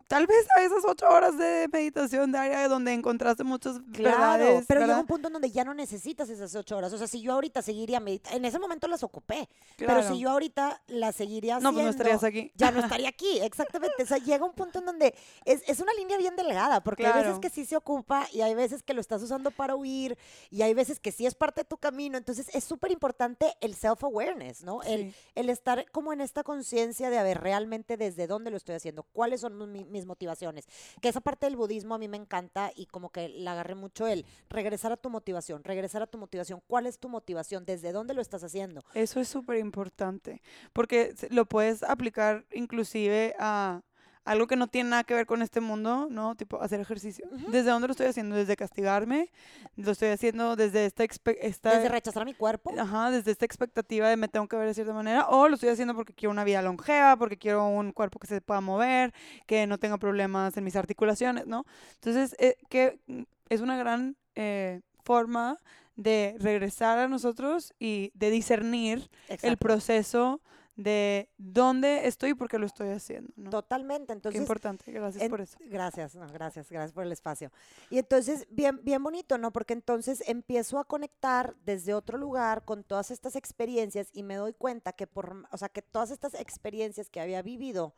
tal 0.09 0.27
vez 0.27 0.47
a 0.57 0.63
esas 0.63 0.85
ocho 0.85 1.09
horas 1.09 1.39
de 1.39 1.69
meditación 1.73 2.33
diaria 2.33 2.69
donde 2.69 2.93
encontraste 2.93 3.45
muchas 3.45 3.81
claro, 3.93 4.63
pero 4.69 4.83
llega 4.83 5.01
un 5.01 5.07
punto 5.07 5.29
en 5.29 5.33
donde 5.33 5.51
ya 5.51 5.65
no 5.65 5.75
necesitas 5.75 6.29
esas 6.29 6.55
ocho 6.55 6.77
horas. 6.77 6.93
O 6.93 6.99
sea, 6.99 7.07
si 7.07 7.23
yo 7.23 7.33
ahorita 7.33 7.63
seguiría 7.63 8.01
meditando, 8.01 8.37
en 8.37 8.45
ese 8.45 8.59
momento 8.59 8.89
las 8.89 9.03
ocupé, 9.03 9.49
pero 9.79 10.03
si 10.03 10.21
yo 10.21 10.31
ahorita 10.31 10.83
las 10.89 11.17
seguiría 11.17 11.57
haciendo, 11.57 11.71
no, 11.71 11.75
pues 11.75 11.85
no 11.85 11.91
estarías 11.91 12.25
aquí. 12.25 12.53
Ya 12.55 12.71
no 12.71 12.81
estaría 12.85 13.09
aquí, 13.09 13.39
exactamente. 13.41 14.03
O 14.03 14.07
sea, 14.07 14.19
llega 14.19 14.45
un 14.45 14.53
punto 14.53 14.81
en 14.81 14.87
donde 14.87 15.15
es, 15.45 15.63
es 15.67 15.81
una 15.81 15.93
línea 15.95 16.19
bien 16.19 16.37
delgada, 16.37 16.83
porque 16.83 17.07
hay 17.07 17.23
veces 17.23 17.39
que 17.39 17.51
sí 17.51 17.65
se 17.65 17.77
ocupa 17.77 18.27
y 18.33 18.43
hay 18.43 18.55
veces 18.55 18.83
que 18.83 18.95
lo 18.95 19.01
estás 19.01 19.23
usando 19.23 19.51
para 19.51 19.77
huir 19.77 20.19
y 20.51 20.63
hay 20.63 20.75
veces 20.75 21.01
que 21.01 21.13
sí 21.13 21.27
es 21.27 21.35
parte 21.35 21.63
de 21.63 21.65
tu 21.65 21.79
camino. 21.79 22.19
Entonces, 22.19 22.49
es 22.55 22.65
súper 22.65 22.91
importante 22.91 23.55
el 23.61 23.75
self-awareness, 23.75 24.63
¿no? 24.63 24.83
El, 24.83 25.15
el 25.35 25.51
estar 25.51 25.91
como 25.91 26.13
en 26.13 26.21
esta 26.21 26.43
conciencia 26.43 27.11
de, 27.11 27.19
a 27.19 27.23
ver, 27.23 27.41
realmente 27.41 27.97
desde 27.97 28.27
dónde 28.27 28.51
lo 28.51 28.57
estoy 28.57 28.75
haciendo, 28.75 29.05
cuáles 29.05 29.41
son 29.41 29.73
mis 29.73 29.82
mis 29.91 30.07
motivaciones. 30.07 30.67
Que 31.01 31.09
esa 31.09 31.21
parte 31.21 31.47
del 31.47 31.57
budismo 31.57 31.95
a 31.95 31.99
mí 31.99 32.09
me 32.09 32.17
encanta 32.17 32.73
y 32.75 32.87
como 32.87 33.11
que 33.11 33.29
la 33.29 33.53
agarré 33.53 33.75
mucho 33.75 34.07
el 34.07 34.27
regresar 34.49 34.93
a 34.93 34.97
tu 34.97 35.11
motivación, 35.11 35.65
regresar 35.65 36.03
a 36.03 36.07
tu 36.07 36.19
motivación. 36.19 36.63
¿Cuál 36.67 36.87
es 36.87 36.99
tu 36.99 37.09
motivación? 37.09 37.65
¿Desde 37.65 37.93
dónde 37.93 38.15
lo 38.15 38.23
estás 38.23 38.45
haciendo? 38.45 38.83
Eso 38.95 39.21
es 39.21 39.29
súper 39.29 39.59
importante 39.59 40.43
porque 40.73 41.15
lo 41.31 41.47
puedes 41.47 41.83
aplicar 41.83 42.45
inclusive 42.53 43.35
a 43.39 43.83
algo 44.25 44.47
que 44.47 44.57
no 44.57 44.69
tiene 44.69 44.91
nada 44.91 45.05
que 45.05 45.15
ver 45.15 45.27
con 45.27 45.43
este 45.43 45.61
mundo, 45.61 46.07
¿no? 46.11 46.35
Tipo, 46.37 46.61
hacer 46.63 46.81
ejercicio. 46.81 47.27
¿Desde 47.49 47.71
dónde 47.71 47.89
lo 47.89 47.93
estoy 47.93 48.07
haciendo? 48.07 48.37
¿Desde 48.37 48.57
castigarme? 48.57 49.31
¿Lo 49.77 49.93
estoy 49.93 50.11
haciendo 50.11 50.55
desde 50.55 50.87
esta, 50.87 51.05
esta... 51.05 51.75
¿Desde 51.75 51.89
rechazar 51.89 52.25
mi 52.25 52.35
cuerpo? 52.35 52.73
Ajá, 52.79 53.11
desde 53.11 53.33
esta 53.33 53.45
expectativa 53.45 54.09
de 54.09 54.17
me 54.17 54.29
tengo 54.29 54.47
que 54.47 54.57
ver 54.57 54.69
de 54.69 54.75
cierta 54.75 54.93
manera. 54.93 55.27
¿O 55.29 55.49
lo 55.49 55.55
estoy 55.55 55.71
haciendo 55.71 55.95
porque 55.95 56.15
quiero 56.15 56.31
una 56.31 56.45
vida 56.45 56.63
longeva, 56.63 57.17
porque 57.17 57.37
quiero 57.37 57.67
un 57.67 57.93
cuerpo 57.93 58.19
que 58.19 58.29
se 58.29 58.41
pueda 58.41 58.61
mover, 58.61 59.13
que 59.47 59.67
no 59.67 59.79
tenga 59.79 59.99
problemas 59.99 60.57
en 60.57 60.65
mis 60.65 60.77
articulaciones, 60.77 61.47
¿no? 61.47 61.65
Entonces, 61.95 62.37
eh, 62.39 62.57
que 62.69 63.01
es 63.49 63.61
una 63.61 63.77
gran 63.77 64.17
eh, 64.37 64.83
forma 65.05 65.59
de 65.97 66.37
regresar 66.39 66.99
a 66.99 67.09
nosotros 67.09 67.75
y 67.79 68.13
de 68.15 68.31
discernir 68.31 69.11
el 69.43 69.57
proceso 69.57 70.41
de 70.77 71.31
dónde 71.37 72.07
estoy 72.07 72.31
y 72.31 72.35
por 72.35 72.49
qué 72.49 72.59
lo 72.59 72.67
estoy 72.67 72.89
haciendo. 72.89 73.51
Totalmente. 73.51 74.13
Entonces, 74.13 74.39
qué 74.39 74.43
importante, 74.43 74.91
gracias 74.91 75.29
por 75.29 75.41
eso. 75.41 75.59
Gracias, 75.61 76.17
gracias, 76.33 76.71
gracias 76.71 76.93
por 76.93 77.05
el 77.05 77.13
espacio. 77.13 77.51
Y 77.91 77.99
entonces, 77.99 78.47
bien, 78.51 78.81
bien 78.83 79.03
bonito, 79.03 79.39
¿no? 79.39 79.53
Porque 79.53 79.75
entonces 79.75 80.23
empiezo 80.27 80.79
a 80.79 80.85
conectar 80.85 81.55
desde 81.65 81.95
otro 81.95 82.19
lugar 82.19 82.65
con 82.65 82.85
todas 82.85 83.11
estas 83.11 83.37
experiencias 83.37 84.09
y 84.13 84.23
me 84.23 84.37
doy 84.37 84.55
cuenta 84.55 84.93
que 84.93 85.07
por, 85.07 85.47
o 85.51 85.57
sea, 85.59 85.69
que 85.69 85.83
todas 85.83 86.11
estas 86.11 86.35
experiencias 86.35 87.11
que 87.11 87.21
había 87.21 87.43
vivido, 87.43 87.95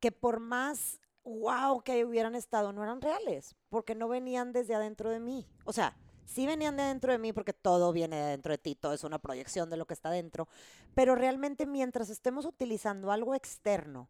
que 0.00 0.12
por 0.12 0.40
más 0.40 1.00
wow 1.24 1.82
que 1.82 2.04
hubieran 2.04 2.34
estado, 2.34 2.72
no 2.72 2.82
eran 2.82 3.00
reales, 3.00 3.54
porque 3.68 3.94
no 3.94 4.08
venían 4.08 4.52
desde 4.52 4.74
adentro 4.74 5.10
de 5.10 5.20
mí. 5.20 5.46
O 5.64 5.72
sea, 5.72 5.96
sí 6.28 6.46
venían 6.46 6.76
de 6.76 6.84
dentro 6.84 7.10
de 7.10 7.18
mí 7.18 7.32
porque 7.32 7.52
todo 7.52 7.92
viene 7.92 8.16
de 8.16 8.30
dentro 8.30 8.52
de 8.52 8.58
ti, 8.58 8.74
todo 8.74 8.92
es 8.92 9.02
una 9.02 9.18
proyección 9.18 9.70
de 9.70 9.76
lo 9.76 9.86
que 9.86 9.94
está 9.94 10.10
dentro, 10.10 10.46
pero 10.94 11.14
realmente 11.14 11.66
mientras 11.66 12.10
estemos 12.10 12.44
utilizando 12.44 13.10
algo 13.10 13.34
externo 13.34 14.08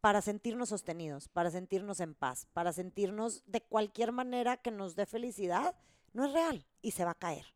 para 0.00 0.20
sentirnos 0.20 0.70
sostenidos, 0.70 1.28
para 1.28 1.50
sentirnos 1.50 2.00
en 2.00 2.14
paz, 2.14 2.46
para 2.52 2.72
sentirnos 2.72 3.44
de 3.46 3.60
cualquier 3.60 4.12
manera 4.12 4.56
que 4.56 4.70
nos 4.70 4.96
dé 4.96 5.06
felicidad, 5.06 5.74
no 6.12 6.24
es 6.24 6.32
real 6.32 6.66
y 6.82 6.90
se 6.90 7.04
va 7.04 7.12
a 7.12 7.14
caer. 7.14 7.46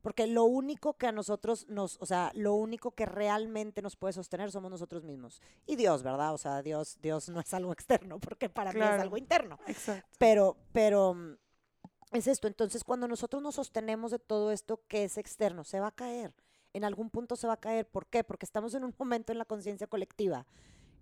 Porque 0.00 0.26
lo 0.26 0.44
único 0.44 0.94
que 0.94 1.06
a 1.06 1.12
nosotros 1.12 1.68
nos, 1.68 1.96
o 2.00 2.06
sea, 2.06 2.32
lo 2.34 2.54
único 2.54 2.90
que 2.90 3.06
realmente 3.06 3.82
nos 3.82 3.94
puede 3.94 4.12
sostener 4.12 4.50
somos 4.50 4.70
nosotros 4.70 5.04
mismos. 5.04 5.40
Y 5.64 5.76
Dios, 5.76 6.02
¿verdad? 6.02 6.34
O 6.34 6.38
sea, 6.38 6.60
Dios, 6.62 6.98
Dios 7.00 7.28
no 7.28 7.40
es 7.40 7.54
algo 7.54 7.72
externo, 7.72 8.18
porque 8.18 8.48
para 8.48 8.72
mí 8.72 8.80
es 8.80 9.00
algo 9.00 9.16
interno. 9.16 9.60
Exacto. 9.66 10.08
Pero, 10.18 10.56
pero 10.72 11.14
mm, 11.14 11.36
es 12.12 12.26
esto. 12.26 12.46
Entonces, 12.46 12.84
cuando 12.84 13.08
nosotros 13.08 13.42
nos 13.42 13.54
sostenemos 13.54 14.10
de 14.10 14.18
todo 14.18 14.52
esto 14.52 14.80
que 14.88 15.04
es 15.04 15.18
externo, 15.18 15.64
se 15.64 15.80
va 15.80 15.88
a 15.88 15.92
caer. 15.92 16.34
En 16.72 16.84
algún 16.84 17.10
punto 17.10 17.36
se 17.36 17.46
va 17.46 17.54
a 17.54 17.60
caer. 17.60 17.86
¿Por 17.86 18.06
qué? 18.06 18.24
Porque 18.24 18.46
estamos 18.46 18.74
en 18.74 18.84
un 18.84 18.94
momento 18.98 19.32
en 19.32 19.38
la 19.38 19.44
conciencia 19.44 19.86
colectiva 19.86 20.46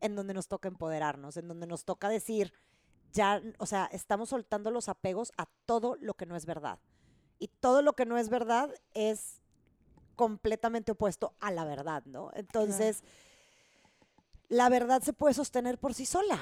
en 0.00 0.16
donde 0.16 0.34
nos 0.34 0.48
toca 0.48 0.68
empoderarnos, 0.68 1.36
en 1.36 1.46
donde 1.46 1.66
nos 1.66 1.84
toca 1.84 2.08
decir, 2.08 2.54
ya, 3.12 3.42
o 3.58 3.66
sea, 3.66 3.86
estamos 3.92 4.30
soltando 4.30 4.70
los 4.70 4.88
apegos 4.88 5.32
a 5.36 5.46
todo 5.66 5.96
lo 6.00 6.14
que 6.14 6.26
no 6.26 6.36
es 6.36 6.46
verdad 6.46 6.78
y 7.38 7.48
todo 7.48 7.82
lo 7.82 7.94
que 7.94 8.06
no 8.06 8.16
es 8.18 8.28
verdad 8.28 8.72
es 8.94 9.40
completamente 10.14 10.92
opuesto 10.92 11.34
a 11.40 11.50
la 11.50 11.64
verdad, 11.64 12.04
¿no? 12.04 12.30
Entonces, 12.34 13.02
la 14.48 14.68
verdad 14.68 15.02
se 15.02 15.14
puede 15.14 15.34
sostener 15.34 15.78
por 15.78 15.94
sí 15.94 16.04
sola. 16.06 16.38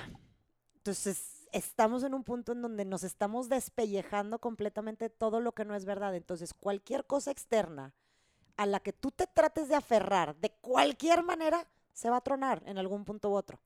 Entonces, 0.76 1.37
estamos 1.52 2.02
en 2.04 2.14
un 2.14 2.24
punto 2.24 2.52
en 2.52 2.62
donde 2.62 2.84
nos 2.84 3.04
estamos 3.04 3.48
despellejando 3.48 4.38
completamente 4.38 5.10
todo 5.10 5.40
lo 5.40 5.52
que 5.52 5.64
no 5.64 5.74
es 5.74 5.84
verdad. 5.84 6.14
Entonces, 6.14 6.54
cualquier 6.54 7.04
cosa 7.06 7.30
externa 7.30 7.94
a 8.56 8.66
la 8.66 8.80
que 8.80 8.92
tú 8.92 9.10
te 9.10 9.26
trates 9.26 9.68
de 9.68 9.76
aferrar 9.76 10.36
de 10.36 10.50
cualquier 10.50 11.22
manera, 11.22 11.66
se 11.92 12.10
va 12.10 12.16
a 12.16 12.20
tronar 12.20 12.62
en 12.66 12.78
algún 12.78 13.04
punto 13.04 13.30
u 13.30 13.34
otro. 13.34 13.60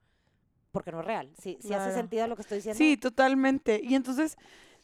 Porque 0.71 0.93
no 0.93 1.01
es 1.01 1.07
real. 1.07 1.31
Si, 1.41 1.59
si 1.61 1.75
hace 1.75 1.93
sentido 1.93 2.27
lo 2.27 2.37
que 2.37 2.43
estoy 2.43 2.59
diciendo. 2.59 2.79
Sí, 2.79 2.97
totalmente. 2.97 3.81
Y 3.83 3.95
entonces, 3.95 4.37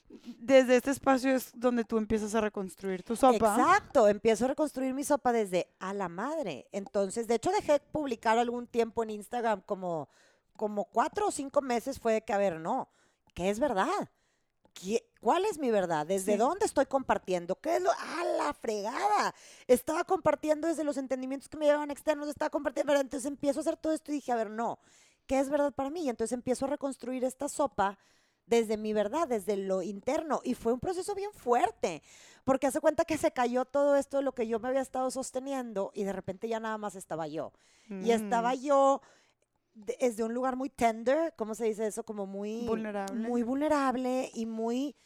desde 0.09 0.77
este 0.77 0.91
espacio 0.91 1.35
es 1.35 1.51
donde 1.55 1.85
tú 1.85 1.99
empiezas 1.99 2.35
a 2.35 2.41
reconstruir 2.41 3.03
tu 3.03 3.17
sopa. 3.17 3.57
Exacto, 3.57 4.09
empiezo 4.09 4.47
a 4.47 4.49
reconstruir 4.49 4.95
mi 4.95 5.05
sopa 5.05 5.33
desde 5.33 5.69
a 5.79 5.93
la 5.93 6.09
madre. 6.09 6.67
Entonces, 6.73 7.27
de 7.27 7.35
hecho, 7.35 7.51
dejé 7.51 7.81
publicar 7.81 8.39
algún 8.39 8.67
tiempo 8.67 9.03
en 9.03 9.11
Instagram, 9.11 9.63
como, 9.63 10.09
como 10.59 10.85
cuatro 10.87 11.29
o 11.29 11.31
cinco 11.31 11.63
meses 11.63 12.01
fue 12.01 12.15
de 12.15 12.23
que, 12.23 12.33
a 12.33 12.39
ver, 12.39 12.59
no, 12.59 12.91
¿qué 13.33 13.49
es 13.49 13.61
verdad? 13.61 14.11
¿Cuál 15.21 15.45
es 15.45 15.59
mi 15.59 15.71
verdad? 15.71 16.05
¿Desde 16.05 16.37
dónde 16.37 16.67
estoy 16.67 16.87
compartiendo? 16.87 17.57
¿Qué 17.61 17.77
es 17.77 17.83
lo? 17.83 17.91
¡Ah, 17.91 18.25
la 18.37 18.53
fregada! 18.55 19.35
Estaba 19.67 20.05
compartiendo 20.05 20.69
desde 20.69 20.85
los 20.85 20.97
entendimientos 20.97 21.49
que 21.49 21.57
me 21.57 21.67
llevaban 21.67 21.91
externos, 21.91 22.29
estaba 22.29 22.51
compartiendo, 22.51 22.91
pero 22.91 23.01
entonces 23.01 23.27
empiezo 23.27 23.61
a 23.61 23.63
hacer 23.63 23.77
todo 23.77 23.93
esto 23.93 24.11
y 24.11 24.17
dije, 24.17 24.33
a 24.33 24.37
ver, 24.37 24.51
no, 24.51 24.81
¿qué 25.27 25.39
es 25.39 25.49
verdad 25.49 25.73
para 25.73 25.91
mí? 25.91 26.05
Y 26.05 26.09
entonces 26.09 26.33
empiezo 26.33 26.65
a 26.67 26.69
reconstruir 26.69 27.25
esta 27.25 27.49
sopa 27.49 27.99
desde 28.47 28.77
mi 28.77 28.93
verdad, 28.93 29.29
desde 29.29 29.57
lo 29.57 29.83
interno. 29.83 30.41
Y 30.43 30.55
fue 30.55 30.73
un 30.73 30.81
proceso 30.81 31.15
bien 31.15 31.33
fuerte, 31.33 32.03
porque 32.45 32.67
hace 32.67 32.81
cuenta 32.81 33.05
que 33.05 33.19
se 33.19 33.31
cayó 33.31 33.65
todo 33.65 33.97
esto 33.97 34.19
de 34.19 34.23
lo 34.23 34.33
que 34.33 34.49
yo 34.49 34.59
me 34.59 34.69
había 34.69 34.81
estado 34.81 35.11
sosteniendo 35.11 35.93
y 35.95 36.05
de 36.05 36.13
repente 36.13 36.49
ya 36.49 36.61
nada 36.61 36.79
más 36.79 36.97
estaba 36.97 37.29
yo. 37.29 37.53
Y 37.91 38.11
estaba 38.11 38.55
mm. 38.55 38.61
yo 38.61 39.01
desde 39.85 40.25
un 40.25 40.35
lugar 40.35 40.57
muy 40.57 40.71
tender, 40.71 41.35
¿cómo 41.37 41.55
se 41.55 41.67
dice 41.67 41.87
eso? 41.87 42.05
Como 42.05 42.27
muy 42.27 42.67
vulnerable. 42.67 43.29
Muy 43.29 43.43
vulnerable 43.43 44.31
y 44.35 44.47
muy 44.47 44.97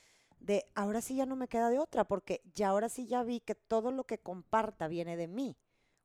de 0.41 0.65
ahora 0.75 1.01
sí 1.01 1.17
ya 1.17 1.27
no 1.27 1.37
me 1.37 1.49
queda 1.49 1.71
de 1.71 1.79
otra, 1.79 2.05
porque 2.05 2.43
ya 2.55 2.69
ahora 2.69 2.89
sí 2.89 3.07
ya 3.07 3.23
vi 3.23 3.41
que 3.41 3.55
todo 3.55 3.93
lo 3.93 4.05
que 4.05 4.19
comparta 4.19 4.89
viene 4.89 5.17
de 5.17 5.29
mí. 5.29 5.57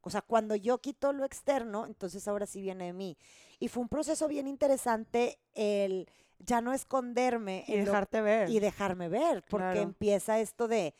O 0.01 0.09
sea, 0.09 0.21
cuando 0.21 0.55
yo 0.55 0.77
quito 0.77 1.11
lo 1.11 1.25
externo, 1.25 1.85
entonces 1.85 2.27
ahora 2.27 2.45
sí 2.45 2.61
viene 2.61 2.85
de 2.85 2.93
mí. 2.93 3.17
Y 3.59 3.67
fue 3.67 3.81
un 3.81 3.89
proceso 3.89 4.27
bien 4.27 4.47
interesante 4.47 5.39
el 5.53 6.09
ya 6.39 6.61
no 6.61 6.73
esconderme. 6.73 7.65
Y 7.67 7.77
dejarte 7.77 8.21
ver. 8.21 8.49
Y 8.49 8.59
dejarme 8.59 9.09
ver, 9.09 9.43
porque 9.49 9.81
empieza 9.81 10.39
esto 10.39 10.67
de, 10.67 10.93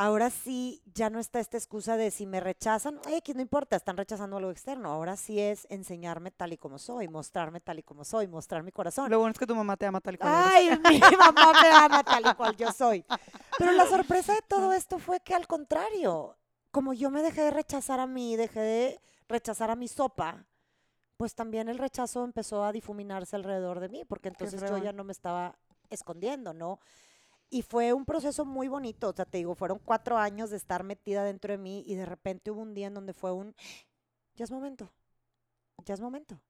ahora 0.00 0.30
sí, 0.30 0.82
ya 0.94 1.10
no 1.10 1.18
está 1.18 1.40
esta 1.40 1.58
excusa 1.58 1.98
de 1.98 2.10
si 2.10 2.24
me 2.24 2.40
rechazan, 2.40 2.98
que 3.22 3.34
no 3.34 3.42
importa, 3.42 3.76
están 3.76 3.98
rechazando 3.98 4.38
algo 4.38 4.50
externo. 4.50 4.90
Ahora 4.90 5.14
sí 5.14 5.38
es 5.38 5.66
enseñarme 5.68 6.30
tal 6.30 6.54
y 6.54 6.56
como 6.56 6.78
soy, 6.78 7.06
mostrarme 7.06 7.60
tal 7.60 7.80
y 7.80 7.82
como 7.82 8.02
soy, 8.02 8.26
mostrar 8.26 8.62
mi 8.62 8.72
corazón. 8.72 9.10
Lo 9.10 9.18
bueno 9.18 9.32
es 9.32 9.38
que 9.38 9.46
tu 9.46 9.54
mamá 9.54 9.76
te 9.76 9.84
ama 9.84 10.00
tal 10.00 10.14
y 10.14 10.16
cual 10.16 10.32
Ay, 10.34 10.70
mi 10.90 11.00
mamá 11.18 11.52
me 11.62 11.70
ama 11.70 12.02
tal 12.02 12.24
y 12.26 12.34
cual 12.34 12.56
yo 12.56 12.72
soy. 12.72 13.04
Pero 13.58 13.72
la 13.72 13.86
sorpresa 13.86 14.32
de 14.32 14.40
todo 14.40 14.72
esto 14.72 14.98
fue 14.98 15.20
que 15.20 15.34
al 15.34 15.46
contrario, 15.46 16.34
como 16.70 16.94
yo 16.94 17.10
me 17.10 17.20
dejé 17.20 17.42
de 17.42 17.50
rechazar 17.50 18.00
a 18.00 18.06
mí, 18.06 18.36
dejé 18.36 18.60
de 18.60 19.00
rechazar 19.28 19.70
a 19.70 19.76
mi 19.76 19.86
sopa, 19.86 20.46
pues 21.18 21.34
también 21.34 21.68
el 21.68 21.76
rechazo 21.76 22.24
empezó 22.24 22.64
a 22.64 22.72
difuminarse 22.72 23.36
alrededor 23.36 23.80
de 23.80 23.90
mí, 23.90 24.06
porque 24.06 24.28
entonces 24.28 24.62
yo 24.62 24.78
ya 24.78 24.94
no 24.94 25.04
me 25.04 25.12
estaba 25.12 25.58
escondiendo, 25.90 26.54
¿no? 26.54 26.80
Y 27.50 27.62
fue 27.62 27.92
un 27.92 28.04
proceso 28.04 28.44
muy 28.44 28.68
bonito, 28.68 29.08
o 29.08 29.12
sea, 29.12 29.24
te 29.24 29.38
digo, 29.38 29.56
fueron 29.56 29.80
cuatro 29.84 30.16
años 30.16 30.50
de 30.50 30.56
estar 30.56 30.84
metida 30.84 31.24
dentro 31.24 31.52
de 31.52 31.58
mí 31.58 31.82
y 31.84 31.96
de 31.96 32.06
repente 32.06 32.52
hubo 32.52 32.62
un 32.62 32.74
día 32.74 32.86
en 32.86 32.94
donde 32.94 33.12
fue 33.12 33.32
un, 33.32 33.56
ya 34.36 34.44
es 34.44 34.52
momento, 34.52 34.88
ya 35.84 35.94
es 35.94 36.00
momento. 36.00 36.40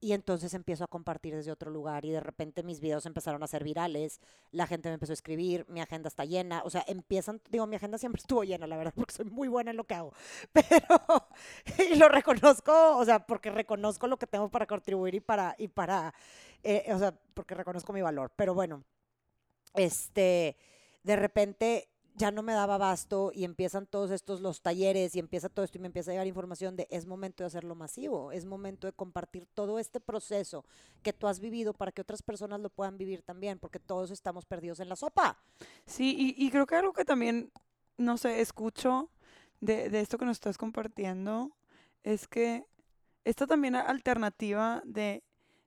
Y 0.00 0.12
entonces 0.12 0.52
empiezo 0.54 0.84
a 0.84 0.86
compartir 0.86 1.34
desde 1.34 1.50
otro 1.50 1.70
lugar 1.70 2.04
y 2.04 2.10
de 2.10 2.20
repente 2.20 2.62
mis 2.62 2.80
videos 2.80 3.06
empezaron 3.06 3.42
a 3.42 3.46
ser 3.46 3.64
virales, 3.64 4.20
la 4.50 4.66
gente 4.66 4.88
me 4.88 4.94
empezó 4.94 5.12
a 5.12 5.14
escribir, 5.14 5.66
mi 5.68 5.80
agenda 5.80 6.08
está 6.08 6.24
llena, 6.24 6.62
o 6.64 6.70
sea, 6.70 6.84
empiezan, 6.86 7.40
digo, 7.50 7.66
mi 7.66 7.76
agenda 7.76 7.98
siempre 7.98 8.20
estuvo 8.22 8.44
llena, 8.44 8.66
la 8.66 8.76
verdad, 8.76 8.92
porque 8.94 9.14
soy 9.14 9.26
muy 9.26 9.48
buena 9.48 9.72
en 9.72 9.76
lo 9.76 9.84
que 9.84 9.94
hago, 9.94 10.12
pero, 10.52 11.28
y 11.90 11.96
lo 11.96 12.08
reconozco, 12.08 12.96
o 12.96 13.04
sea, 13.04 13.26
porque 13.26 13.50
reconozco 13.50 14.06
lo 14.06 14.18
que 14.18 14.26
tengo 14.26 14.50
para 14.50 14.66
contribuir 14.66 15.14
y 15.14 15.20
para, 15.20 15.54
y 15.58 15.68
para, 15.68 16.14
eh, 16.62 16.84
o 16.92 16.98
sea, 16.98 17.14
porque 17.34 17.54
reconozco 17.54 17.92
mi 17.92 18.02
valor, 18.02 18.30
pero 18.36 18.52
bueno, 18.54 18.84
este, 19.74 20.56
de 21.02 21.16
repente 21.16 21.88
ya 22.16 22.30
no 22.30 22.42
me 22.42 22.52
daba 22.52 22.76
abasto 22.76 23.32
y 23.34 23.44
empiezan 23.44 23.86
todos 23.86 24.10
estos 24.12 24.40
los 24.40 24.60
talleres 24.60 25.16
y 25.16 25.18
empieza 25.18 25.48
todo 25.48 25.64
esto 25.64 25.78
y 25.78 25.80
me 25.80 25.88
empieza 25.88 26.10
a 26.10 26.14
llegar 26.14 26.26
información 26.26 26.76
de 26.76 26.86
es 26.90 27.06
momento 27.06 27.42
de 27.42 27.48
hacerlo 27.48 27.74
masivo, 27.74 28.30
es 28.30 28.44
momento 28.44 28.86
de 28.86 28.92
compartir 28.92 29.46
todo 29.52 29.78
este 29.78 30.00
proceso 30.00 30.64
que 31.02 31.12
tú 31.12 31.26
has 31.26 31.40
vivido 31.40 31.74
para 31.74 31.90
que 31.90 32.02
otras 32.02 32.22
personas 32.22 32.60
lo 32.60 32.70
puedan 32.70 32.98
vivir 32.98 33.22
también, 33.22 33.58
porque 33.58 33.80
todos 33.80 34.10
estamos 34.12 34.46
perdidos 34.46 34.78
en 34.78 34.88
la 34.88 34.96
sopa. 34.96 35.38
Sí, 35.86 36.34
y, 36.36 36.50
creo 36.50 36.66
que 36.66 36.76
algo 36.76 36.92
que 36.92 37.04
también, 37.04 37.50
no 37.96 38.16
sé, 38.16 38.40
escucho 38.40 39.10
de, 39.60 39.90
de 39.90 40.00
esto 40.00 40.16
que 40.16 40.24
nos 40.24 40.36
estás 40.36 40.56
compartiendo 40.56 41.50
es 42.04 42.28
que 42.28 42.64
esta 43.24 43.46
también 43.46 43.74
alternativa 43.74 44.82
de 44.84 45.24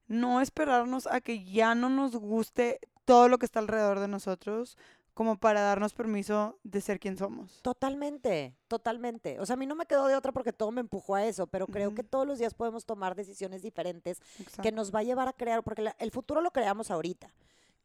no 0.08 0.40
esperarnos 0.40 1.08
a 1.08 1.20
que 1.20 1.44
ya 1.44 1.76
no 1.76 1.90
nos 1.90 2.16
guste 2.16 2.80
todo 3.08 3.30
lo 3.30 3.40
que 3.40 3.46
está 3.46 3.60
alrededor 3.60 4.02
de 4.02 4.10
nosotros, 4.10 4.78
como 5.14 5.38
para 5.38 5.62
darnos 5.62 5.94
permiso 5.94 6.60
de 6.64 6.82
ser 6.82 7.00
quien 7.00 7.18
somos. 7.18 7.62
Totalmente, 7.62 8.54
totalmente. 8.68 9.40
O 9.40 9.46
sea, 9.46 9.54
a 9.54 9.58
mí 9.58 9.66
no 9.66 9.76
me 9.76 9.86
quedó 9.86 10.08
de 10.08 10.16
otra 10.16 10.34
porque 10.34 10.52
todo 10.52 10.72
me 10.72 10.82
empujó 10.82 11.16
a 11.16 11.26
eso, 11.26 11.48
pero 11.48 11.68
creo 11.68 11.96
que 11.96 12.04
todos 12.04 12.28
los 12.28 12.38
días 12.38 12.54
podemos 12.54 12.86
tomar 12.86 13.16
decisiones 13.16 13.62
diferentes 13.62 14.22
que 14.62 14.74
nos 14.74 14.94
va 14.94 15.00
a 15.00 15.04
llevar 15.04 15.30
a 15.30 15.34
crear, 15.34 15.64
porque 15.64 15.90
el 15.98 16.12
futuro 16.12 16.42
lo 16.42 16.52
creamos 16.52 16.92
ahorita 16.92 17.32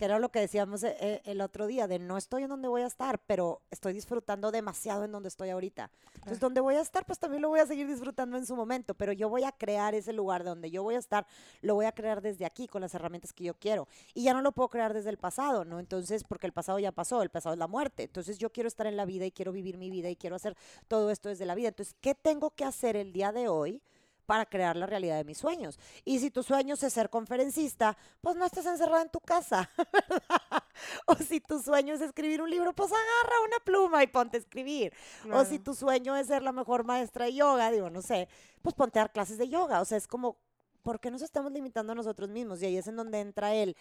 que 0.03 0.07
era 0.07 0.19
lo 0.19 0.33
que 0.33 0.41
decíamos 0.41 0.83
eh, 0.83 0.97
eh, 0.99 1.23
el 1.27 1.41
otro 1.41 1.69
día, 1.69 1.87
de 1.87 2.01
no 2.01 2.17
estoy 2.17 2.43
en 2.43 2.49
donde 2.49 2.67
voy 2.67 2.83
a 2.83 2.89
estar, 2.89 3.21
pero 3.21 3.63
estoy 3.71 3.93
disfrutando 3.93 4.51
demasiado 4.51 5.05
en 5.05 5.13
donde 5.13 5.29
estoy 5.29 5.51
ahorita. 5.51 5.93
Entonces, 6.15 6.41
donde 6.41 6.61
voy 6.61 6.75
a 6.75 6.81
estar, 6.81 7.07
pues 7.07 7.21
también 7.21 7.41
lo 7.41 7.51
voy 7.51 7.61
a 7.61 7.67
seguir 7.67 7.87
disfrutando 7.87 8.37
en 8.37 8.45
su 8.45 8.57
momento, 8.57 8.95
pero 8.95 9.13
yo 9.13 9.29
voy 9.29 9.45
a 9.45 9.53
crear 9.53 9.95
ese 9.95 10.13
lugar 10.13 10.43
donde 10.43 10.73
yo 10.73 10.83
voy 10.83 10.97
a 10.97 10.99
estar, 10.99 11.25
lo 11.61 11.77
voy 11.77 11.87
a 11.87 11.93
crear 11.93 12.21
desde 12.21 12.45
aquí, 12.45 12.67
con 12.67 12.81
las 12.81 12.93
herramientas 12.97 13.33
que 13.33 13.45
yo 13.45 13.55
quiero. 13.55 13.87
Y 14.13 14.25
ya 14.25 14.35
no 14.35 14.43
lo 14.43 14.51
puedo 14.51 14.71
crear 14.71 14.93
desde 14.93 15.11
el 15.11 15.19
pasado, 15.19 15.65
¿no? 15.65 15.79
Entonces, 15.79 16.25
porque 16.25 16.49
el 16.49 16.53
pasado 16.53 16.81
ya 16.81 16.91
pasó, 16.91 17.23
el 17.23 17.31
pasado 17.31 17.53
es 17.53 17.61
la 17.61 17.69
muerte. 17.69 18.03
Entonces, 18.03 18.39
yo 18.39 18.51
quiero 18.51 18.67
estar 18.67 18.89
en 18.89 18.97
la 18.97 19.05
vida 19.05 19.25
y 19.25 19.31
quiero 19.31 19.53
vivir 19.53 19.79
mi 19.79 19.89
vida 19.89 20.11
y 20.11 20.17
quiero 20.17 20.35
hacer 20.35 20.57
todo 20.89 21.13
esto 21.13 21.29
desde 21.29 21.47
la 21.47 21.55
vida. 21.55 21.69
Entonces, 21.69 21.95
¿qué 22.01 22.17
tengo 22.17 22.51
que 22.51 22.65
hacer 22.65 22.97
el 22.97 23.13
día 23.13 23.31
de 23.31 23.47
hoy? 23.47 23.81
Para 24.27 24.47
crear 24.47 24.77
la 24.77 24.87
realidad 24.87 25.17
de 25.17 25.25
mis 25.25 25.39
sueños. 25.39 25.79
Y 26.05 26.19
si 26.19 26.31
tu 26.31 26.43
sueño 26.43 26.75
es 26.75 26.93
ser 26.93 27.11
conferencista, 27.11 27.97
pues 28.21 28.37
no 28.37 28.45
estés 28.45 28.67
encerrada 28.67 29.03
en 29.03 29.11
tu 29.11 29.21
casa. 29.21 29.71
o 31.07 31.15
si 31.17 31.41
tu 31.41 31.61
sueño 31.61 31.95
es 31.95 32.01
escribir 32.01 32.43
un 32.43 32.51
libro, 32.51 32.75
pues 32.75 32.91
agarra 32.91 33.41
una 33.47 33.59
pluma 33.65 34.03
y 34.03 34.07
ponte 34.07 34.37
a 34.37 34.41
escribir. 34.41 34.93
O 35.33 35.45
si 35.45 35.59
tu 35.59 35.75
sueño 35.75 36.17
es 36.17 36.27
ser 36.27 36.43
la 36.43 36.53
mejor 36.53 36.85
maestra 36.85 37.27
de 37.27 37.35
yoga, 37.35 37.71
digo, 37.71 37.91
no 37.91 38.03
sé, 38.03 38.29
pues 38.63 38.75
ponte 38.75 38.99
a 38.99 39.03
dar 39.03 39.13
clases 39.13 39.39
de 39.39 39.49
yoga. 39.49 39.81
O 39.81 39.85
sea, 39.85 39.99
es 39.99 40.07
como, 40.07 40.39
¿por 40.83 41.01
qué 41.01 41.11
nos 41.11 41.23
estamos 41.23 41.53
limitando 41.53 41.93
a 41.93 41.95
nosotros 41.95 42.31
mismos? 42.31 42.63
Y 42.63 42.67
ahí 42.67 42.77
es 42.77 42.87
en 42.87 42.97
donde 42.97 43.21
entra 43.21 43.55
el, 43.55 43.77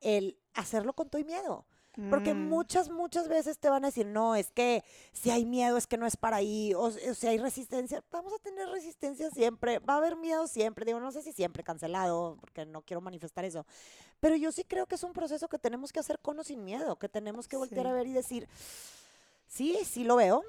el 0.00 0.38
hacerlo 0.54 0.92
con 0.92 1.08
todo 1.08 1.20
y 1.20 1.24
miedo. 1.24 1.66
Porque 2.10 2.34
Mm. 2.34 2.48
muchas, 2.48 2.90
muchas 2.90 3.28
veces 3.28 3.58
te 3.58 3.68
van 3.70 3.84
a 3.84 3.88
decir, 3.88 4.04
no, 4.06 4.34
es 4.34 4.50
que 4.50 4.82
si 5.12 5.30
hay 5.30 5.44
miedo 5.44 5.76
es 5.76 5.86
que 5.86 5.96
no 5.96 6.06
es 6.06 6.16
para 6.16 6.38
ahí, 6.38 6.74
o, 6.74 6.80
o 6.86 6.90
si 6.90 7.26
hay 7.28 7.38
resistencia, 7.38 8.02
vamos 8.10 8.32
a 8.32 8.38
tener 8.38 8.68
resistencia 8.68 9.30
siempre, 9.30 9.78
va 9.78 9.94
a 9.94 9.96
haber 9.98 10.16
miedo 10.16 10.48
siempre, 10.48 10.84
digo, 10.84 10.98
no 10.98 11.12
sé 11.12 11.22
si 11.22 11.32
siempre 11.32 11.62
cancelado, 11.62 12.36
porque 12.40 12.66
no 12.66 12.82
quiero 12.82 13.00
manifestar 13.00 13.44
eso, 13.44 13.64
pero 14.18 14.34
yo 14.34 14.50
sí 14.50 14.64
creo 14.64 14.86
que 14.86 14.96
es 14.96 15.04
un 15.04 15.12
proceso 15.12 15.48
que 15.48 15.58
tenemos 15.58 15.92
que 15.92 16.00
hacer 16.00 16.18
con 16.18 16.36
o 16.40 16.42
sin 16.42 16.64
miedo, 16.64 16.96
que 16.96 17.08
tenemos 17.08 17.46
que 17.46 17.56
voltear 17.56 17.86
Sí. 17.86 17.90
a 17.90 17.94
ver 17.94 18.06
y 18.08 18.12
decir, 18.12 18.48
sí, 19.46 19.78
sí 19.84 20.02
lo 20.02 20.16
veo, 20.16 20.42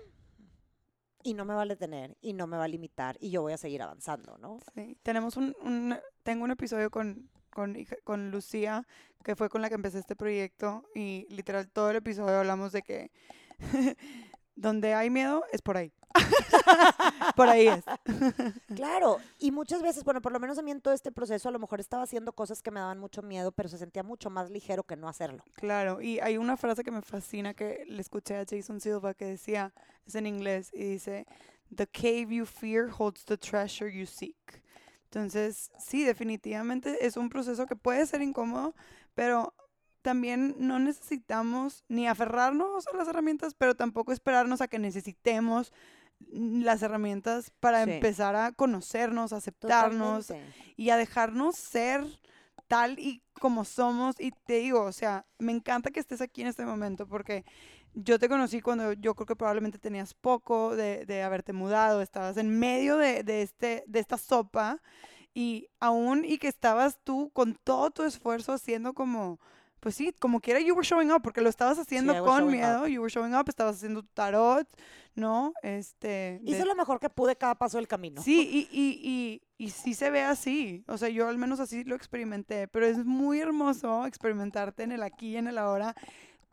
y 1.24 1.34
no 1.34 1.46
me 1.46 1.54
va 1.54 1.62
a 1.64 1.66
detener, 1.66 2.18
y 2.22 2.34
no 2.34 2.48
me 2.48 2.58
va 2.58 2.64
a 2.66 2.68
limitar, 2.68 3.18
y 3.20 3.30
yo 3.32 3.42
voy 3.44 3.54
a 3.54 3.58
seguir 3.58 3.82
avanzando, 3.82 4.38
¿no? 4.40 4.60
Sí, 4.76 4.98
tenemos 5.04 5.38
un, 5.38 5.56
un- 5.62 5.98
tengo 6.24 6.44
un 6.44 6.52
episodio 6.52 6.90
con, 6.92 7.30
con, 7.56 7.76
con 8.04 8.32
Lucía, 8.32 8.86
que 9.24 9.36
fue 9.36 9.50
con 9.50 9.62
la 9.62 9.70
que 9.70 9.76
empecé 9.76 9.98
este 9.98 10.16
proyecto, 10.16 10.84
y 10.94 11.26
literal 11.30 11.68
todo 11.70 11.90
el 11.90 11.96
episodio 11.96 12.38
hablamos 12.38 12.74
de 12.74 12.82
que 12.84 13.12
donde 14.56 14.94
hay 14.94 15.10
miedo 15.10 15.44
es 15.52 15.62
por 15.62 15.78
ahí. 15.78 15.94
por 17.36 17.50
ahí 17.50 17.68
es. 17.68 17.84
Claro, 18.76 19.18
y 19.40 19.52
muchas 19.52 19.82
veces, 19.82 20.04
bueno, 20.04 20.22
por 20.22 20.34
lo 20.34 20.40
menos 20.40 20.58
a 20.58 20.62
mí 20.62 20.70
en 20.70 20.82
todo 20.82 20.94
este 20.94 21.12
proceso, 21.12 21.48
a 21.48 21.52
lo 21.52 21.60
mejor 21.60 21.80
estaba 21.80 22.04
haciendo 22.04 22.34
cosas 22.34 22.62
que 22.62 22.72
me 22.72 22.82
daban 22.82 23.00
mucho 23.00 23.22
miedo, 23.22 23.54
pero 23.54 23.70
se 23.70 23.78
sentía 23.78 24.04
mucho 24.04 24.30
más 24.30 24.50
ligero 24.50 24.84
que 24.84 24.98
no 24.98 25.08
hacerlo. 25.08 25.44
Claro, 25.56 26.02
y 26.02 26.20
hay 26.20 26.38
una 26.38 26.58
frase 26.58 26.84
que 26.84 26.92
me 26.92 27.02
fascina 27.02 27.54
que 27.54 27.86
le 27.88 28.02
escuché 28.02 28.36
a 28.36 28.46
Jason 28.48 28.82
Silva 28.82 29.14
que 29.14 29.26
decía, 29.26 29.74
es 30.06 30.16
en 30.16 30.28
inglés, 30.28 30.72
y 30.74 30.84
dice, 30.84 31.26
The 31.74 31.88
cave 31.88 32.28
you 32.36 32.46
fear 32.46 32.90
holds 32.90 33.24
the 33.24 33.38
treasure 33.38 33.90
you 33.90 34.06
seek. 34.06 34.65
Entonces, 35.16 35.72
sí, 35.80 36.04
definitivamente 36.04 37.06
es 37.06 37.16
un 37.16 37.30
proceso 37.30 37.66
que 37.68 37.78
puede 37.78 38.06
ser 38.06 38.22
incómodo, 38.22 38.76
pero 39.14 39.54
también 40.02 40.56
no 40.60 40.78
necesitamos 40.78 41.86
ni 41.88 42.06
aferrarnos 42.06 42.86
a 42.88 42.98
las 42.98 43.08
herramientas, 43.08 43.54
pero 43.54 43.76
tampoco 43.76 44.12
esperarnos 44.12 44.60
a 44.60 44.68
que 44.68 44.78
necesitemos 44.78 45.72
las 46.30 46.82
herramientas 46.82 47.52
para 47.62 47.86
Sí. 47.86 47.92
empezar 47.94 48.36
a 48.36 48.52
conocernos, 48.52 49.32
a 49.32 49.38
aceptarnos, 49.38 50.28
Totalmente. 50.28 50.54
y 50.76 50.90
a 50.90 50.98
dejarnos 50.98 51.56
ser 51.56 52.04
tal 52.68 53.00
y 53.00 53.24
como 53.40 53.64
somos. 53.64 54.20
Y 54.20 54.32
te 54.46 54.56
digo, 54.56 54.82
o 54.82 54.92
sea, 54.92 55.26
me 55.40 55.54
encanta 55.54 55.92
que 55.92 56.02
estés 56.02 56.20
aquí 56.20 56.42
en 56.42 56.48
este 56.48 56.66
momento 56.66 57.08
porque 57.08 57.46
yo 57.96 58.20
te 58.20 58.30
conocí 58.30 58.62
cuando 58.62 58.94
yo 58.94 59.16
creo 59.16 59.26
que 59.26 59.36
probablemente 59.36 59.80
tenías 59.80 60.14
poco 60.14 60.76
de, 60.76 61.06
de 61.06 61.24
haberte 61.24 61.54
mudado, 61.54 62.02
estabas 62.02 62.38
en 62.38 62.60
medio 62.60 62.98
de, 62.98 63.24
de 63.24 63.42
este, 63.42 63.84
de 63.88 64.00
esta 64.00 64.18
sopa 64.18 64.82
y 65.34 65.68
aún 65.80 66.24
y 66.26 66.38
que 66.38 66.48
estabas 66.48 67.00
tú 67.04 67.30
con 67.34 67.56
todo 67.56 67.90
tu 67.92 68.04
esfuerzo 68.04 68.54
haciendo 68.54 68.94
como... 68.94 69.40
Pues 69.82 69.94
sí, 69.94 70.12
como 70.20 70.40
quiera, 70.40 70.60
you 70.62 70.74
were 70.74 70.88
showing 70.88 71.12
up, 71.12 71.22
porque 71.22 71.42
lo 71.42 71.50
estabas 71.50 71.78
haciendo 71.78 72.12
was 72.14 72.24
con 72.24 72.48
miedo, 72.50 72.88
you 72.88 73.02
were 73.02 73.12
showing 73.14 73.36
up, 73.36 73.48
estabas 73.48 73.76
haciendo 73.76 74.02
tu 74.02 74.08
tarot, 74.16 74.68
¿no? 75.14 75.54
Este, 75.62 76.40
de- 76.42 76.42
Hice 76.44 76.66
lo 76.66 76.74
mejor 76.74 77.00
que 77.00 77.08
pude 77.08 77.36
cada 77.36 77.54
paso 77.54 77.78
del 77.78 77.88
camino. 77.88 78.20
Sí, 78.24 78.50
y, 78.52 78.76
y, 78.76 79.00
y, 79.60 79.64
y 79.64 79.70
sí 79.70 79.94
se 79.94 80.10
ve 80.10 80.24
así. 80.24 80.84
O 80.88 80.98
sea, 80.98 81.10
yo 81.10 81.28
al 81.28 81.38
menos 81.38 81.60
así 81.60 81.84
lo 81.84 81.96
experimenté. 81.96 82.68
Pero 82.68 82.88
es 82.88 83.06
muy 83.06 83.40
hermoso 83.42 84.08
experimentarte 84.08 84.82
en 84.82 84.92
el 84.94 85.04
aquí 85.04 85.34
y 85.34 85.38
en 85.38 85.46
el 85.46 85.60
ahora, 85.60 85.94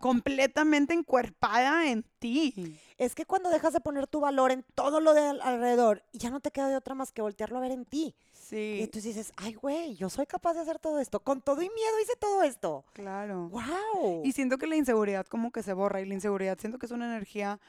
completamente 0.02 0.92
encuerpada 0.92 1.88
en 1.88 2.02
ti. 2.18 2.76
Es 2.98 3.14
que 3.14 3.24
cuando 3.24 3.48
dejas 3.50 3.72
de 3.72 3.80
poner 3.80 4.06
tu 4.08 4.20
valor 4.20 4.50
en 4.50 4.64
todo 4.74 5.00
lo 5.00 5.14
de 5.14 5.20
al- 5.22 5.40
alrededor, 5.40 6.02
ya 6.12 6.28
no 6.30 6.40
te 6.40 6.50
queda 6.50 6.68
de 6.68 6.76
otra 6.76 6.94
más 6.94 7.12
que 7.12 7.22
voltearlo 7.22 7.58
a 7.58 7.60
ver 7.60 7.70
en 7.70 7.84
ti. 7.86 8.14
Y 8.14 8.36
Sí, 8.36 8.78
entonces 8.82 9.14
dices, 9.14 9.32
ay, 9.36 9.54
güey, 9.54 9.94
yo 9.94 10.10
soy 10.10 10.26
capaz 10.26 10.54
de 10.54 10.60
hacer 10.60 10.78
todo 10.80 10.98
esto. 10.98 11.20
Con 11.20 11.40
todo 11.40 11.62
y 11.62 11.70
miedo 11.70 12.00
hice 12.02 12.16
todo 12.18 12.42
esto. 12.42 12.84
claro. 12.92 13.48
¡Wow! 13.48 14.22
Y 14.24 14.32
siento 14.32 14.58
que 14.58 14.66
la 14.66 14.76
inseguridad 14.76 15.24
como 15.26 15.52
que 15.52 15.62
se 15.62 15.72
borra. 15.72 16.00
Y 16.00 16.06
la 16.06 16.14
inseguridad 16.14 16.58
siento 16.58 16.78
que 16.78 16.86
es 16.86 16.92
una 16.92 17.06
energía 17.06 17.60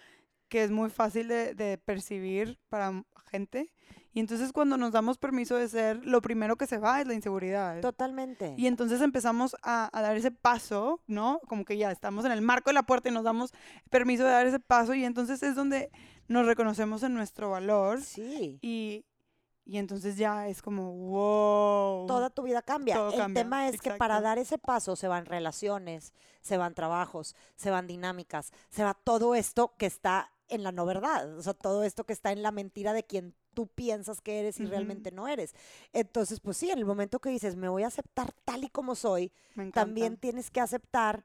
que 0.50 0.64
es 0.64 0.72
muy 0.72 0.90
fácil 0.90 1.28
de, 1.28 1.54
de 1.54 1.78
percibir 1.78 2.60
para 2.68 3.04
gente. 3.32 3.72
Y 4.14 4.20
entonces 4.20 4.54
cuando 4.54 4.78
nos 4.78 4.92
damos 4.92 5.18
permiso 5.18 5.56
de 5.56 5.68
ser, 5.68 6.06
lo 6.06 6.22
primero 6.22 6.56
que 6.56 6.68
se 6.68 6.78
va 6.78 7.02
es 7.02 7.08
la 7.08 7.16
inseguridad. 7.16 7.82
Totalmente. 7.82 8.54
Y 8.58 8.68
entonces 8.68 9.02
empezamos 9.02 9.56
a, 9.64 9.90
a 9.92 10.02
dar 10.02 10.16
ese 10.16 10.30
paso, 10.32 11.02
¿no? 11.08 11.40
Como 11.48 11.66
que 11.66 11.78
ya 11.78 11.92
estamos 11.92 12.24
en 12.26 12.32
el 12.32 12.42
marco 12.42 12.70
de 12.70 12.76
la 12.76 12.84
puerta 12.84 13.10
y 13.10 13.12
nos 13.12 13.24
damos 13.24 13.52
permiso 13.90 14.24
de 14.24 14.30
dar 14.30 14.46
ese 14.46 14.60
paso 14.60 14.94
y 14.94 15.04
entonces 15.04 15.42
es 15.42 15.56
donde 15.56 15.92
nos 16.28 16.46
reconocemos 16.46 17.02
en 17.04 17.14
nuestro 17.16 17.50
valor 17.50 18.02
Sí. 18.02 18.60
y, 18.62 19.06
y 19.66 19.78
entonces 19.78 20.16
ya 20.18 20.48
es 20.48 20.62
como, 20.62 20.92
wow. 20.94 22.06
Toda 22.08 22.30
tu 22.30 22.44
vida 22.44 22.62
cambia. 22.62 22.96
Todo 22.96 23.12
el 23.12 23.18
cambia, 23.18 23.44
tema 23.44 23.68
es 23.68 23.82
que 23.82 23.92
para 23.92 24.22
dar 24.22 24.38
ese 24.38 24.58
paso 24.58 24.96
se 24.96 25.08
van 25.08 25.26
relaciones, 25.26 26.14
se 26.42 26.58
van 26.58 26.76
trabajos, 26.76 27.36
se 27.56 27.72
van 27.72 27.88
dinámicas, 27.88 28.52
se 28.70 28.84
va 28.84 28.94
todo 28.94 29.36
esto 29.36 29.74
que 29.78 29.86
está 29.86 30.32
en 30.50 30.64
la 30.64 30.72
no 30.72 30.86
verdad, 30.86 31.38
o 31.38 31.42
sea, 31.42 31.54
todo 31.54 31.84
esto 31.84 32.04
que 32.06 32.14
está 32.14 32.32
en 32.32 32.44
la 32.44 32.52
mentira 32.52 32.94
de 32.94 33.04
quien 33.04 33.34
tú 33.54 33.68
piensas 33.68 34.22
que 34.22 34.40
eres 34.40 34.60
y 34.60 34.66
realmente 34.66 35.12
no 35.12 35.28
eres. 35.28 35.54
Entonces, 35.92 36.40
pues 36.40 36.58
sí, 36.58 36.70
en 36.70 36.80
el 36.80 36.86
momento 36.86 37.20
que 37.20 37.30
dices, 37.30 37.56
me 37.56 37.70
voy 37.70 37.84
a 37.84 37.88
aceptar 37.88 38.34
tal 38.46 38.64
y 38.64 38.70
como 38.70 38.96
soy, 38.96 39.32
también 39.74 40.18
tienes 40.18 40.52
que 40.52 40.62
aceptar 40.62 41.24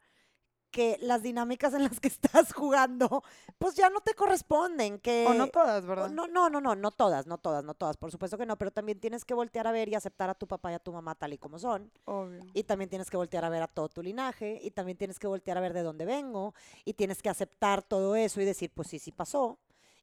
que 0.70 0.98
las 1.00 1.22
dinámicas 1.22 1.74
en 1.74 1.82
las 1.82 2.00
que 2.00 2.08
estás 2.08 2.52
jugando, 2.52 3.22
pues 3.58 3.74
ya 3.74 3.90
no 3.90 4.00
te 4.00 4.14
corresponden, 4.14 4.98
que... 4.98 5.26
O 5.26 5.34
no 5.34 5.48
todas, 5.48 5.84
¿verdad? 5.86 6.10
No, 6.10 6.26
no, 6.28 6.50
no, 6.50 6.60
no, 6.60 6.74
no 6.74 6.90
todas, 6.90 7.26
no 7.26 7.38
todas, 7.38 7.64
no 7.64 7.74
todas, 7.74 7.96
por 7.96 8.10
supuesto 8.10 8.36
que 8.38 8.46
no, 8.46 8.56
pero 8.56 8.70
también 8.70 9.00
tienes 9.00 9.24
que 9.24 9.34
voltear 9.34 9.66
a 9.66 9.72
ver 9.72 9.88
y 9.88 9.94
aceptar 9.94 10.30
a 10.30 10.34
tu 10.34 10.46
papá 10.46 10.70
y 10.72 10.74
a 10.74 10.78
tu 10.78 10.92
mamá 10.92 11.14
tal 11.14 11.32
y 11.32 11.38
como 11.38 11.58
son, 11.58 11.90
Obvio. 12.04 12.44
y 12.54 12.62
también 12.64 12.90
tienes 12.90 13.10
que 13.10 13.16
voltear 13.16 13.44
a 13.44 13.48
ver 13.48 13.62
a 13.62 13.66
todo 13.66 13.88
tu 13.88 14.02
linaje, 14.02 14.60
y 14.62 14.70
también 14.70 14.98
tienes 14.98 15.18
que 15.18 15.26
voltear 15.26 15.58
a 15.58 15.60
ver 15.60 15.72
de 15.72 15.82
dónde 15.82 16.04
vengo, 16.04 16.54
y 16.84 16.94
tienes 16.94 17.22
que 17.22 17.28
aceptar 17.28 17.82
todo 17.82 18.16
eso 18.16 18.40
y 18.40 18.44
decir, 18.44 18.70
pues 18.74 18.88
sí, 18.88 18.98
sí 18.98 19.12
pasó, 19.12 19.58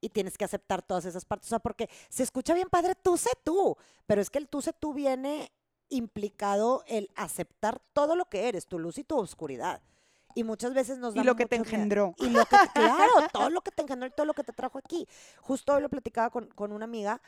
y 0.06 0.10
tienes 0.10 0.38
que 0.38 0.46
aceptar 0.46 0.84
todas 0.84 1.06
esas 1.06 1.26
partes, 1.26 1.48
o 1.48 1.50
sea, 1.50 1.60
porque 1.60 1.90
se 2.10 2.22
escucha 2.22 2.54
bien 2.54 2.70
padre, 2.70 2.94
tú 2.94 3.18
sé 3.18 3.32
tú, 3.44 3.76
pero 4.06 4.22
es 4.22 4.30
que 4.30 4.38
el 4.38 4.48
tú 4.48 4.62
sé 4.62 4.72
tú 4.72 4.94
viene 4.94 5.52
implicado 5.90 6.84
el 6.88 7.10
aceptar 7.16 7.82
todo 7.92 8.16
lo 8.16 8.26
que 8.26 8.48
eres, 8.48 8.68
tu 8.68 8.78
luz 8.78 9.00
y 9.00 9.04
tu 9.04 9.18
oscuridad. 9.18 9.82
Y 10.36 10.44
muchas 10.44 10.76
veces 10.76 11.00
nos 11.00 11.16
Y 11.16 11.24
da 11.24 11.24
lo 11.24 11.36
que 11.36 11.48
te 11.48 11.58
mucho 11.58 11.66
miedo. 11.66 11.74
engendró. 11.74 12.14
Y 12.18 12.30
lo 12.30 12.46
que, 12.46 12.58
claro, 12.76 13.14
todo 13.34 13.50
lo 13.50 13.62
que 13.62 13.72
te 13.72 13.82
engendró 13.82 14.08
y 14.08 14.12
todo 14.12 14.28
lo 14.28 14.36
que 14.36 14.44
te 14.44 14.54
trajo 14.54 14.78
aquí. 14.78 15.08
Justo 15.42 15.74
hoy 15.74 15.82
lo 15.82 15.90
platicaba 15.90 16.30
con, 16.30 16.48
con 16.50 16.72
una 16.72 16.86
amiga 16.86 17.20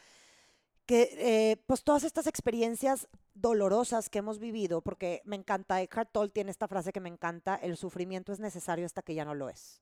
que 0.85 1.09
eh, 1.17 1.57
pues 1.65 1.83
todas 1.83 2.03
estas 2.03 2.27
experiencias 2.27 3.07
dolorosas 3.33 4.09
que 4.09 4.19
hemos 4.19 4.37
vivido, 4.39 4.81
porque 4.81 5.21
me 5.25 5.35
encanta, 5.35 5.81
Eckhart 5.81 6.11
Tolle 6.11 6.31
tiene 6.31 6.51
esta 6.51 6.67
frase 6.67 6.93
que 6.93 6.99
me 6.99 7.09
encanta, 7.09 7.55
el 7.55 7.75
sufrimiento 7.77 8.31
es 8.33 8.39
necesario 8.39 8.85
hasta 8.85 9.01
que 9.01 9.15
ya 9.15 9.25
no 9.25 9.33
lo 9.35 9.49
es. 9.49 9.81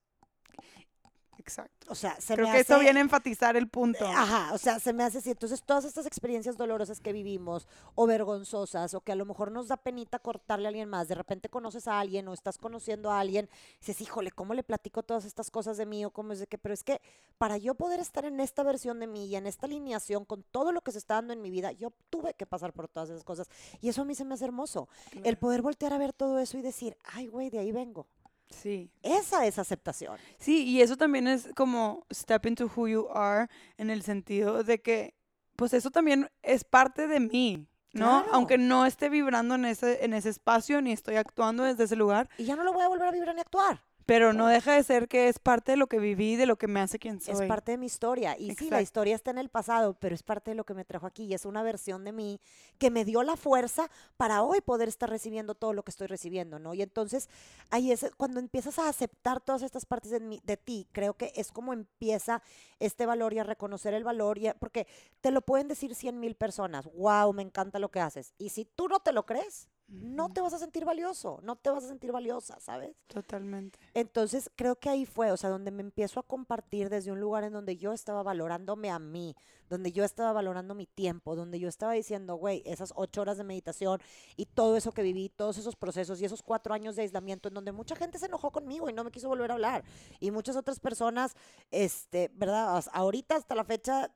Exacto. 1.47 1.85
O 1.91 1.95
sea, 1.95 2.19
se 2.19 2.33
Creo 2.33 2.47
me 2.47 2.53
que 2.53 2.61
eso 2.61 2.73
hace- 2.73 2.83
viene 2.83 2.99
a 2.99 3.03
enfatizar 3.03 3.55
el 3.55 3.67
punto. 3.69 4.03
Ajá, 4.07 4.51
o 4.51 4.57
sea, 4.57 4.79
se 4.79 4.93
me 4.93 5.03
hace 5.03 5.19
así. 5.19 5.29
Entonces, 5.29 5.61
todas 5.61 5.85
estas 5.85 6.07
experiencias 6.07 6.57
dolorosas 6.57 6.99
que 6.99 7.13
vivimos, 7.13 7.67
o 7.93 8.07
vergonzosas, 8.07 8.95
o 8.95 9.01
que 9.01 9.11
a 9.11 9.15
lo 9.15 9.25
mejor 9.25 9.51
nos 9.51 9.67
da 9.67 9.77
penita 9.77 10.17
cortarle 10.17 10.65
a 10.65 10.69
alguien 10.69 10.89
más, 10.89 11.07
de 11.07 11.13
repente 11.13 11.47
conoces 11.47 11.87
a 11.87 11.99
alguien 11.99 12.27
o 12.27 12.33
estás 12.33 12.57
conociendo 12.57 13.11
a 13.11 13.19
alguien, 13.19 13.47
dices, 13.79 14.01
híjole, 14.01 14.31
¿cómo 14.31 14.55
le 14.55 14.63
platico 14.63 15.03
todas 15.03 15.23
estas 15.23 15.51
cosas 15.51 15.77
de 15.77 15.85
mí? 15.85 16.03
O 16.03 16.09
cómo 16.09 16.33
es 16.33 16.39
de 16.39 16.47
que, 16.47 16.57
pero 16.57 16.73
es 16.73 16.83
que 16.83 16.99
para 17.37 17.57
yo 17.57 17.75
poder 17.75 17.99
estar 17.99 18.25
en 18.25 18.39
esta 18.39 18.63
versión 18.63 18.99
de 18.99 19.05
mí 19.05 19.27
y 19.27 19.35
en 19.35 19.45
esta 19.45 19.67
alineación 19.67 20.25
con 20.25 20.41
todo 20.41 20.71
lo 20.71 20.81
que 20.81 20.91
se 20.93 20.97
está 20.97 21.13
dando 21.13 21.33
en 21.33 21.41
mi 21.43 21.51
vida, 21.51 21.71
yo 21.73 21.91
tuve 22.09 22.33
que 22.33 22.47
pasar 22.47 22.73
por 22.73 22.87
todas 22.87 23.09
esas 23.11 23.23
cosas. 23.23 23.47
Y 23.81 23.89
eso 23.89 24.01
a 24.01 24.05
mí 24.05 24.15
se 24.15 24.25
me 24.25 24.33
hace 24.33 24.45
hermoso. 24.45 24.89
El 25.23 25.37
poder 25.37 25.61
voltear 25.61 25.93
a 25.93 25.99
ver 25.99 26.11
todo 26.11 26.39
eso 26.39 26.57
y 26.57 26.63
decir, 26.63 26.97
ay, 27.03 27.27
güey, 27.27 27.51
de 27.51 27.59
ahí 27.59 27.71
vengo. 27.71 28.07
Sí. 28.49 28.89
Esa 29.03 29.45
es 29.45 29.59
aceptación. 29.59 30.17
Sí, 30.37 30.63
y 30.65 30.81
eso 30.81 30.97
también 30.97 31.27
es 31.27 31.49
como 31.55 32.05
step 32.11 32.45
into 32.45 32.71
who 32.75 32.87
you 32.87 33.07
are 33.13 33.47
en 33.77 33.89
el 33.89 34.01
sentido 34.01 34.63
de 34.63 34.81
que, 34.81 35.13
pues 35.55 35.73
eso 35.73 35.91
también 35.91 36.29
es 36.43 36.63
parte 36.63 37.07
de 37.07 37.19
mí, 37.19 37.67
¿no? 37.93 38.23
Claro. 38.23 38.27
Aunque 38.33 38.57
no 38.57 38.85
esté 38.85 39.09
vibrando 39.09 39.55
en 39.55 39.65
ese, 39.65 40.03
en 40.03 40.13
ese 40.13 40.29
espacio 40.29 40.81
ni 40.81 40.91
estoy 40.91 41.15
actuando 41.15 41.63
desde 41.63 41.85
ese 41.85 41.95
lugar, 41.95 42.29
Y 42.37 42.45
ya 42.45 42.55
no 42.55 42.63
lo 42.63 42.73
voy 42.73 42.83
a 42.83 42.87
volver 42.87 43.07
a 43.07 43.11
vibrar 43.11 43.35
ni 43.35 43.41
actuar. 43.41 43.83
Pero 44.05 44.33
no 44.33 44.47
deja 44.47 44.73
de 44.75 44.83
ser 44.83 45.07
que 45.07 45.27
es 45.29 45.39
parte 45.39 45.71
de 45.71 45.77
lo 45.77 45.87
que 45.87 45.99
viví, 45.99 46.35
de 46.35 46.45
lo 46.45 46.57
que 46.57 46.67
me 46.67 46.79
hace 46.79 46.99
quien 46.99 47.19
soy. 47.19 47.33
Es 47.33 47.41
parte 47.47 47.71
de 47.71 47.77
mi 47.77 47.87
historia. 47.87 48.37
Y 48.37 48.49
sí, 48.55 48.69
la 48.69 48.81
historia 48.81 49.15
está 49.15 49.31
en 49.31 49.37
el 49.39 49.49
pasado, 49.49 49.95
pero 49.99 50.13
es 50.13 50.21
parte 50.23 50.51
de 50.51 50.55
lo 50.55 50.63
que 50.63 50.73
me 50.73 50.85
trajo 50.85 51.07
aquí. 51.07 51.23
Y 51.23 51.33
es 51.33 51.45
una 51.45 51.63
versión 51.63 52.03
de 52.03 52.11
mí 52.11 52.39
que 52.77 52.91
me 52.91 53.03
dio 53.05 53.23
la 53.23 53.35
fuerza 53.35 53.89
para 54.17 54.43
hoy 54.43 54.61
poder 54.61 54.87
estar 54.87 55.09
recibiendo 55.09 55.55
todo 55.55 55.73
lo 55.73 55.83
que 55.83 55.91
estoy 55.91 56.07
recibiendo, 56.07 56.59
¿no? 56.59 56.73
Y 56.73 56.81
entonces, 56.81 57.29
ahí 57.71 57.91
es 57.91 58.05
cuando 58.17 58.39
empiezas 58.39 58.77
a 58.79 58.87
aceptar 58.89 59.41
todas 59.41 59.61
estas 59.63 59.85
partes 59.85 60.11
de, 60.11 60.19
mí- 60.19 60.41
de 60.43 60.57
ti, 60.57 60.87
creo 60.91 61.15
que 61.15 61.31
es 61.35 61.51
como 61.51 61.73
empieza 61.73 62.41
este 62.79 63.05
valor 63.05 63.33
y 63.33 63.39
a 63.39 63.43
reconocer 63.43 63.93
el 63.93 64.03
valor. 64.03 64.37
Y 64.37 64.47
a- 64.47 64.53
porque 64.53 64.87
te 65.21 65.31
lo 65.31 65.41
pueden 65.41 65.67
decir 65.67 65.95
cien 65.95 66.19
mil 66.19 66.35
personas. 66.35 66.85
Wow, 66.93 67.33
me 67.33 67.41
encanta 67.41 67.79
lo 67.79 67.89
que 67.89 67.99
haces. 68.01 68.33
Y 68.37 68.49
si 68.49 68.65
tú 68.65 68.87
no 68.87 68.99
te 68.99 69.11
lo 69.13 69.25
crees, 69.25 69.67
no 69.87 70.29
te 70.29 70.41
vas 70.41 70.53
a 70.53 70.57
sentir 70.57 70.83
valioso, 70.83 71.39
no 71.43 71.55
te 71.55 71.69
vas 71.69 71.83
a 71.83 71.87
sentir 71.87 72.11
valiosa, 72.11 72.59
¿sabes? 72.59 72.95
Totalmente. 73.07 73.77
Entonces 73.93 74.49
creo 74.55 74.77
que 74.77 74.89
ahí 74.89 75.05
fue, 75.05 75.31
o 75.31 75.37
sea, 75.37 75.49
donde 75.49 75.71
me 75.71 75.81
empiezo 75.81 76.19
a 76.19 76.23
compartir 76.23 76.89
desde 76.89 77.11
un 77.11 77.19
lugar 77.19 77.43
en 77.43 77.53
donde 77.53 77.77
yo 77.77 77.93
estaba 77.93 78.23
valorándome 78.23 78.89
a 78.89 78.97
mí, 78.97 79.35
donde 79.69 79.91
yo 79.91 80.03
estaba 80.03 80.33
valorando 80.33 80.73
mi 80.73 80.87
tiempo, 80.87 81.35
donde 81.35 81.59
yo 81.59 81.69
estaba 81.69 81.93
diciendo, 81.93 82.35
güey, 82.35 82.63
esas 82.65 82.93
ocho 82.95 83.21
horas 83.21 83.37
de 83.37 83.43
meditación 83.43 84.01
y 84.35 84.45
todo 84.47 84.75
eso 84.75 84.91
que 84.91 85.03
viví, 85.03 85.29
todos 85.29 85.57
esos 85.57 85.75
procesos 85.75 86.19
y 86.19 86.25
esos 86.25 86.41
cuatro 86.41 86.73
años 86.73 86.95
de 86.95 87.03
aislamiento 87.03 87.47
en 87.49 87.53
donde 87.53 87.71
mucha 87.71 87.95
gente 87.95 88.17
se 88.17 88.25
enojó 88.25 88.51
conmigo 88.51 88.89
y 88.89 88.93
no 88.93 89.03
me 89.03 89.11
quiso 89.11 89.27
volver 89.27 89.51
a 89.51 89.53
hablar. 89.55 89.83
Y 90.19 90.31
muchas 90.31 90.55
otras 90.55 90.79
personas, 90.79 91.35
este, 91.69 92.31
¿verdad? 92.33 92.83
Ahorita 92.91 93.35
hasta 93.35 93.53
la 93.53 93.63
fecha 93.63 94.11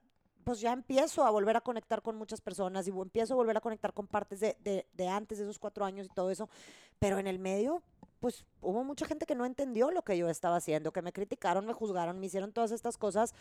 pues 0.49 0.61
ya 0.61 0.73
empiezo 0.73 1.23
a 1.23 1.29
volver 1.29 1.55
a 1.57 1.61
conectar 1.61 2.01
con 2.01 2.15
muchas 2.15 2.41
personas 2.41 2.87
y 2.87 2.89
empiezo 2.89 3.35
a 3.35 3.37
volver 3.37 3.55
a 3.55 3.61
conectar 3.61 3.93
con 3.93 4.07
partes 4.07 4.39
de, 4.39 4.57
de, 4.91 5.07
antes 5.07 5.37
de 5.37 5.43
esos 5.43 5.59
cuatro 5.59 5.85
años 5.85 6.07
y 6.07 6.09
todo 6.09 6.31
eso. 6.31 6.49
Pero 6.97 7.19
en 7.19 7.27
el 7.27 7.37
medio, 7.37 7.83
pues 8.19 8.47
hubo 8.59 8.83
mucha 8.83 9.05
gente 9.05 9.27
que 9.27 9.35
no 9.35 9.45
entendió 9.45 9.91
lo 9.91 10.01
que 10.01 10.17
yo 10.17 10.27
estaba 10.27 10.55
haciendo, 10.55 10.91
que 10.91 11.03
me 11.03 11.13
criticaron, 11.13 11.67
me 11.67 11.73
juzgaron, 11.73 12.19
me 12.19 12.25
hicieron 12.25 12.51
todas 12.51 12.71
estas 12.71 12.97
cosas 12.97 13.35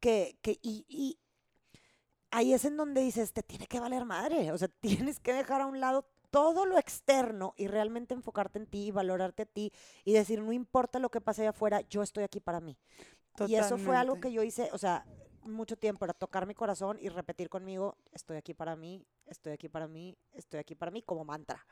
que, 0.00 0.36
que 0.42 0.58
y, 0.60 0.84
y 0.88 1.20
ahí 2.32 2.52
es 2.52 2.64
en 2.64 2.76
donde 2.76 3.02
dices, 3.02 3.32
te 3.32 3.44
tiene 3.44 3.68
que 3.68 3.78
valer 3.78 4.04
madre, 4.04 4.50
o 4.50 4.58
sea, 4.58 4.66
tienes 4.80 5.20
que 5.20 5.32
dejar 5.32 5.60
a 5.60 5.66
un 5.66 5.78
lado 5.78 6.06
todo 6.32 6.66
lo 6.66 6.76
externo 6.76 7.54
y 7.56 7.68
realmente 7.68 8.14
enfocarte 8.14 8.58
en 8.58 8.66
ti 8.66 8.88
y 8.88 8.90
valorarte 8.90 9.44
a 9.44 9.46
ti 9.46 9.72
y 10.04 10.12
decir, 10.12 10.42
no 10.42 10.50
importa 10.50 10.98
lo 10.98 11.08
que 11.08 11.20
pase 11.20 11.42
allá 11.42 11.50
afuera, 11.50 11.82
yo 11.82 12.02
estoy 12.02 12.24
aquí 12.24 12.40
para 12.40 12.58
mí. 12.58 12.76
Y 13.46 13.54
eso 13.54 13.78
fue 13.78 13.94
algo 13.94 14.18
que 14.18 14.32
yo 14.32 14.42
hice, 14.42 14.70
o 14.72 14.78
sea, 14.78 15.06
mucho 15.48 15.76
tiempo 15.76 16.04
era 16.04 16.14
tocar 16.14 16.46
mi 16.46 16.54
corazón 16.54 16.98
y 17.00 17.08
repetir 17.08 17.48
conmigo, 17.48 17.96
estoy 18.12 18.36
aquí 18.36 18.54
para 18.54 18.76
mí, 18.76 19.04
estoy 19.26 19.52
aquí 19.52 19.68
para 19.68 19.88
mí, 19.88 20.16
estoy 20.32 20.60
aquí 20.60 20.74
para 20.74 20.90
mí, 20.90 21.02
como 21.02 21.24
mantra. 21.24 21.64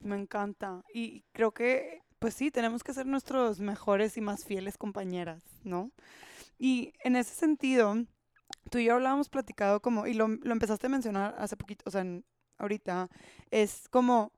Me 0.00 0.16
encanta. 0.16 0.82
Y 0.92 1.22
creo 1.32 1.52
que, 1.52 2.02
pues 2.18 2.34
sí, 2.34 2.50
tenemos 2.50 2.82
que 2.82 2.94
ser 2.94 3.06
nuestros 3.06 3.60
mejores 3.60 4.16
y 4.16 4.20
más 4.20 4.44
fieles 4.44 4.76
compañeras, 4.76 5.42
¿no? 5.62 5.92
Y 6.58 6.92
en 7.04 7.16
ese 7.16 7.34
sentido, 7.34 7.94
tú 8.70 8.78
y 8.78 8.86
yo 8.86 8.94
hablábamos 8.94 9.28
platicado 9.28 9.80
como, 9.80 10.06
y 10.06 10.14
lo, 10.14 10.28
lo 10.28 10.52
empezaste 10.52 10.86
a 10.86 10.90
mencionar 10.90 11.34
hace 11.38 11.56
poquito, 11.56 11.84
o 11.86 11.90
sea, 11.90 12.04
ahorita, 12.58 13.08
es 13.50 13.88
como 13.88 14.32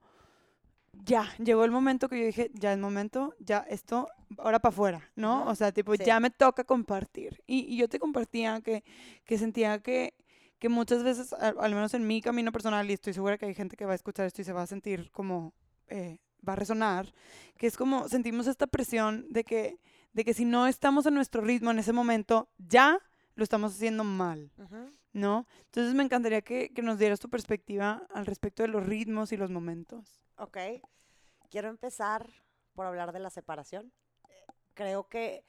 ya, 1.04 1.34
llegó 1.38 1.64
el 1.64 1.70
momento 1.70 2.08
que 2.08 2.18
yo 2.18 2.26
dije, 2.26 2.50
ya 2.54 2.72
es 2.72 2.78
momento, 2.78 3.34
ya 3.38 3.58
esto, 3.68 4.08
ahora 4.38 4.58
para 4.58 4.72
afuera, 4.72 5.10
¿no? 5.16 5.46
O 5.46 5.54
sea, 5.54 5.72
tipo, 5.72 5.94
ya 5.94 6.20
me 6.20 6.30
toca 6.30 6.64
compartir. 6.64 7.42
Y, 7.46 7.76
yo 7.76 7.88
te 7.88 7.98
compartía 7.98 8.60
que, 8.60 8.84
que 9.24 9.38
sentía 9.38 9.80
que, 9.80 10.14
que 10.58 10.68
muchas 10.68 11.02
veces, 11.02 11.32
al, 11.32 11.74
menos 11.74 11.94
en 11.94 12.06
mi 12.06 12.20
camino 12.20 12.52
personal, 12.52 12.88
y 12.88 12.94
estoy 12.94 13.12
segura 13.12 13.38
que 13.38 13.46
hay 13.46 13.54
gente 13.54 13.76
que 13.76 13.84
va 13.84 13.92
a 13.92 13.96
escuchar 13.96 14.26
esto 14.26 14.42
y 14.42 14.44
se 14.44 14.52
va 14.52 14.62
a 14.62 14.66
sentir 14.66 15.10
como, 15.10 15.52
eh, 15.88 16.18
va 16.46 16.54
a 16.54 16.56
resonar, 16.56 17.12
que 17.56 17.66
es 17.66 17.76
como 17.76 18.08
sentimos 18.08 18.46
esta 18.46 18.66
presión 18.66 19.26
de 19.30 19.44
que, 19.44 19.78
de 20.12 20.24
que 20.24 20.34
si 20.34 20.44
no 20.44 20.66
estamos 20.66 21.06
en 21.06 21.14
nuestro 21.14 21.42
ritmo 21.42 21.70
en 21.70 21.78
ese 21.78 21.92
momento, 21.92 22.48
ya 22.58 22.98
lo 23.34 23.42
estamos 23.42 23.74
haciendo 23.74 24.04
mal, 24.04 24.52
¿no? 25.14 25.46
Entonces 25.66 25.94
me 25.94 26.02
encantaría 26.02 26.42
que, 26.42 26.70
que 26.74 26.82
nos 26.82 26.98
dieras 26.98 27.20
tu 27.20 27.30
perspectiva 27.30 28.06
al 28.12 28.26
respecto 28.26 28.62
de 28.62 28.68
los 28.68 28.84
ritmos 28.84 29.32
y 29.32 29.38
los 29.38 29.50
momentos. 29.50 30.20
Ok. 30.36 30.58
Quiero 31.48 31.68
empezar 31.68 32.28
por 32.74 32.84
hablar 32.84 33.12
de 33.12 33.20
la 33.20 33.30
separación. 33.30 33.92
Creo 34.74 35.08
que 35.08 35.46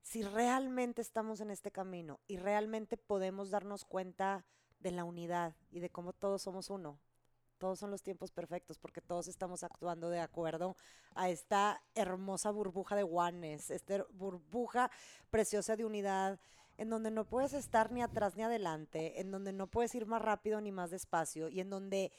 si 0.00 0.22
realmente 0.22 1.02
estamos 1.02 1.40
en 1.40 1.50
este 1.50 1.70
camino 1.70 2.20
y 2.26 2.38
realmente 2.38 2.96
podemos 2.96 3.50
darnos 3.50 3.84
cuenta 3.84 4.46
de 4.80 4.90
la 4.90 5.04
unidad 5.04 5.54
y 5.70 5.80
de 5.80 5.90
cómo 5.90 6.14
todos 6.14 6.42
somos 6.42 6.70
uno, 6.70 6.98
todos 7.58 7.78
son 7.78 7.90
los 7.90 8.02
tiempos 8.02 8.32
perfectos 8.32 8.78
porque 8.78 9.00
todos 9.02 9.28
estamos 9.28 9.62
actuando 9.62 10.08
de 10.08 10.20
acuerdo 10.20 10.74
a 11.14 11.28
esta 11.28 11.80
hermosa 11.94 12.50
burbuja 12.50 12.96
de 12.96 13.04
oneness, 13.04 13.70
esta 13.70 14.04
burbuja 14.10 14.90
preciosa 15.30 15.76
de 15.76 15.84
unidad 15.84 16.40
en 16.82 16.90
donde 16.90 17.10
no 17.10 17.24
puedes 17.24 17.52
estar 17.52 17.92
ni 17.92 18.02
atrás 18.02 18.36
ni 18.36 18.42
adelante, 18.42 19.20
en 19.20 19.30
donde 19.30 19.52
no 19.52 19.68
puedes 19.68 19.94
ir 19.94 20.04
más 20.04 20.20
rápido 20.20 20.60
ni 20.60 20.72
más 20.72 20.90
despacio 20.90 21.48
y 21.48 21.60
en 21.60 21.70
donde 21.70 22.12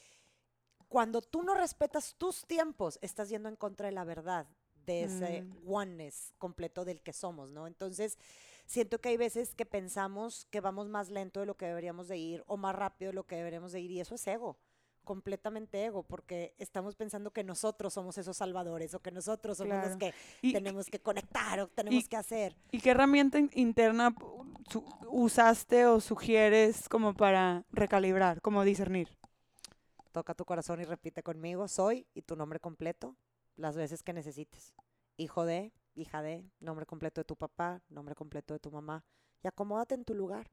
cuando 0.88 1.20
tú 1.20 1.42
no 1.42 1.54
respetas 1.54 2.14
tus 2.16 2.46
tiempos, 2.46 2.98
estás 3.02 3.28
yendo 3.28 3.48
en 3.48 3.56
contra 3.56 3.86
de 3.86 3.92
la 3.92 4.04
verdad, 4.04 4.46
de 4.86 5.04
ese 5.04 5.42
mm. 5.42 5.70
oneness 5.70 6.32
completo 6.38 6.84
del 6.84 7.02
que 7.02 7.12
somos, 7.12 7.50
¿no? 7.52 7.66
Entonces, 7.66 8.18
siento 8.64 9.00
que 9.00 9.10
hay 9.10 9.16
veces 9.16 9.54
que 9.54 9.66
pensamos 9.66 10.46
que 10.50 10.60
vamos 10.60 10.88
más 10.88 11.10
lento 11.10 11.40
de 11.40 11.46
lo 11.46 11.56
que 11.56 11.66
deberíamos 11.66 12.08
de 12.08 12.16
ir 12.16 12.44
o 12.46 12.56
más 12.56 12.74
rápido 12.74 13.10
de 13.10 13.14
lo 13.14 13.26
que 13.26 13.36
deberíamos 13.36 13.72
de 13.72 13.80
ir 13.80 13.90
y 13.90 14.00
eso 14.00 14.14
es 14.14 14.26
ego 14.26 14.56
completamente 15.04 15.84
ego, 15.84 16.02
porque 16.02 16.54
estamos 16.58 16.96
pensando 16.96 17.30
que 17.30 17.44
nosotros 17.44 17.92
somos 17.92 18.18
esos 18.18 18.36
salvadores 18.36 18.94
o 18.94 19.00
que 19.00 19.10
nosotros 19.12 19.58
somos 19.58 19.76
los 19.86 19.96
que 19.96 20.12
tenemos 20.40 20.86
que 20.86 20.98
conectar 20.98 21.60
o 21.60 21.68
tenemos 21.68 22.08
que 22.08 22.16
hacer. 22.16 22.56
¿Y 22.72 22.80
qué 22.80 22.90
herramienta 22.90 23.38
interna 23.52 24.14
usaste 25.08 25.86
o 25.86 26.00
sugieres 26.00 26.88
como 26.88 27.14
para 27.14 27.64
recalibrar, 27.70 28.40
como 28.40 28.64
discernir? 28.64 29.08
Toca 30.12 30.34
tu 30.34 30.44
corazón 30.44 30.80
y 30.80 30.84
repite 30.84 31.22
conmigo, 31.22 31.66
soy 31.68 32.06
y 32.14 32.22
tu 32.22 32.36
nombre 32.36 32.60
completo 32.60 33.16
las 33.56 33.76
veces 33.76 34.02
que 34.02 34.12
necesites. 34.12 34.74
Hijo 35.16 35.44
de, 35.44 35.72
hija 35.94 36.22
de, 36.22 36.44
nombre 36.60 36.86
completo 36.86 37.20
de 37.20 37.24
tu 37.24 37.36
papá, 37.36 37.82
nombre 37.88 38.14
completo 38.14 38.54
de 38.54 38.60
tu 38.60 38.70
mamá. 38.70 39.04
Y 39.42 39.48
acomódate 39.48 39.94
en 39.94 40.04
tu 40.04 40.14
lugar. 40.14 40.50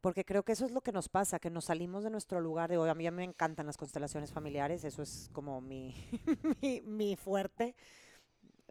Porque 0.00 0.24
creo 0.24 0.42
que 0.42 0.52
eso 0.52 0.64
es 0.64 0.72
lo 0.72 0.80
que 0.80 0.90
nos 0.90 1.08
pasa, 1.08 1.38
que 1.38 1.50
nos 1.50 1.66
salimos 1.66 2.02
de 2.02 2.10
nuestro 2.10 2.40
lugar 2.40 2.68
de 2.68 2.76
hoy. 2.76 2.88
A 2.88 2.94
mí 2.94 3.08
me 3.12 3.22
encantan 3.22 3.66
las 3.66 3.76
constelaciones 3.76 4.32
familiares, 4.32 4.82
eso 4.82 5.02
es 5.02 5.30
como 5.32 5.60
mi, 5.60 5.94
mi, 6.60 6.80
mi 6.80 7.16
fuerte. 7.16 7.76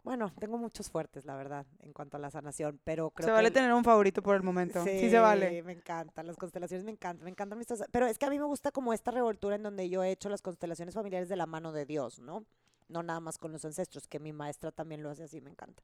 Bueno, 0.04 0.34
tengo 0.40 0.58
muchos 0.58 0.90
fuertes, 0.90 1.26
la 1.26 1.36
verdad, 1.36 1.66
en 1.80 1.94
cuanto 1.94 2.18
a 2.18 2.20
la 2.20 2.32
sanación, 2.32 2.80
pero 2.84 3.12
creo 3.12 3.28
Se 3.28 3.32
vale 3.32 3.52
tener 3.52 3.72
un 3.72 3.84
favorito 3.84 4.24
por 4.24 4.36
el 4.36 4.42
momento. 4.42 4.84
Sí, 4.84 5.10
se 5.12 5.20
vale. 5.20 5.62
me 5.62 5.74
encantan, 5.74 6.26
las 6.26 6.38
constelaciones 6.38 6.84
me 6.84 6.92
encantan, 6.92 7.24
me 7.24 7.30
encantan 7.30 7.60
mis... 7.60 7.68
Pero 7.92 8.08
es 8.08 8.18
que 8.18 8.26
a 8.26 8.30
mí 8.32 8.40
me 8.40 8.46
gusta 8.46 8.72
como 8.72 8.94
esta 8.94 9.12
revoltura 9.12 9.56
en 9.56 9.64
donde 9.64 9.90
yo 9.90 10.04
he 10.04 10.10
hecho 10.10 10.28
las 10.30 10.42
constelaciones 10.42 10.96
familiares 10.96 11.30
de 11.30 11.36
la 11.36 11.46
mano 11.46 11.72
de 11.72 11.86
Dios, 11.86 12.20
¿no? 12.20 12.46
No 12.88 13.04
nada 13.04 13.20
más 13.20 13.38
con 13.38 13.52
los 13.52 13.64
ancestros, 13.64 14.08
que 14.08 14.20
mi 14.20 14.34
maestra 14.34 14.72
también 14.72 15.04
lo 15.04 15.12
hace 15.12 15.24
así, 15.24 15.40
me 15.40 15.52
encanta. 15.52 15.84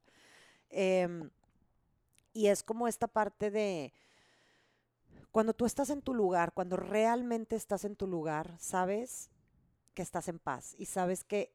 Em, 0.68 1.30
y 2.32 2.48
es 2.48 2.64
como 2.64 2.88
esta 2.88 3.06
parte 3.06 3.52
de... 3.52 3.92
Cuando 5.30 5.52
tú 5.52 5.64
estás 5.64 5.90
en 5.90 6.02
tu 6.02 6.12
lugar, 6.12 6.52
cuando 6.54 6.76
realmente 6.76 7.54
estás 7.54 7.84
en 7.84 7.94
tu 7.94 8.08
lugar, 8.08 8.56
sabes 8.58 9.30
que 9.94 10.02
estás 10.02 10.26
en 10.26 10.40
paz 10.40 10.74
y 10.76 10.86
sabes 10.86 11.22
que 11.22 11.52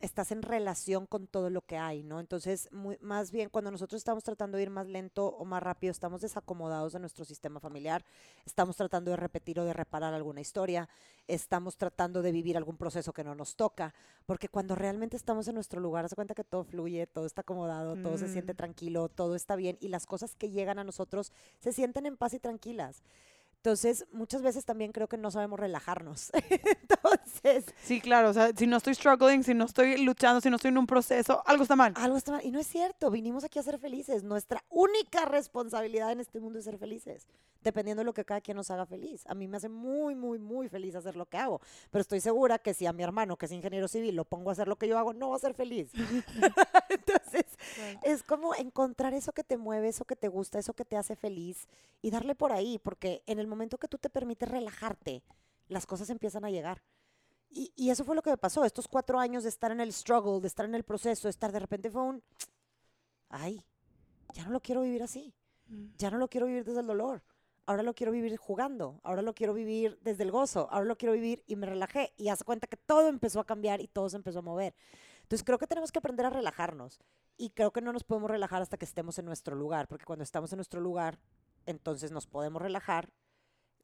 estás 0.00 0.32
en 0.32 0.42
relación 0.42 1.06
con 1.06 1.26
todo 1.26 1.50
lo 1.50 1.60
que 1.60 1.76
hay, 1.76 2.02
¿no? 2.02 2.20
Entonces, 2.20 2.68
muy, 2.72 2.96
más 3.00 3.30
bien 3.30 3.50
cuando 3.50 3.70
nosotros 3.70 4.00
estamos 4.00 4.24
tratando 4.24 4.56
de 4.56 4.64
ir 4.64 4.70
más 4.70 4.86
lento 4.86 5.26
o 5.26 5.44
más 5.44 5.62
rápido, 5.62 5.90
estamos 5.90 6.22
desacomodados 6.22 6.94
de 6.94 7.00
nuestro 7.00 7.24
sistema 7.24 7.60
familiar, 7.60 8.04
estamos 8.46 8.76
tratando 8.76 9.10
de 9.10 9.18
repetir 9.18 9.60
o 9.60 9.64
de 9.64 9.72
reparar 9.72 10.14
alguna 10.14 10.40
historia, 10.40 10.88
estamos 11.28 11.76
tratando 11.76 12.22
de 12.22 12.32
vivir 12.32 12.56
algún 12.56 12.76
proceso 12.76 13.12
que 13.12 13.24
no 13.24 13.34
nos 13.34 13.56
toca, 13.56 13.94
porque 14.26 14.48
cuando 14.48 14.74
realmente 14.74 15.16
estamos 15.16 15.46
en 15.48 15.54
nuestro 15.54 15.80
lugar, 15.80 16.08
se 16.08 16.16
cuenta 16.16 16.34
que 16.34 16.44
todo 16.44 16.64
fluye, 16.64 17.06
todo 17.06 17.26
está 17.26 17.42
acomodado, 17.42 17.96
todo 17.96 18.16
se 18.16 18.28
siente 18.28 18.54
mm. 18.54 18.56
tranquilo, 18.56 19.08
todo 19.08 19.34
está 19.34 19.54
bien 19.54 19.76
y 19.80 19.88
las 19.88 20.06
cosas 20.06 20.34
que 20.34 20.50
llegan 20.50 20.78
a 20.78 20.84
nosotros 20.84 21.32
se 21.60 21.72
sienten 21.72 22.06
en 22.06 22.16
paz 22.16 22.34
y 22.34 22.38
tranquilas. 22.38 23.02
Entonces, 23.56 24.06
muchas 24.10 24.40
veces 24.40 24.64
también 24.64 24.90
creo 24.90 25.06
que 25.06 25.18
no 25.18 25.30
sabemos 25.30 25.60
relajarnos. 25.60 26.30
Entonces. 26.50 27.29
Sí, 27.82 28.00
claro. 28.00 28.30
O 28.30 28.32
sea, 28.32 28.50
si 28.56 28.66
no 28.66 28.76
estoy 28.76 28.94
struggling, 28.94 29.44
si 29.44 29.54
no 29.54 29.64
estoy 29.64 30.02
luchando, 30.04 30.40
si 30.40 30.50
no 30.50 30.56
estoy 30.56 30.70
en 30.70 30.78
un 30.78 30.86
proceso, 30.86 31.42
algo 31.46 31.62
está 31.62 31.76
mal. 31.76 31.92
Algo 31.96 32.16
está 32.16 32.32
mal. 32.32 32.44
Y 32.44 32.50
no 32.50 32.58
es 32.58 32.66
cierto. 32.66 33.10
Vinimos 33.10 33.44
aquí 33.44 33.58
a 33.58 33.62
ser 33.62 33.78
felices. 33.78 34.22
Nuestra 34.22 34.64
única 34.68 35.24
responsabilidad 35.24 36.12
en 36.12 36.20
este 36.20 36.40
mundo 36.40 36.58
es 36.58 36.64
ser 36.64 36.78
felices. 36.78 37.26
Dependiendo 37.62 38.00
de 38.00 38.04
lo 38.04 38.14
que 38.14 38.24
cada 38.24 38.40
quien 38.40 38.56
nos 38.56 38.70
haga 38.70 38.86
feliz. 38.86 39.24
A 39.26 39.34
mí 39.34 39.48
me 39.48 39.56
hace 39.58 39.68
muy, 39.68 40.14
muy, 40.14 40.38
muy 40.38 40.68
feliz 40.68 40.94
hacer 40.94 41.16
lo 41.16 41.26
que 41.26 41.36
hago. 41.36 41.60
Pero 41.90 42.00
estoy 42.00 42.20
segura 42.20 42.58
que 42.58 42.74
si 42.74 42.86
a 42.86 42.92
mi 42.92 43.02
hermano, 43.02 43.36
que 43.36 43.46
es 43.46 43.52
ingeniero 43.52 43.88
civil, 43.88 44.16
lo 44.16 44.24
pongo 44.24 44.50
a 44.50 44.52
hacer 44.52 44.68
lo 44.68 44.76
que 44.76 44.88
yo 44.88 44.98
hago, 44.98 45.12
no 45.12 45.30
va 45.30 45.36
a 45.36 45.40
ser 45.40 45.54
feliz. 45.54 45.90
Entonces, 46.88 47.44
es 48.02 48.22
como 48.22 48.54
encontrar 48.54 49.14
eso 49.14 49.32
que 49.32 49.44
te 49.44 49.56
mueve, 49.56 49.88
eso 49.88 50.04
que 50.04 50.16
te 50.16 50.28
gusta, 50.28 50.58
eso 50.58 50.74
que 50.74 50.84
te 50.84 50.96
hace 50.96 51.16
feliz 51.16 51.68
y 52.02 52.10
darle 52.10 52.34
por 52.34 52.52
ahí. 52.52 52.78
Porque 52.78 53.22
en 53.26 53.38
el 53.38 53.46
momento 53.46 53.78
que 53.78 53.88
tú 53.88 53.98
te 53.98 54.10
permites 54.10 54.48
relajarte, 54.48 55.22
las 55.68 55.86
cosas 55.86 56.10
empiezan 56.10 56.44
a 56.44 56.50
llegar. 56.50 56.82
Y, 57.52 57.90
eso 57.90 58.04
fue 58.04 58.14
lo 58.14 58.22
que 58.22 58.30
me 58.30 58.36
pasó. 58.36 58.64
Estos 58.64 58.86
cuatro 58.86 59.18
años 59.18 59.42
de 59.42 59.48
estar 59.48 59.72
en 59.72 59.80
el 59.80 59.92
struggle, 59.92 60.40
de 60.40 60.46
estar 60.46 60.64
en 60.64 60.74
el 60.74 60.84
proceso, 60.84 61.26
de 61.26 61.30
estar 61.30 61.50
de 61.50 61.58
repente 61.58 61.90
fue 61.90 62.02
un, 62.02 62.22
ay, 63.28 63.64
ya 64.32 64.44
no 64.44 64.50
lo 64.50 64.60
quiero 64.60 64.82
vivir 64.82 65.02
así. 65.02 65.34
Mm. 65.66 65.86
Ya 65.98 66.10
no 66.10 66.18
lo 66.18 66.28
quiero 66.28 66.46
vivir 66.46 66.64
desde 66.64 66.80
el 66.80 66.86
dolor. 66.86 67.22
Ahora 67.66 67.82
lo 67.82 67.94
quiero 67.94 68.12
vivir 68.12 68.36
jugando. 68.36 69.00
Ahora 69.02 69.22
lo 69.22 69.34
quiero 69.34 69.52
vivir 69.52 69.98
desde 70.02 70.22
el 70.22 70.30
gozo. 70.30 70.68
Ahora 70.70 70.86
lo 70.86 70.96
quiero 70.96 71.12
vivir 71.12 71.42
y 71.46 71.56
me 71.56 71.66
relajé. 71.66 72.12
Y 72.16 72.28
hace 72.28 72.44
cuenta 72.44 72.68
que 72.68 72.76
todo 72.76 73.08
empezó 73.08 73.40
a 73.40 73.44
cambiar 73.44 73.80
y 73.80 73.88
todo 73.88 74.08
se 74.08 74.16
empezó 74.16 74.40
a 74.40 74.42
mover. 74.42 74.74
Entonces 75.22 75.44
creo 75.44 75.58
que 75.58 75.66
tenemos 75.66 75.90
que 75.90 75.98
aprender 75.98 76.26
a 76.26 76.30
relajarnos. 76.30 77.00
Y 77.36 77.50
creo 77.50 77.72
que 77.72 77.80
no 77.80 77.92
nos 77.92 78.04
podemos 78.04 78.30
relajar 78.30 78.62
hasta 78.62 78.76
que 78.76 78.84
estemos 78.84 79.18
en 79.18 79.24
nuestro 79.24 79.56
lugar. 79.56 79.88
Porque 79.88 80.04
cuando 80.04 80.22
estamos 80.22 80.52
en 80.52 80.56
nuestro 80.56 80.80
lugar, 80.80 81.18
entonces 81.66 82.10
nos 82.12 82.26
podemos 82.26 82.62
relajar 82.62 83.10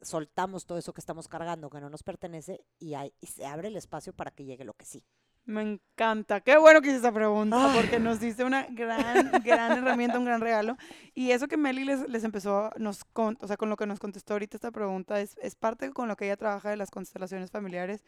soltamos 0.01 0.67
todo 0.67 0.79
eso 0.79 0.93
que 0.93 1.01
estamos 1.01 1.29
cargando, 1.29 1.71
que 1.71 1.81
no 1.81 1.91
nos 1.91 2.03
pertenece, 2.03 2.65
y, 2.79 2.95
hay, 2.95 3.13
y 3.21 3.27
se 3.27 3.47
abre 3.47 3.69
el 3.69 3.77
espacio 3.77 4.13
para 4.13 4.31
que 4.31 4.45
llegue 4.45 4.65
lo 4.65 4.75
que 4.75 4.85
sí. 4.85 5.05
Me 5.47 5.63
encanta. 5.63 6.41
Qué 6.41 6.59
bueno 6.59 6.83
que 6.83 6.89
hice 6.89 6.99
esa 6.99 7.13
pregunta, 7.13 7.71
porque 7.73 8.01
nos 8.01 8.19
diste 8.19 8.43
una 8.43 8.67
gran, 8.69 9.31
gran 9.45 9.79
herramienta, 9.79 10.19
un 10.19 10.25
gran 10.25 10.41
regalo. 10.41 10.77
Y 11.15 11.31
eso 11.31 11.47
que 11.47 11.57
Meli 11.57 11.85
les, 11.85 12.09
les 12.09 12.25
empezó, 12.25 12.71
nos 12.79 13.03
o 13.15 13.47
sea, 13.47 13.57
con 13.57 13.71
lo 13.71 13.77
que 13.77 13.87
nos 13.87 14.01
contestó 14.01 14.35
ahorita 14.35 14.57
esta 14.57 14.73
pregunta, 14.73 15.21
es, 15.21 15.37
es 15.41 15.55
parte 15.55 15.93
con 15.93 16.09
lo 16.09 16.17
que 16.17 16.25
ella 16.25 16.37
trabaja 16.37 16.71
de 16.71 16.77
las 16.77 16.91
constelaciones 16.91 17.53
familiares. 17.53 18.03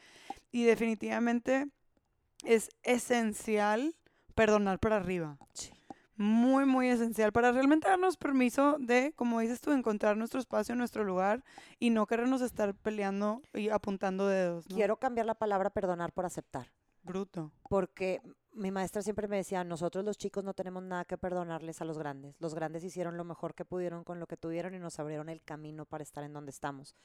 Y 0.50 0.64
definitivamente 0.64 1.68
es 2.42 2.70
esencial 2.82 3.94
perdonar 4.34 4.80
para 4.80 4.96
arriba. 4.96 5.38
Muy, 6.18 6.66
muy 6.66 6.88
esencial 6.88 7.30
para 7.30 7.52
realmente 7.52 7.88
darnos 7.88 8.16
permiso 8.16 8.76
de, 8.80 9.12
como 9.14 9.38
dices 9.38 9.60
tú, 9.60 9.70
encontrar 9.70 10.16
nuestro 10.16 10.40
espacio, 10.40 10.74
nuestro 10.74 11.04
lugar 11.04 11.44
y 11.78 11.90
no 11.90 12.06
querernos 12.06 12.42
estar 12.42 12.74
peleando 12.74 13.40
y 13.54 13.68
apuntando 13.68 14.26
dedos. 14.26 14.66
Quiero 14.66 14.96
cambiar 14.96 15.26
la 15.26 15.36
palabra 15.36 15.70
perdonar 15.70 16.12
por 16.12 16.26
aceptar. 16.26 16.72
Bruto. 17.04 17.52
Porque 17.68 18.20
mi 18.52 18.72
maestra 18.72 19.00
siempre 19.00 19.28
me 19.28 19.36
decía, 19.36 19.62
nosotros 19.62 20.04
los 20.04 20.18
chicos 20.18 20.42
no 20.42 20.54
tenemos 20.54 20.82
nada 20.82 21.04
que 21.04 21.16
perdonarles 21.16 21.80
a 21.80 21.84
los 21.84 21.96
grandes. 21.96 22.34
Los 22.40 22.52
grandes 22.52 22.82
hicieron 22.82 23.16
lo 23.16 23.22
mejor 23.22 23.54
que 23.54 23.64
pudieron 23.64 24.02
con 24.02 24.18
lo 24.18 24.26
que 24.26 24.36
tuvieron 24.36 24.74
y 24.74 24.80
nos 24.80 24.98
abrieron 24.98 25.28
el 25.28 25.40
camino 25.40 25.86
para 25.86 26.02
estar 26.02 26.24
en 26.24 26.32
donde 26.32 26.50
estamos. 26.50 26.96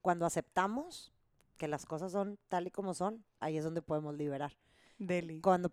Cuando 0.00 0.24
aceptamos 0.24 1.12
que 1.58 1.68
las 1.68 1.84
cosas 1.84 2.12
son 2.12 2.38
tal 2.48 2.66
y 2.66 2.70
como 2.70 2.94
son, 2.94 3.22
ahí 3.38 3.58
es 3.58 3.64
donde 3.64 3.82
podemos 3.82 4.16
liberar. 4.16 4.52
Deli. 5.06 5.40
Cuando 5.40 5.70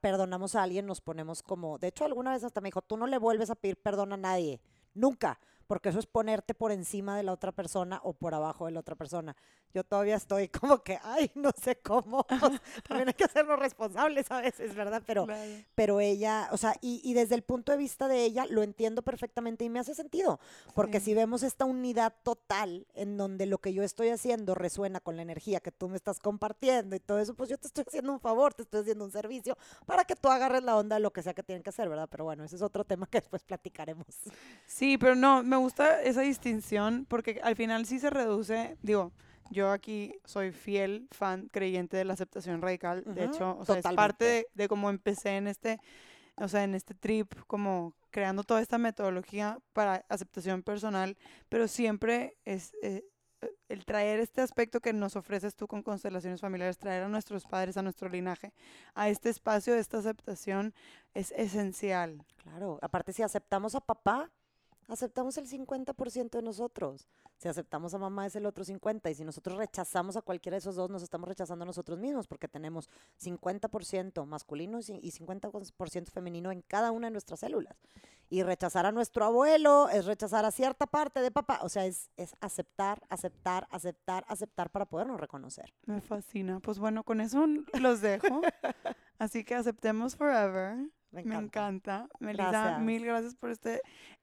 perdonamos 0.00 0.54
a 0.54 0.62
alguien 0.62 0.86
nos 0.86 1.00
ponemos 1.00 1.42
como, 1.42 1.78
de 1.78 1.88
hecho 1.88 2.04
alguna 2.04 2.32
vez 2.32 2.44
hasta 2.44 2.60
me 2.60 2.68
dijo, 2.68 2.82
tú 2.82 2.96
no 2.96 3.06
le 3.06 3.18
vuelves 3.18 3.50
a 3.50 3.54
pedir 3.54 3.76
perdón 3.76 4.12
a 4.12 4.16
nadie, 4.16 4.60
nunca, 4.94 5.38
porque 5.66 5.88
eso 5.88 5.98
es 5.98 6.06
ponerte 6.06 6.54
por 6.54 6.72
encima 6.72 7.16
de 7.16 7.22
la 7.22 7.32
otra 7.32 7.52
persona 7.52 8.00
o 8.02 8.12
por 8.12 8.34
abajo 8.34 8.66
de 8.66 8.72
la 8.72 8.80
otra 8.80 8.94
persona. 8.94 9.36
Yo 9.74 9.84
todavía 9.84 10.16
estoy 10.16 10.48
como 10.48 10.82
que, 10.82 10.98
ay, 11.02 11.30
no 11.34 11.50
sé 11.62 11.76
cómo. 11.76 12.24
También 12.88 13.08
hay 13.08 13.14
que 13.14 13.24
hacernos 13.24 13.58
responsables 13.58 14.30
a 14.30 14.40
veces, 14.40 14.74
¿verdad? 14.74 15.02
Pero, 15.06 15.26
pero 15.74 16.00
ella, 16.00 16.48
o 16.52 16.56
sea, 16.56 16.74
y, 16.80 17.14
desde 17.14 17.34
el 17.34 17.42
punto 17.42 17.72
de 17.72 17.78
vista 17.78 18.08
de 18.08 18.24
ella 18.24 18.46
lo 18.48 18.62
entiendo 18.62 19.02
perfectamente 19.02 19.64
y 19.64 19.70
me 19.70 19.78
hace 19.78 19.94
sentido, 19.94 20.38
porque 20.74 21.00
si 21.00 21.14
vemos 21.14 21.42
esta 21.42 21.64
unidad 21.64 22.14
total 22.22 22.86
en 22.94 23.16
donde 23.16 23.46
lo 23.46 23.58
que 23.58 23.72
yo 23.72 23.82
estoy 23.82 24.10
haciendo 24.10 24.54
resuena 24.54 25.00
con 25.00 25.16
la 25.16 25.22
energía 25.22 25.60
que 25.60 25.72
tú 25.72 25.88
me 25.88 25.96
estás 25.96 26.20
compartiendo 26.20 26.94
y 26.94 27.00
todo 27.00 27.18
eso, 27.18 27.34
pues 27.34 27.48
yo 27.48 27.58
te 27.58 27.66
estoy 27.66 27.84
haciendo 27.86 28.12
un 28.12 28.20
favor, 28.20 28.54
te 28.54 28.62
estoy 28.62 28.82
haciendo 28.82 29.04
un 29.04 29.10
servicio 29.10 29.56
para 29.86 30.04
que 30.04 30.14
tú 30.14 30.28
agarres 30.28 30.62
la 30.62 30.76
onda 30.76 30.96
de 30.96 31.00
lo 31.00 31.12
que 31.12 31.22
sea 31.22 31.34
que 31.34 31.42
tienen 31.42 31.62
que 31.62 31.70
hacer, 31.70 31.88
¿verdad? 31.88 32.08
Pero 32.10 32.24
bueno, 32.24 32.44
ese 32.44 32.56
es 32.56 32.62
otro 32.62 32.84
tema 32.84 33.06
que 33.06 33.18
después 33.18 33.42
platicaremos. 33.42 34.06
Sí, 34.66 34.98
pero 34.98 35.14
no, 35.14 35.42
me 35.42 35.55
gusta 35.56 36.02
esa 36.02 36.22
distinción 36.22 37.06
porque 37.08 37.40
al 37.42 37.56
final 37.56 37.86
sí 37.86 37.98
se 37.98 38.10
reduce, 38.10 38.76
digo, 38.82 39.12
yo 39.50 39.70
aquí 39.70 40.14
soy 40.24 40.52
fiel 40.52 41.08
fan 41.10 41.48
creyente 41.52 41.96
de 41.96 42.04
la 42.04 42.14
aceptación 42.14 42.60
radical. 42.62 43.04
de 43.06 43.24
hecho, 43.24 43.56
o 43.58 43.64
sea, 43.64 43.78
es 43.78 43.84
parte 43.94 44.24
de, 44.24 44.46
de, 44.54 44.68
cómo 44.68 44.90
empecé 44.90 45.36
en 45.36 45.46
este, 45.46 45.78
o 46.36 46.48
sea, 46.48 46.64
en 46.64 46.74
este 46.74 46.94
trip, 46.94 47.32
como 47.46 47.94
creando 48.10 48.44
toda 48.44 48.60
esta 48.60 48.78
metodología 48.78 49.58
para 49.72 50.04
aceptación 50.08 50.62
personal, 50.62 51.16
pero 51.48 51.68
siempre 51.68 52.36
es 52.44 52.72
eh, 52.82 53.04
el 53.68 53.84
traer 53.84 54.20
este 54.20 54.40
aspecto 54.40 54.80
que 54.80 54.92
nos 54.92 55.16
ofreces 55.16 55.54
tú 55.54 55.66
con 55.66 55.82
constelaciones 55.82 56.40
familiares, 56.40 56.78
traer 56.78 57.02
a 57.02 57.08
nuestros 57.08 57.44
padres, 57.44 57.76
a 57.76 57.82
nuestro 57.82 58.08
linaje, 58.08 58.52
a 58.94 59.08
este 59.08 59.28
espacio 59.28 59.74
de 59.74 59.80
esta 59.80 59.98
aceptación 59.98 60.74
es 61.14 61.32
esencial. 61.32 62.24
Claro, 62.36 62.78
aparte 62.82 63.12
si 63.12 63.22
aceptamos 63.22 63.74
a 63.74 63.80
papá, 63.80 64.30
aceptamos 64.88 65.36
el 65.38 65.48
50% 65.48 66.30
de 66.30 66.42
nosotros. 66.42 67.08
Si 67.38 67.48
aceptamos 67.48 67.94
a 67.94 67.98
mamá 67.98 68.26
es 68.26 68.36
el 68.36 68.46
otro 68.46 68.64
50%. 68.64 69.10
Y 69.10 69.14
si 69.14 69.24
nosotros 69.24 69.56
rechazamos 69.58 70.16
a 70.16 70.22
cualquiera 70.22 70.54
de 70.54 70.60
esos 70.60 70.76
dos, 70.76 70.90
nos 70.90 71.02
estamos 71.02 71.28
rechazando 71.28 71.64
a 71.64 71.66
nosotros 71.66 71.98
mismos 71.98 72.26
porque 72.26 72.48
tenemos 72.48 72.88
50% 73.20 74.24
masculino 74.26 74.78
y 74.78 75.10
50% 75.10 76.10
femenino 76.10 76.52
en 76.52 76.62
cada 76.62 76.92
una 76.92 77.08
de 77.08 77.12
nuestras 77.12 77.40
células. 77.40 77.76
Y 78.28 78.42
rechazar 78.42 78.86
a 78.86 78.92
nuestro 78.92 79.24
abuelo 79.24 79.88
es 79.88 80.04
rechazar 80.04 80.44
a 80.44 80.50
cierta 80.50 80.86
parte 80.86 81.20
de 81.20 81.30
papá. 81.30 81.60
O 81.62 81.68
sea, 81.68 81.86
es, 81.86 82.10
es 82.16 82.34
aceptar, 82.40 83.02
aceptar, 83.08 83.68
aceptar, 83.70 84.24
aceptar 84.28 84.70
para 84.70 84.86
podernos 84.86 85.20
reconocer. 85.20 85.72
Me 85.86 86.00
fascina. 86.00 86.58
Pues 86.60 86.78
bueno, 86.78 87.04
con 87.04 87.20
eso 87.20 87.46
los 87.80 88.00
dejo. 88.00 88.40
Así 89.18 89.44
que 89.44 89.54
aceptemos 89.54 90.16
forever. 90.16 90.76
Me 91.10 91.22
encanta. 91.22 92.08
Melissa, 92.20 92.78
mil 92.78 93.04
gracias 93.04 93.34
por 93.34 93.50
esta 93.50 93.78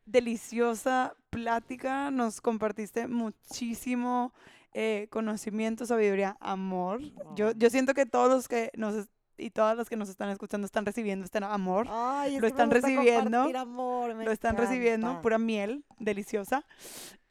deliciosa 0.05 1.15
plática. 1.29 2.11
Nos 2.11 2.41
compartiste 2.41 3.07
muchísimo 3.07 4.34
eh, 4.73 5.07
conocimiento, 5.09 5.86
sabiduría, 5.86 6.38
amor. 6.39 7.01
Yo, 7.36 7.51
yo 7.51 7.69
siento 7.69 7.93
que 7.93 8.05
todos 8.05 8.29
los 8.29 8.47
que 8.47 8.71
nos 8.75 9.07
y 9.38 9.49
todas 9.49 9.75
las 9.75 9.89
que 9.89 9.95
nos 9.95 10.09
están 10.09 10.29
escuchando 10.29 10.65
están 10.65 10.86
recibiendo 10.86 11.25
este 11.25 11.39
amor. 11.39 11.88
lo 11.88 12.47
están 12.47 12.71
recibiendo. 12.71 13.49
lo 13.49 14.31
están 14.31 14.57
recibiendo, 14.57 15.21
pura 15.21 15.38
miel, 15.38 15.84
deliciosa. 15.99 16.65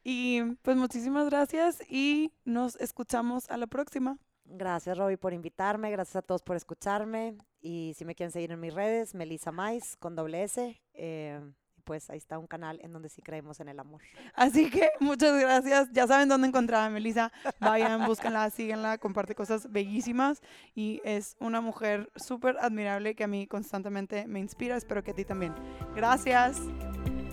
Y 0.05 0.42
pues 0.62 0.76
muchísimas 0.76 1.26
gracias 1.30 1.80
y 1.88 2.32
nos 2.44 2.76
escuchamos 2.76 3.48
a 3.50 3.57
la 3.57 3.68
próxima. 3.68 4.18
Gracias, 4.44 4.98
Roby, 4.98 5.16
por 5.16 5.32
invitarme. 5.32 5.90
Gracias 5.90 6.16
a 6.16 6.22
todos 6.22 6.42
por 6.42 6.57
escucharme. 6.57 7.36
Y 7.62 7.94
si 7.96 8.04
me 8.04 8.14
quieren 8.14 8.32
seguir 8.32 8.50
en 8.50 8.60
mis 8.60 8.74
redes, 8.74 9.14
Melissa 9.14 9.52
Mais 9.52 9.96
con 9.96 10.16
doble 10.16 10.42
S. 10.42 10.80
Eh, 10.94 11.40
pues 11.84 12.10
ahí 12.10 12.18
está 12.18 12.38
un 12.38 12.46
canal 12.46 12.80
en 12.82 12.92
donde 12.92 13.08
sí 13.08 13.22
creemos 13.22 13.60
en 13.60 13.68
el 13.68 13.78
amor. 13.78 14.02
Así 14.34 14.70
que 14.70 14.90
muchas 15.00 15.40
gracias. 15.40 15.88
Ya 15.92 16.06
saben 16.06 16.28
dónde 16.28 16.48
encontrar 16.48 16.86
a 16.86 16.90
Melissa. 16.90 17.32
Vayan, 17.60 18.04
búsquenla, 18.06 18.50
síguenla, 18.50 18.98
comparte 18.98 19.34
cosas 19.34 19.70
bellísimas 19.70 20.40
y 20.74 21.00
es 21.04 21.36
una 21.38 21.60
mujer 21.60 22.10
súper 22.16 22.56
admirable 22.60 23.14
que 23.14 23.24
a 23.24 23.28
mí 23.28 23.46
constantemente 23.46 24.26
me 24.26 24.40
inspira. 24.40 24.76
Espero 24.76 25.04
que 25.04 25.12
a 25.12 25.14
ti 25.14 25.24
también. 25.24 25.54
Gracias. 25.94 26.58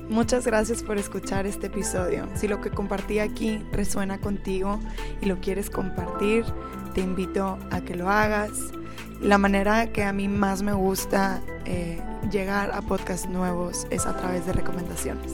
Muchas 0.10 0.48
gracias 0.48 0.82
por 0.84 0.98
escuchar 0.98 1.46
este 1.46 1.68
episodio. 1.68 2.28
Si 2.36 2.48
lo 2.48 2.62
que 2.62 2.72
compartí 2.72 3.20
aquí 3.20 3.60
resuena 3.72 4.20
contigo 4.20 4.80
y 5.22 5.28
lo 5.28 5.40
quieres 5.40 5.70
compartir, 5.70 6.46
te 6.96 7.02
invito 7.02 7.60
a 7.70 7.82
que 7.82 7.96
lo 7.96 8.10
hagas. 8.10 8.72
La 9.22 9.38
manera 9.38 9.88
que 9.88 10.04
a 10.04 10.14
mí 10.14 10.28
más 10.28 10.62
me 10.62 10.74
gusta 10.74 11.42
eh, 11.66 12.02
llegar 12.32 12.72
a 12.74 12.82
podcasts 12.82 13.28
nuevos 13.28 13.86
es 13.90 14.06
a 14.06 14.16
través 14.16 14.46
de 14.46 14.54
recomendaciones. 14.54 15.34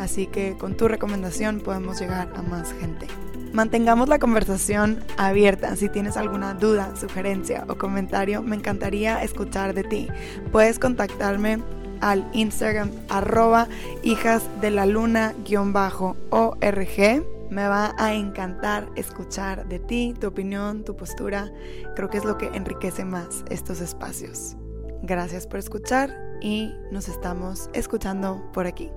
Así 0.00 0.26
que 0.26 0.56
con 0.56 0.76
tu 0.76 0.88
recomendación 0.88 1.60
podemos 1.60 2.00
llegar 2.00 2.32
a 2.34 2.42
más 2.42 2.72
gente. 2.72 3.06
Mantengamos 3.52 4.08
la 4.08 4.18
conversación 4.18 5.04
abierta. 5.16 5.76
Si 5.76 5.88
tienes 5.88 6.16
alguna 6.16 6.54
duda, 6.54 6.94
sugerencia 6.96 7.64
o 7.68 7.76
comentario, 7.76 8.42
me 8.42 8.56
encantaría 8.56 9.22
escuchar 9.22 9.74
de 9.74 9.84
ti. 9.84 10.08
Puedes 10.52 10.78
contactarme 10.78 11.58
al 12.00 12.28
Instagram 12.32 12.90
arroba 13.08 13.68
hijas 14.02 14.42
de 14.60 14.70
la 14.70 14.86
luna 14.86 15.34
org. 16.30 17.24
Me 17.50 17.66
va 17.66 17.94
a 17.98 18.14
encantar 18.14 18.88
escuchar 18.94 19.66
de 19.68 19.80
ti, 19.80 20.14
tu 20.18 20.28
opinión, 20.28 20.84
tu 20.84 20.96
postura. 20.96 21.50
Creo 21.96 22.08
que 22.08 22.18
es 22.18 22.24
lo 22.24 22.38
que 22.38 22.46
enriquece 22.46 23.04
más 23.04 23.44
estos 23.50 23.80
espacios. 23.80 24.56
Gracias 25.02 25.46
por 25.46 25.58
escuchar 25.58 26.10
y 26.40 26.72
nos 26.92 27.08
estamos 27.08 27.68
escuchando 27.72 28.50
por 28.52 28.66
aquí. 28.66 28.90